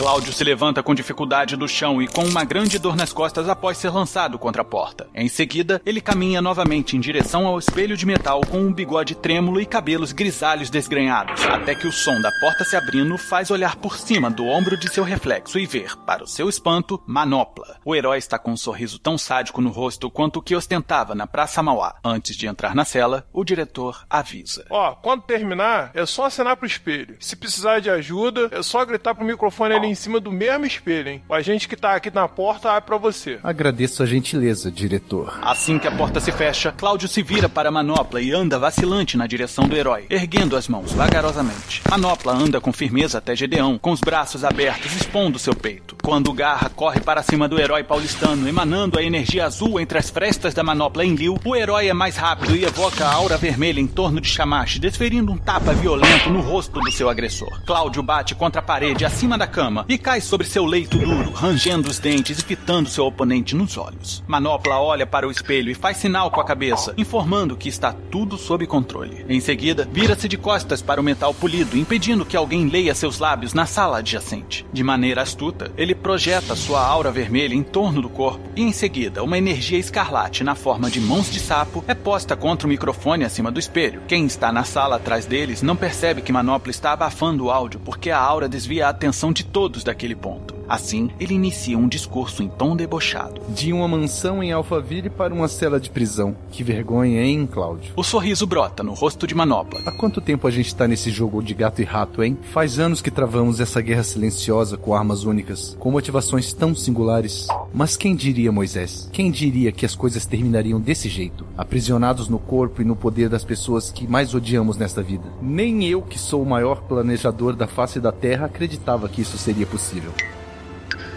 Cláudio 0.01 0.33
se 0.33 0.43
levanta 0.43 0.81
com 0.81 0.95
dificuldade 0.95 1.55
do 1.55 1.67
chão 1.67 2.01
e 2.01 2.07
com 2.07 2.23
uma 2.25 2.43
grande 2.43 2.79
dor 2.79 2.95
nas 2.95 3.13
costas 3.13 3.47
após 3.47 3.77
ser 3.77 3.91
lançado 3.91 4.39
contra 4.39 4.63
a 4.63 4.65
porta. 4.65 5.07
Em 5.13 5.29
seguida, 5.29 5.79
ele 5.85 6.01
caminha 6.01 6.41
novamente 6.41 6.97
em 6.97 6.99
direção 6.99 7.45
ao 7.45 7.59
espelho 7.59 7.95
de 7.95 8.03
metal 8.03 8.41
com 8.49 8.57
um 8.57 8.73
bigode 8.73 9.13
trêmulo 9.13 9.61
e 9.61 9.65
cabelos 9.65 10.11
grisalhos 10.11 10.71
desgrenhados, 10.71 11.43
até 11.45 11.75
que 11.75 11.85
o 11.85 11.91
som 11.91 12.19
da 12.19 12.31
porta 12.41 12.63
se 12.63 12.75
abrindo 12.75 13.15
faz 13.15 13.51
olhar 13.51 13.75
por 13.75 13.95
cima 13.95 14.31
do 14.31 14.43
ombro 14.47 14.75
de 14.75 14.91
seu 14.91 15.03
reflexo 15.03 15.59
e 15.59 15.67
ver, 15.67 15.95
para 15.97 16.23
o 16.23 16.27
seu 16.27 16.49
espanto, 16.49 16.99
Manopla. 17.05 17.77
O 17.85 17.95
herói 17.95 18.17
está 18.17 18.39
com 18.39 18.53
um 18.53 18.57
sorriso 18.57 18.97
tão 18.97 19.19
sádico 19.19 19.61
no 19.61 19.69
rosto 19.69 20.09
quanto 20.09 20.37
o 20.37 20.41
que 20.41 20.55
ostentava 20.55 21.13
na 21.13 21.27
Praça 21.27 21.61
Mauá. 21.61 21.93
Antes 22.03 22.35
de 22.35 22.47
entrar 22.47 22.73
na 22.73 22.85
cela, 22.85 23.23
o 23.31 23.43
diretor 23.43 24.03
avisa. 24.09 24.65
Ó, 24.71 24.95
quando 24.95 25.21
terminar, 25.21 25.91
é 25.93 26.07
só 26.07 26.25
acenar 26.25 26.57
pro 26.57 26.65
espelho. 26.65 27.17
Se 27.19 27.35
precisar 27.35 27.81
de 27.81 27.91
ajuda, 27.91 28.49
é 28.51 28.63
só 28.63 28.83
gritar 28.83 29.13
pro 29.13 29.23
microfone 29.23 29.75
ali 29.75 29.90
em 29.91 29.95
cima 29.95 30.19
do 30.19 30.31
mesmo 30.31 30.65
espelho, 30.65 31.09
hein? 31.09 31.21
O 31.27 31.33
agente 31.33 31.67
que 31.67 31.75
tá 31.75 31.95
aqui 31.95 32.09
na 32.09 32.27
porta 32.27 32.71
abre 32.71 32.87
pra 32.87 32.97
você. 32.97 33.39
Agradeço 33.43 34.01
a 34.01 34.05
gentileza, 34.05 34.71
diretor. 34.71 35.37
Assim 35.41 35.77
que 35.77 35.87
a 35.87 35.91
porta 35.91 36.19
se 36.19 36.31
fecha, 36.31 36.71
Cláudio 36.71 37.07
se 37.07 37.21
vira 37.21 37.49
para 37.49 37.69
a 37.69 37.71
manopla 37.71 38.21
e 38.21 38.31
anda 38.31 38.57
vacilante 38.57 39.17
na 39.17 39.27
direção 39.27 39.67
do 39.67 39.75
herói, 39.75 40.05
erguendo 40.09 40.55
as 40.55 40.67
mãos 40.67 40.93
vagarosamente. 40.93 41.81
Manopla 41.89 42.33
anda 42.33 42.61
com 42.61 42.71
firmeza 42.71 43.17
até 43.17 43.35
Gedeão, 43.35 43.77
com 43.77 43.91
os 43.91 43.99
braços 43.99 44.43
abertos, 44.43 44.95
expondo 44.95 45.37
seu 45.37 45.55
peito. 45.55 45.95
Quando 46.01 46.33
Garra 46.33 46.69
corre 46.69 47.01
para 47.01 47.21
cima 47.21 47.47
do 47.47 47.59
herói 47.59 47.83
paulistano, 47.83 48.47
emanando 48.47 48.97
a 48.97 49.03
energia 49.03 49.45
azul 49.45 49.79
entre 49.79 49.97
as 49.97 50.09
frestas 50.09 50.53
da 50.53 50.63
manopla 50.63 51.05
em 51.05 51.15
Liu, 51.15 51.37
o 51.43 51.55
herói 51.55 51.87
é 51.87 51.93
mais 51.93 52.15
rápido 52.15 52.55
e 52.55 52.63
evoca 52.63 53.05
a 53.05 53.13
aura 53.13 53.37
vermelha 53.37 53.79
em 53.79 53.87
torno 53.87 54.21
de 54.21 54.29
Shamash, 54.29 54.79
desferindo 54.79 55.31
um 55.31 55.37
tapa 55.37 55.73
violento 55.73 56.29
no 56.29 56.41
rosto 56.41 56.79
do 56.79 56.91
seu 56.91 57.09
agressor. 57.09 57.61
Cláudio 57.65 58.01
bate 58.01 58.33
contra 58.35 58.61
a 58.61 58.63
parede 58.63 59.05
acima 59.05 59.37
da 59.37 59.47
cama 59.47 59.70
e 59.87 59.97
cai 59.97 60.21
sobre 60.21 60.47
seu 60.47 60.65
leito 60.65 60.97
duro, 60.97 61.31
rangendo 61.31 61.89
os 61.89 61.99
dentes 61.99 62.39
e 62.39 62.43
fitando 62.43 62.89
seu 62.89 63.05
oponente 63.05 63.55
nos 63.55 63.77
olhos. 63.77 64.23
Manopla 64.27 64.79
olha 64.79 65.07
para 65.07 65.27
o 65.27 65.31
espelho 65.31 65.71
e 65.71 65.75
faz 65.75 65.97
sinal 65.97 66.29
com 66.29 66.41
a 66.41 66.45
cabeça, 66.45 66.93
informando 66.97 67.55
que 67.55 67.69
está 67.69 67.93
tudo 67.93 68.37
sob 68.37 68.65
controle. 68.67 69.25
Em 69.29 69.39
seguida, 69.39 69.87
vira-se 69.91 70.27
de 70.27 70.37
costas 70.37 70.81
para 70.81 70.99
o 70.99 71.03
metal 71.03 71.33
polido, 71.33 71.77
impedindo 71.77 72.25
que 72.25 72.37
alguém 72.37 72.67
leia 72.67 72.93
seus 72.93 73.19
lábios 73.19 73.53
na 73.53 73.65
sala 73.65 73.99
adjacente. 73.99 74.65
De 74.73 74.83
maneira 74.83 75.21
astuta, 75.21 75.71
ele 75.77 75.95
projeta 75.95 76.55
sua 76.55 76.85
aura 76.85 77.11
vermelha 77.11 77.53
em 77.53 77.63
torno 77.63 78.01
do 78.01 78.09
corpo 78.09 78.49
e, 78.55 78.61
em 78.61 78.71
seguida, 78.71 79.23
uma 79.23 79.37
energia 79.37 79.79
escarlate 79.79 80.43
na 80.43 80.55
forma 80.55 80.89
de 80.89 80.99
mãos 80.99 81.31
de 81.31 81.39
sapo 81.39 81.83
é 81.87 81.93
posta 81.93 82.35
contra 82.35 82.67
o 82.67 82.69
microfone 82.69 83.23
acima 83.23 83.51
do 83.51 83.59
espelho. 83.59 84.01
Quem 84.07 84.25
está 84.25 84.51
na 84.51 84.63
sala 84.63 84.97
atrás 84.97 85.25
deles 85.25 85.61
não 85.61 85.75
percebe 85.75 86.21
que 86.21 86.33
Manopla 86.33 86.71
está 86.71 86.91
abafando 86.91 87.45
o 87.45 87.51
áudio 87.51 87.79
porque 87.79 88.09
a 88.09 88.19
aura 88.19 88.49
desvia 88.49 88.87
a 88.87 88.89
atenção 88.89 89.31
de 89.31 89.43
todos 89.43 89.60
daquele 89.83 90.15
ponto. 90.15 90.60
Assim, 90.71 91.09
ele 91.19 91.33
inicia 91.33 91.77
um 91.77 91.85
discurso 91.85 92.41
em 92.41 92.47
tom 92.47 92.77
debochado. 92.77 93.41
De 93.49 93.73
uma 93.73 93.89
mansão 93.89 94.41
em 94.41 94.53
Alphaville 94.53 95.09
para 95.09 95.33
uma 95.33 95.49
cela 95.49 95.81
de 95.81 95.89
prisão. 95.89 96.33
Que 96.49 96.63
vergonha, 96.63 97.21
hein, 97.21 97.45
Cláudio? 97.45 97.91
O 97.93 98.05
sorriso 98.05 98.47
brota 98.47 98.81
no 98.81 98.93
rosto 98.93 99.27
de 99.27 99.35
Manopla. 99.35 99.81
Há 99.85 99.91
quanto 99.91 100.21
tempo 100.21 100.47
a 100.47 100.49
gente 100.49 100.73
tá 100.73 100.87
nesse 100.87 101.11
jogo 101.11 101.43
de 101.43 101.53
gato 101.53 101.81
e 101.81 101.83
rato, 101.83 102.23
hein? 102.23 102.37
Faz 102.53 102.79
anos 102.79 103.01
que 103.01 103.11
travamos 103.11 103.59
essa 103.59 103.81
guerra 103.81 104.01
silenciosa 104.01 104.77
com 104.77 104.95
armas 104.95 105.25
únicas, 105.25 105.75
com 105.77 105.91
motivações 105.91 106.53
tão 106.53 106.73
singulares. 106.73 107.47
Mas 107.73 107.97
quem 107.97 108.15
diria, 108.15 108.49
Moisés? 108.49 109.09
Quem 109.11 109.29
diria 109.29 109.73
que 109.73 109.85
as 109.85 109.93
coisas 109.93 110.25
terminariam 110.25 110.79
desse 110.79 111.09
jeito? 111.09 111.45
Aprisionados 111.57 112.29
no 112.29 112.39
corpo 112.39 112.81
e 112.81 112.85
no 112.85 112.95
poder 112.95 113.27
das 113.27 113.43
pessoas 113.43 113.91
que 113.91 114.07
mais 114.07 114.33
odiamos 114.33 114.77
nesta 114.77 115.03
vida. 115.03 115.25
Nem 115.41 115.83
eu, 115.83 116.01
que 116.01 116.17
sou 116.17 116.41
o 116.41 116.49
maior 116.49 116.83
planejador 116.83 117.57
da 117.57 117.67
face 117.67 117.99
da 117.99 118.13
Terra, 118.13 118.45
acreditava 118.45 119.09
que 119.09 119.21
isso 119.21 119.37
seria 119.37 119.67
possível. 119.67 120.13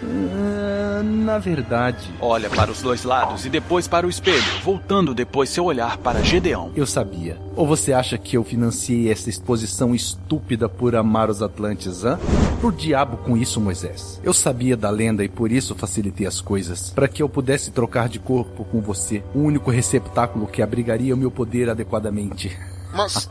Ah, 0.03 1.01
na 1.03 1.37
verdade. 1.37 2.09
Olha 2.19 2.49
para 2.49 2.71
os 2.71 2.81
dois 2.81 3.03
lados 3.03 3.45
e 3.45 3.49
depois 3.49 3.87
para 3.87 4.05
o 4.05 4.09
espelho, 4.09 4.43
voltando 4.63 5.13
depois 5.13 5.49
seu 5.49 5.65
olhar 5.65 5.97
para 5.97 6.21
Gedeão. 6.23 6.71
Eu 6.75 6.85
sabia. 6.85 7.37
Ou 7.55 7.65
você 7.65 7.93
acha 7.93 8.17
que 8.17 8.37
eu 8.37 8.43
financiei 8.43 9.11
essa 9.11 9.29
exposição 9.29 9.95
estúpida 9.95 10.67
por 10.67 10.95
amar 10.95 11.29
os 11.29 11.41
Atlantes, 11.41 12.03
hã? 12.03 12.19
Por 12.59 12.73
diabo 12.73 13.17
com 13.17 13.37
isso, 13.37 13.61
Moisés. 13.61 14.19
Eu 14.23 14.33
sabia 14.33 14.75
da 14.75 14.89
lenda 14.89 15.23
e 15.23 15.29
por 15.29 15.51
isso 15.51 15.75
facilitei 15.75 16.27
as 16.27 16.41
coisas. 16.41 16.89
Para 16.89 17.07
que 17.07 17.21
eu 17.21 17.29
pudesse 17.29 17.71
trocar 17.71 18.09
de 18.09 18.19
corpo 18.19 18.65
com 18.65 18.81
você, 18.81 19.23
o 19.33 19.39
único 19.39 19.71
receptáculo 19.71 20.47
que 20.47 20.61
abrigaria 20.61 21.13
o 21.13 21.17
meu 21.17 21.31
poder 21.31 21.69
adequadamente. 21.69 22.57
Mas 22.95 23.29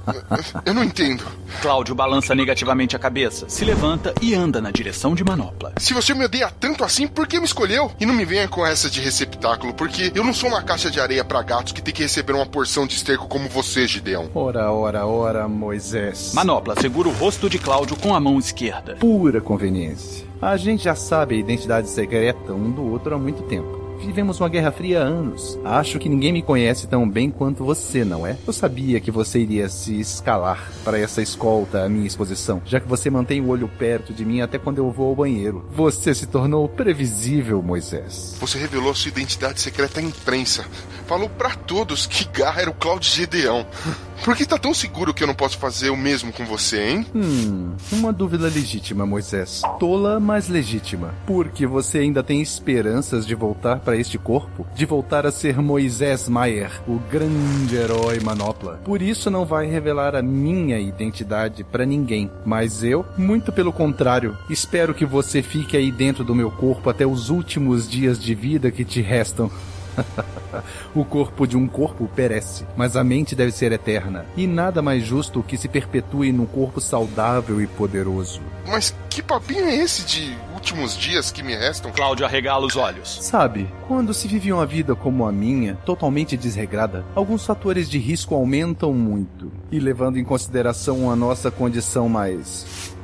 eu 0.66 0.74
não 0.74 0.84
entendo. 0.84 1.24
Cláudio 1.62 1.94
balança 1.94 2.34
negativamente 2.34 2.94
a 2.94 2.98
cabeça, 2.98 3.48
se 3.48 3.64
levanta 3.64 4.14
e 4.20 4.34
anda 4.34 4.60
na 4.60 4.70
direção 4.70 5.14
de 5.14 5.24
Manopla. 5.24 5.72
Se 5.78 5.94
você 5.94 6.12
me 6.12 6.26
odeia 6.26 6.50
tanto 6.50 6.84
assim, 6.84 7.06
por 7.06 7.26
que 7.26 7.38
me 7.38 7.46
escolheu? 7.46 7.90
E 7.98 8.04
não 8.04 8.12
me 8.12 8.26
venha 8.26 8.46
com 8.46 8.66
essa 8.66 8.90
de 8.90 9.00
receptáculo, 9.00 9.72
porque 9.72 10.12
eu 10.14 10.22
não 10.22 10.34
sou 10.34 10.50
uma 10.50 10.62
caixa 10.62 10.90
de 10.90 11.00
areia 11.00 11.24
para 11.24 11.42
gatos 11.42 11.72
que 11.72 11.80
tem 11.80 11.94
que 11.94 12.02
receber 12.02 12.34
uma 12.34 12.44
porção 12.44 12.86
de 12.86 12.94
esterco 12.94 13.26
como 13.26 13.48
você, 13.48 13.86
Gideão. 13.86 14.28
Ora, 14.34 14.70
ora, 14.70 15.06
ora, 15.06 15.48
Moisés. 15.48 16.32
Manopla 16.34 16.74
segura 16.78 17.08
o 17.08 17.12
rosto 17.12 17.48
de 17.48 17.58
Cláudio 17.58 17.96
com 17.96 18.14
a 18.14 18.20
mão 18.20 18.38
esquerda. 18.38 18.96
Pura 18.96 19.40
conveniência. 19.40 20.26
A 20.42 20.58
gente 20.58 20.84
já 20.84 20.94
sabe 20.94 21.36
a 21.36 21.38
identidade 21.38 21.88
secreta 21.88 22.52
um 22.52 22.70
do 22.70 22.82
outro 22.90 23.14
há 23.14 23.18
muito 23.18 23.42
tempo. 23.44 23.83
Vivemos 24.04 24.38
uma 24.38 24.48
guerra 24.48 24.70
fria 24.70 25.00
há 25.00 25.04
anos. 25.04 25.58
Acho 25.64 25.98
que 25.98 26.08
ninguém 26.08 26.32
me 26.32 26.42
conhece 26.42 26.86
tão 26.86 27.08
bem 27.08 27.30
quanto 27.30 27.64
você, 27.64 28.04
não 28.04 28.26
é? 28.26 28.36
Eu 28.46 28.52
sabia 28.52 29.00
que 29.00 29.10
você 29.10 29.40
iria 29.40 29.68
se 29.68 29.98
escalar 29.98 30.70
para 30.84 30.98
essa 30.98 31.22
escolta 31.22 31.84
à 31.84 31.88
minha 31.88 32.06
exposição, 32.06 32.60
já 32.64 32.78
que 32.78 32.88
você 32.88 33.08
mantém 33.10 33.40
o 33.40 33.48
olho 33.48 33.68
perto 33.68 34.12
de 34.12 34.24
mim 34.24 34.40
até 34.40 34.58
quando 34.58 34.78
eu 34.78 34.90
vou 34.90 35.08
ao 35.08 35.16
banheiro. 35.16 35.64
Você 35.70 36.14
se 36.14 36.26
tornou 36.26 36.68
previsível, 36.68 37.62
Moisés. 37.62 38.36
Você 38.40 38.58
revelou 38.58 38.94
sua 38.94 39.08
identidade 39.08 39.60
secreta 39.60 40.00
à 40.00 40.02
imprensa. 40.02 40.64
Falou 41.06 41.28
para 41.28 41.54
todos 41.54 42.06
que 42.06 42.24
Garra 42.26 42.62
era 42.62 42.70
o 42.70 42.74
Cláudio 42.74 43.10
Gedeão. 43.10 43.66
Por 44.24 44.34
que 44.34 44.46
tá 44.46 44.56
tão 44.56 44.72
seguro 44.72 45.12
que 45.12 45.22
eu 45.22 45.26
não 45.26 45.34
posso 45.34 45.58
fazer 45.58 45.90
o 45.90 45.96
mesmo 45.96 46.32
com 46.32 46.46
você, 46.46 46.88
hein? 46.88 47.06
Hum, 47.14 47.74
uma 47.92 48.10
dúvida 48.10 48.46
legítima, 48.46 49.04
Moisés. 49.04 49.60
Tola, 49.78 50.18
mas 50.18 50.48
legítima. 50.48 51.14
Porque 51.26 51.66
você 51.66 51.98
ainda 51.98 52.22
tem 52.22 52.40
esperanças 52.40 53.26
de 53.26 53.34
voltar 53.34 53.80
para 53.80 53.93
este 53.96 54.18
corpo? 54.18 54.66
De 54.74 54.84
voltar 54.86 55.26
a 55.26 55.32
ser 55.32 55.60
Moisés 55.60 56.28
Maier, 56.28 56.70
o 56.86 56.98
grande 57.10 57.76
herói 57.76 58.20
manopla. 58.20 58.80
Por 58.84 59.02
isso 59.02 59.30
não 59.30 59.44
vai 59.44 59.66
revelar 59.66 60.14
a 60.14 60.22
minha 60.22 60.78
identidade 60.78 61.64
para 61.64 61.86
ninguém. 61.86 62.30
Mas 62.44 62.82
eu, 62.82 63.04
muito 63.16 63.52
pelo 63.52 63.72
contrário, 63.72 64.36
espero 64.48 64.94
que 64.94 65.06
você 65.06 65.42
fique 65.42 65.76
aí 65.76 65.90
dentro 65.90 66.24
do 66.24 66.34
meu 66.34 66.50
corpo 66.50 66.90
até 66.90 67.06
os 67.06 67.30
últimos 67.30 67.88
dias 67.88 68.22
de 68.22 68.34
vida 68.34 68.70
que 68.70 68.84
te 68.84 69.00
restam. 69.00 69.50
o 70.94 71.04
corpo 71.04 71.46
de 71.46 71.56
um 71.56 71.66
corpo 71.66 72.08
perece, 72.14 72.66
mas 72.76 72.96
a 72.96 73.04
mente 73.04 73.34
deve 73.34 73.52
ser 73.52 73.72
eterna. 73.72 74.26
E 74.36 74.46
nada 74.46 74.82
mais 74.82 75.04
justo 75.04 75.42
que 75.42 75.56
se 75.56 75.68
perpetue 75.68 76.32
num 76.32 76.46
corpo 76.46 76.80
saudável 76.80 77.60
e 77.60 77.66
poderoso. 77.66 78.40
Mas 78.66 78.94
que 79.08 79.22
papinho 79.22 79.64
é 79.64 79.76
esse 79.76 80.04
de 80.04 80.36
últimos 80.64 80.96
dias 80.96 81.30
que 81.30 81.42
me 81.42 81.54
restam? 81.54 81.92
Cláudio 81.92 82.24
arregala 82.24 82.64
os 82.64 82.74
olhos. 82.74 83.18
Sabe, 83.20 83.68
quando 83.86 84.14
se 84.14 84.26
vive 84.26 84.50
uma 84.50 84.64
vida 84.64 84.94
como 84.94 85.26
a 85.26 85.30
minha, 85.30 85.74
totalmente 85.84 86.38
desregrada, 86.38 87.04
alguns 87.14 87.44
fatores 87.44 87.90
de 87.90 87.98
risco 87.98 88.34
aumentam 88.34 88.94
muito. 88.94 89.52
E 89.70 89.78
levando 89.78 90.18
em 90.18 90.24
consideração 90.24 91.10
a 91.10 91.16
nossa 91.16 91.50
condição 91.50 92.08
mais 92.08 92.94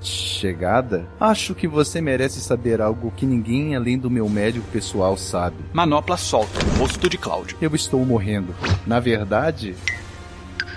chegada, 0.00 1.08
acho 1.18 1.52
que 1.52 1.66
você 1.66 2.00
merece 2.00 2.40
saber 2.40 2.80
algo 2.80 3.12
que 3.16 3.26
ninguém 3.26 3.74
além 3.74 3.98
do 3.98 4.08
meu 4.08 4.28
médico 4.28 4.68
pessoal 4.70 5.16
sabe. 5.16 5.56
Manopla 5.72 6.16
solta 6.16 6.64
o 6.64 6.78
rosto 6.78 7.08
de 7.08 7.18
Cláudio. 7.18 7.56
Eu 7.60 7.74
estou 7.74 8.06
morrendo. 8.06 8.54
Na 8.86 9.00
verdade, 9.00 9.74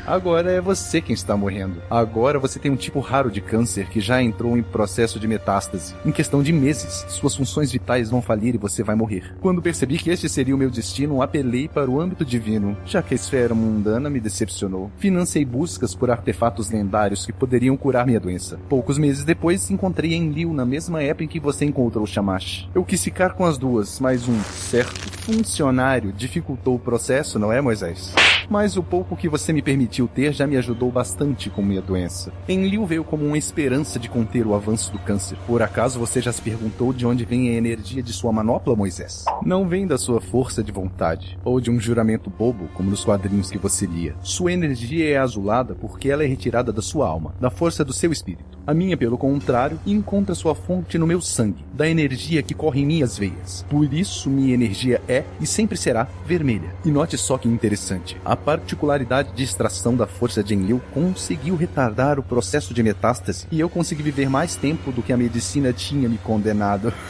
Agora 0.10 0.52
é 0.52 0.60
você 0.60 1.00
quem 1.00 1.14
está 1.14 1.38
morrendo. 1.38 1.84
Agora 1.88 2.40
você 2.40 2.58
tem 2.58 2.72
um 2.72 2.76
tipo 2.76 3.00
raro 3.00 3.30
de 3.30 3.40
câncer 3.40 3.88
que 3.90 4.02
já 4.02 4.20
entrou 4.20 4.58
em 4.58 4.64
processo 4.64 5.20
de 5.20 5.28
metástase. 5.28 5.94
Em 6.04 6.12
questão 6.12 6.42
de 6.42 6.52
meses, 6.52 7.06
suas 7.10 7.36
funções 7.36 7.72
vitais 7.72 8.10
vão 8.10 8.20
falir 8.20 8.56
e 8.56 8.58
você 8.58 8.82
vai 8.82 8.96
morrer. 8.96 9.36
Quando 9.40 9.62
percebi 9.62 10.00
que 10.00 10.10
este 10.10 10.28
seria 10.28 10.56
o 10.56 10.58
meu 10.58 10.72
destino, 10.72 11.22
apelei 11.22 11.68
para 11.68 11.92
o 11.92 12.02
âmbito 12.02 12.26
divino, 12.26 12.76
já 12.88 13.04
que 13.04 13.14
a 13.14 13.16
esfera 13.16 13.54
mundana 13.54 14.10
me 14.10 14.20
decepcionou. 14.20 14.90
Financei 14.98 15.46
buscas 15.46 15.94
por 15.94 16.10
artefatos 16.10 16.72
lendários 16.72 17.24
que 17.24 17.32
poderiam 17.32 17.78
curar 17.78 18.08
minha 18.08 18.20
doença. 18.20 18.60
Poucos 18.68 18.98
meses 18.98 19.24
depois, 19.24 19.70
encontrei 19.70 20.16
em 20.16 20.32
Liu 20.32 20.56
na 20.56 20.66
mesma 20.66 21.04
época 21.04 21.26
em 21.26 21.28
que 21.28 21.40
você 21.40 21.66
encontrou 21.66 22.08
Shamash. 22.08 22.68
Eu 22.74 22.84
quis 22.84 23.04
ficar 23.04 23.34
com 23.34 23.46
as 23.46 23.60
duas, 23.60 24.00
mas 24.00 24.28
um 24.28 24.42
certo 24.42 25.20
funcionário 25.20 26.12
dificultou 26.12 26.78
o 26.78 26.80
processo, 26.80 27.38
não 27.38 27.54
é, 27.54 27.62
Moisés? 27.62 28.16
Mas 28.50 28.76
o 28.76 28.82
pouco 28.82 29.16
que 29.16 29.30
você 29.30 29.54
me 29.54 29.62
permitiu 29.62 29.99
ter 30.08 30.34
já 30.34 30.48
me 30.48 30.58
ajudou 30.58 30.92
bastante 30.92 31.50
com 31.50 31.62
minha 31.62 31.82
doença. 31.82 32.32
Enlil 32.48 32.86
veio 32.86 33.04
como 33.04 33.26
uma 33.26 33.38
esperança 33.38 34.00
de 34.00 34.10
conter 34.10 34.46
o 34.46 34.54
avanço 34.54 34.92
do 34.92 35.00
câncer. 35.00 35.38
Por 35.46 35.62
acaso 35.62 36.00
você 36.00 36.22
já 36.22 36.32
se 36.32 36.42
perguntou 36.42 36.94
de 36.94 37.06
onde 37.06 37.26
vem 37.26 37.50
a 37.50 37.54
energia 37.54 38.02
de 38.02 38.14
sua 38.14 38.32
manopla, 38.32 38.76
Moisés? 38.76 39.26
Não 39.46 39.68
vem 39.68 39.86
da 39.86 39.98
sua 39.98 40.22
força 40.22 40.64
de 40.64 40.72
vontade, 40.72 41.38
ou 41.44 41.60
de 41.60 41.72
um 41.72 41.80
juramento 41.80 42.30
bobo, 42.30 42.70
como 42.74 42.90
nos 42.90 43.04
quadrinhos 43.04 43.50
que 43.50 43.58
você 43.58 43.86
lia. 43.86 44.16
Sua 44.22 44.52
energia 44.52 45.10
é 45.10 45.18
azulada 45.18 45.76
porque 45.76 46.10
ela 46.10 46.24
é 46.24 46.28
retirada 46.28 46.72
da 46.72 46.82
sua 46.82 47.08
alma, 47.08 47.34
da 47.40 47.50
força 47.50 47.84
do 47.84 47.94
seu 47.94 48.12
espírito. 48.12 48.60
A 48.68 48.74
minha, 48.74 48.96
pelo 48.96 49.18
contrário, 49.18 49.80
encontra 49.86 50.36
sua 50.36 50.54
fonte 50.54 50.98
no 50.98 51.08
meu 51.08 51.20
sangue, 51.22 51.66
da 51.74 51.90
energia 51.90 52.44
que 52.44 52.54
corre 52.54 52.82
em 52.82 52.86
minhas 52.86 53.18
veias. 53.18 53.66
Por 53.68 53.92
isso, 53.92 54.30
minha 54.30 54.54
energia 54.54 55.02
é 55.08 55.24
e 55.42 55.48
sempre 55.48 55.76
será 55.76 56.08
vermelha. 56.26 56.76
E 56.86 56.92
note 56.92 57.18
só 57.18 57.38
que 57.38 57.48
interessante: 57.48 58.16
a 58.24 58.36
particularidade 58.36 59.32
de 59.34 59.44
extração 59.44 59.79
da 59.96 60.06
força 60.06 60.44
de 60.44 60.54
Enlil 60.54 60.82
conseguiu 60.94 61.56
retardar 61.56 62.20
o 62.20 62.24
processo 62.24 62.74
de 62.74 62.84
metástase 62.84 63.48
e 63.52 63.60
eu 63.60 63.70
consegui 63.70 64.04
viver 64.04 64.30
mais 64.30 64.56
tempo 64.56 64.92
do 64.92 65.02
que 65.02 65.14
a 65.14 65.18
medicina 65.18 65.74
tinha 65.74 66.10
me 66.10 66.18
condenado. 66.18 66.94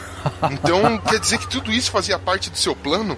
Então, 0.52 0.98
quer 0.98 1.18
dizer 1.18 1.38
que 1.38 1.48
tudo 1.48 1.72
isso 1.72 1.90
fazia 1.90 2.18
parte 2.18 2.50
do 2.50 2.58
seu 2.58 2.76
plano? 2.76 3.16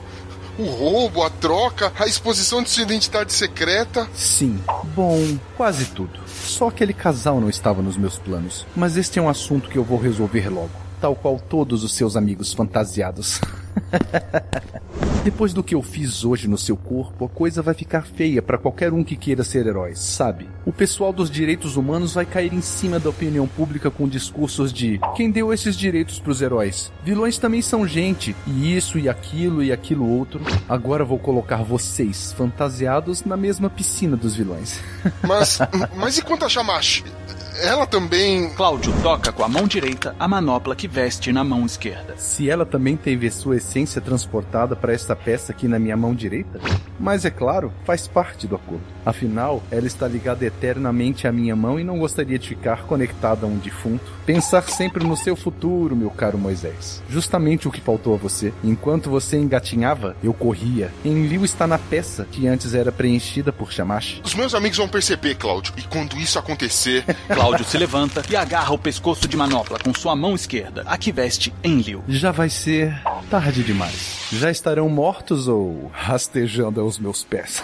o 0.59 0.65
roubo, 0.65 1.23
a 1.23 1.31
troca, 1.31 1.93
a 1.99 2.07
exposição 2.07 2.63
de 2.63 2.71
sua 2.71 2.83
identidade 2.83 3.33
secreta. 3.33 4.09
Sim, 4.15 4.61
bom, 4.95 5.39
quase 5.57 5.87
tudo. 5.87 6.21
Só 6.27 6.69
aquele 6.69 6.93
casal 6.93 7.41
não 7.41 7.49
estava 7.49 7.83
nos 7.83 7.97
meus 7.97 8.19
planos. 8.19 8.67
Mas 8.77 8.97
este 8.97 9.19
é 9.19 9.23
um 9.23 9.29
assunto 9.29 9.69
que 9.69 9.79
eu 9.79 9.85
vou 9.85 9.99
resolver 9.99 10.49
logo, 10.49 10.71
tal 11.01 11.15
qual 11.15 11.39
todos 11.39 11.83
os 11.83 11.95
seus 11.95 12.17
amigos 12.17 12.53
fantasiados. 12.53 13.41
Depois 15.25 15.55
do 15.55 15.63
que 15.63 15.77
eu 15.77 15.83
fiz 15.83 16.25
hoje 16.25 16.49
no 16.49 16.59
seu 16.59 16.77
corpo, 16.77 17.27
a 17.27 17.29
coisa 17.29 17.63
vai 17.63 17.75
ficar 17.75 18.03
feia 18.03 18.43
para 18.43 18.59
qualquer 18.59 18.93
um 18.93 19.05
que 19.05 19.15
queira 19.15 19.45
ser 19.45 19.69
herói, 19.69 19.95
sabe? 19.95 20.49
O 20.67 20.73
pessoal 20.73 21.13
dos 21.13 21.31
direitos 21.31 21.77
humanos 21.77 22.15
vai 22.15 22.27
cair 22.27 22.53
em 22.53 22.61
cima 22.61 22.99
da 22.99 23.09
opinião 23.09 23.47
pública 23.47 23.89
com 23.89 24.09
discursos 24.09 24.73
de 24.73 24.99
quem 25.15 25.31
deu 25.31 25.53
esses 25.53 25.77
direitos 25.77 26.19
pros 26.19 26.43
heróis? 26.43 26.91
Vilões 27.05 27.39
também 27.39 27.63
são 27.63 27.87
gente, 27.87 28.35
e 28.49 28.77
isso 28.77 28.99
e 28.99 29.09
aquilo 29.09 29.63
e 29.63 29.71
aquilo 29.71 30.09
outro. 30.09 30.41
Agora 30.69 31.05
vou 31.05 31.21
colocar 31.21 31.63
vocês, 31.63 32.33
fantasiados, 32.33 33.25
na 33.25 33.37
mesma 33.37 33.71
piscina 33.71 34.17
dos 34.17 34.35
vilões. 34.35 34.81
Mas, 35.23 35.59
mas 35.97 36.19
e 36.19 36.23
quanto 36.23 36.45
a 36.45 36.49
Shamash? 36.49 37.05
Ela 37.61 37.87
também. 37.87 38.51
Cláudio 38.51 38.93
toca 39.03 39.31
com 39.31 39.45
a 39.45 39.49
mão 39.49 39.67
direita 39.67 40.15
a 40.19 40.27
manopla 40.27 40.75
que 40.75 40.89
veste 40.89 41.33
na 41.33 41.45
mão 41.45 41.67
esquerda. 41.67 42.17
Se 42.17 42.49
ela 42.49 42.65
também 42.65 42.97
teve 42.97 43.31
sua 43.31 43.57
essência 43.57 44.01
transportada 44.01 44.75
para 44.75 44.93
esta 44.93 45.15
peça 45.15 45.53
aqui 45.53 45.69
na 45.69 45.79
minha 45.79 45.97
mão 45.97 46.15
direita? 46.15 46.61
Mas 46.99 47.25
é 47.25 47.31
claro, 47.31 47.73
faz 47.85 48.07
parte 48.07 48.47
do 48.47 48.57
acordo. 48.57 48.83
Afinal, 49.05 49.63
ela 49.71 49.87
está 49.87 50.07
ligada 50.07 50.45
eternamente 50.45 51.27
à 51.27 51.33
minha 51.33 51.57
mão 51.57 51.79
e 51.79 51.85
não 51.85 51.99
gostaria 51.99 52.39
de 52.39 52.49
ficar 52.49 52.85
conectada 52.85 53.45
a 53.45 53.49
um 53.49 53.59
defunto. 53.59 54.05
Pensar 54.25 54.63
sempre 54.69 55.05
no 55.05 55.17
seu 55.17 55.35
futuro, 55.35 55.97
meu 55.97 56.11
caro 56.11 56.39
Moisés. 56.39 57.03
Justamente 57.09 57.67
o 57.67 57.71
que 57.71 57.81
faltou 57.81 58.15
a 58.15 58.19
você. 58.19 58.53
Enquanto 58.63 59.11
você 59.11 59.37
engatinhava, 59.37 60.17
eu 60.23 60.33
corria. 60.33 60.93
Enlil 61.05 61.45
está 61.45 61.67
na 61.67 61.79
peça 61.79 62.27
que 62.31 62.47
antes 62.47 62.75
era 62.75 62.93
preenchida 62.93 63.53
por 63.53 63.73
Shamash. 63.73 64.21
Os 64.25 64.35
meus 64.35 64.55
amigos 64.55 64.79
vão 64.79 64.89
perceber, 64.89 65.35
Cláudio. 65.35 65.75
E 65.77 65.83
quando 65.83 66.17
isso 66.17 66.39
acontecer. 66.39 67.05
Cláudio 67.27 67.42
se 67.65 67.77
levanta 67.77 68.23
e 68.31 68.37
agarra 68.37 68.73
o 68.73 68.79
pescoço 68.79 69.27
de 69.27 69.37
manopla 69.37 69.79
com 69.79 69.93
sua 69.93 70.15
mão 70.15 70.35
esquerda, 70.35 70.85
a 70.87 70.97
que 70.97 71.11
veste 71.11 71.53
Enlil. 71.65 72.03
Já 72.09 72.31
vai 72.31 72.49
ser 72.49 72.95
tarde 73.29 73.63
demais. 73.63 74.29
Já 74.31 74.51
estarão 74.51 74.89
mortos 74.89 75.49
ou 75.49 75.91
rastejando 75.93 76.81
aos 76.81 76.99
meus 76.99 77.25
pés. 77.25 77.61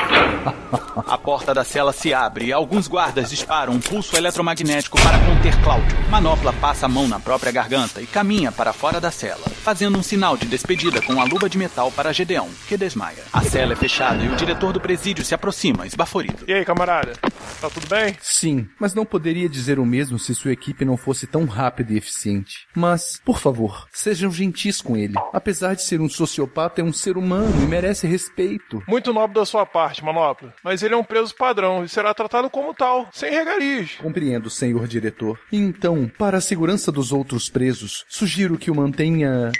a 1.06 1.18
porta 1.18 1.54
da 1.54 1.62
cela 1.62 1.92
se 1.92 2.12
abre 2.12 2.46
e 2.46 2.52
alguns 2.52 2.88
guardas 2.88 3.30
disparam 3.30 3.74
um 3.74 3.80
pulso 3.80 4.16
eletromagnético 4.16 5.00
para 5.00 5.18
conter 5.18 5.60
Cláudio. 5.62 5.96
Manopla 6.10 6.52
passa 6.54 6.86
a 6.86 6.88
mão 6.88 7.06
na 7.06 7.20
própria 7.20 7.52
garganta 7.52 8.00
e 8.00 8.06
caminha 8.06 8.50
para 8.50 8.72
fora 8.72 9.00
da 9.00 9.10
cela. 9.10 9.44
Fazendo 9.68 9.98
um 9.98 10.02
sinal 10.02 10.34
de 10.34 10.46
despedida 10.46 11.02
com 11.02 11.20
a 11.20 11.24
luva 11.24 11.46
de 11.46 11.58
metal 11.58 11.92
para 11.92 12.10
Gedeão, 12.10 12.48
que 12.66 12.74
desmaia. 12.74 13.22
A 13.30 13.42
cela 13.42 13.74
é 13.74 13.76
fechada 13.76 14.24
e 14.24 14.28
o 14.28 14.34
diretor 14.34 14.72
do 14.72 14.80
presídio 14.80 15.22
se 15.22 15.34
aproxima, 15.34 15.86
esbaforido. 15.86 16.42
E 16.48 16.54
aí, 16.54 16.64
camarada? 16.64 17.12
Tá 17.60 17.68
tudo 17.68 17.86
bem? 17.86 18.16
Sim, 18.18 18.66
mas 18.80 18.94
não 18.94 19.04
poderia 19.04 19.46
dizer 19.46 19.78
o 19.78 19.84
mesmo 19.84 20.18
se 20.18 20.34
sua 20.34 20.52
equipe 20.52 20.86
não 20.86 20.96
fosse 20.96 21.26
tão 21.26 21.44
rápida 21.44 21.92
e 21.92 21.98
eficiente. 21.98 22.66
Mas, 22.74 23.20
por 23.22 23.38
favor, 23.38 23.86
sejam 23.92 24.30
gentis 24.30 24.80
com 24.80 24.96
ele. 24.96 25.12
Apesar 25.34 25.74
de 25.74 25.82
ser 25.82 26.00
um 26.00 26.08
sociopata, 26.08 26.80
é 26.80 26.84
um 26.84 26.92
ser 26.92 27.18
humano 27.18 27.62
e 27.62 27.66
merece 27.66 28.06
respeito. 28.06 28.82
Muito 28.88 29.12
nobre 29.12 29.34
da 29.34 29.44
sua 29.44 29.66
parte, 29.66 30.02
Manopla. 30.02 30.54
Mas 30.64 30.82
ele 30.82 30.94
é 30.94 30.96
um 30.96 31.04
preso 31.04 31.34
padrão 31.34 31.84
e 31.84 31.88
será 31.90 32.14
tratado 32.14 32.48
como 32.48 32.72
tal, 32.72 33.06
sem 33.12 33.30
regalias. 33.30 33.96
Compreendo, 34.00 34.48
senhor 34.48 34.86
diretor. 34.86 35.38
Então, 35.52 36.10
para 36.16 36.38
a 36.38 36.40
segurança 36.40 36.90
dos 36.90 37.12
outros 37.12 37.50
presos, 37.50 38.06
sugiro 38.08 38.56
que 38.56 38.70
o 38.70 38.74
mantenha 38.74 39.50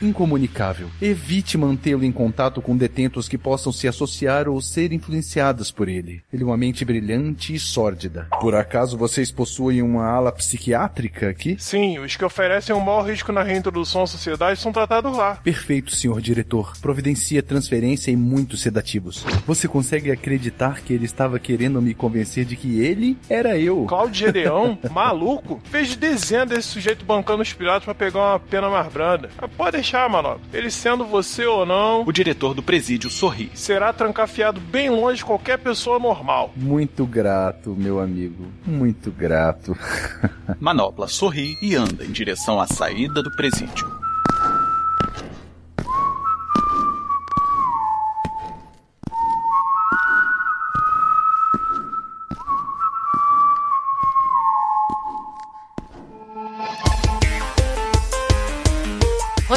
incomunicável. 0.00 0.88
Evite 1.00 1.56
mantê-lo 1.56 2.04
em 2.04 2.12
contato 2.12 2.60
com 2.60 2.76
detentos 2.76 3.28
que 3.28 3.38
possam 3.38 3.72
se 3.72 3.88
associar 3.88 4.48
ou 4.48 4.60
ser 4.60 4.92
influenciados 4.92 5.70
por 5.70 5.88
ele. 5.88 6.22
Ele 6.32 6.42
é 6.42 6.46
uma 6.46 6.56
mente 6.56 6.84
brilhante 6.84 7.54
e 7.54 7.58
sórdida. 7.58 8.28
Por 8.40 8.54
acaso 8.54 8.96
vocês 8.96 9.30
possuem 9.30 9.82
uma 9.82 10.06
ala 10.06 10.32
psiquiátrica 10.32 11.28
aqui? 11.30 11.56
Sim, 11.58 11.98
os 11.98 12.16
que 12.16 12.24
oferecem 12.24 12.74
o 12.74 12.80
maior 12.80 13.02
risco 13.02 13.32
na 13.32 13.42
reintrodução 13.42 14.02
à 14.02 14.06
sociedade 14.06 14.60
são 14.60 14.72
tratados 14.72 15.16
lá. 15.16 15.36
Perfeito, 15.36 15.94
senhor 15.94 16.20
diretor. 16.20 16.76
Providencia 16.80 17.42
transferência 17.42 18.10
e 18.10 18.16
muitos 18.16 18.60
sedativos. 18.60 19.24
Você 19.46 19.68
consegue 19.68 20.10
acreditar 20.10 20.80
que 20.80 20.92
ele 20.92 21.04
estava 21.04 21.38
querendo 21.38 21.80
me 21.80 21.94
convencer 21.94 22.44
de 22.44 22.56
que 22.56 22.80
ele 22.80 23.16
era 23.28 23.58
eu? 23.58 23.84
Cláudio 23.86 24.26
Gedeão, 24.26 24.78
maluco, 24.90 25.60
fez 25.70 25.96
desenho 25.96 26.46
desse 26.46 26.68
sujeito 26.68 27.04
bancando 27.04 27.42
os 27.42 27.52
piratas 27.52 27.84
para 27.84 27.94
pegar 27.94 28.18
uma 28.18 28.40
pena 28.40 28.68
mais 28.68 28.92
branda. 28.92 29.30
Pode 29.56 29.76
deixar, 29.86 30.08
Manopla. 30.08 30.40
Ele 30.52 30.70
sendo 30.70 31.04
você 31.04 31.46
ou 31.46 31.64
não. 31.64 32.02
O 32.02 32.12
diretor 32.12 32.54
do 32.54 32.62
presídio 32.62 33.08
sorri. 33.08 33.50
Será 33.54 33.92
trancafiado 33.92 34.60
bem 34.60 34.90
longe 34.90 35.18
de 35.18 35.24
qualquer 35.24 35.58
pessoa 35.58 35.98
normal. 35.98 36.52
Muito 36.56 37.06
grato, 37.06 37.74
meu 37.76 38.00
amigo. 38.00 38.46
Muito 38.64 39.12
grato. 39.12 39.76
Manopla 40.58 41.06
sorri 41.06 41.56
e 41.62 41.76
anda 41.76 42.04
em 42.04 42.10
direção 42.10 42.60
à 42.60 42.66
saída 42.66 43.22
do 43.22 43.30
presídio. 43.36 44.05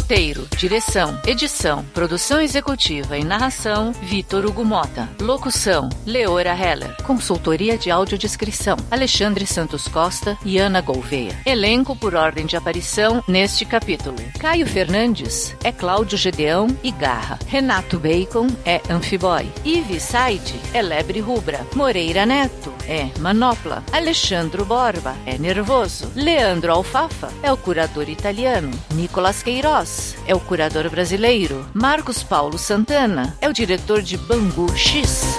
Roteiro, 0.10 0.48
direção, 0.58 1.22
edição, 1.28 1.86
produção 1.94 2.42
executiva 2.42 3.16
e 3.16 3.24
narração, 3.24 3.92
Vitor 3.92 4.44
Hugo 4.44 4.66
Mota. 4.66 5.08
Locução, 5.22 5.88
Leora 6.04 6.50
Heller. 6.50 6.96
Consultoria 7.04 7.78
de 7.78 7.92
audiodescrição, 7.92 8.76
Alexandre 8.90 9.46
Santos 9.46 9.88
Costa 9.88 10.36
e 10.44 10.58
Ana 10.58 10.82
Gouveia. 10.82 11.40
Elenco 11.46 11.96
por 11.96 12.16
ordem 12.16 12.48
de 12.48 12.58
aparição 12.58 13.24
neste 13.28 13.66
capítulo. 13.66 14.18
Caio 14.40 14.66
Fernandes 14.66 15.56
é 15.64 15.72
Cláudio 15.72 16.18
Gedeão 16.18 16.76
e 16.84 16.90
Garra. 16.90 17.38
Renato 17.46 18.00
Bacon 18.00 18.48
é 18.66 18.82
Anfiboy. 18.90 19.48
Ive 19.64 20.00
Said 20.00 20.56
é 20.74 20.82
Lebre 20.82 21.20
Rubra. 21.20 21.64
Moreira 21.76 22.26
Neto 22.26 22.79
é 22.90 23.12
Manopla. 23.20 23.84
Alexandro 23.92 24.66
Borba 24.66 25.16
é 25.26 25.38
Nervoso. 25.38 26.12
Leandro 26.16 26.74
Alfafa 26.74 27.32
é 27.44 27.52
o 27.52 27.58
curador 27.58 28.10
italiano. 28.10 28.72
Nicolas 28.96 29.44
Queiroz 29.44 30.18
é 30.26 30.34
o 30.34 30.40
curador 30.40 30.90
brasileiro. 30.90 31.66
Marcos 31.74 32.24
Paulo 32.24 32.58
Santana 32.58 33.38
é 33.40 33.48
o 33.48 33.54
diretor 33.54 34.02
de 34.02 34.18
Bangu 34.18 34.76
X. 34.76 35.39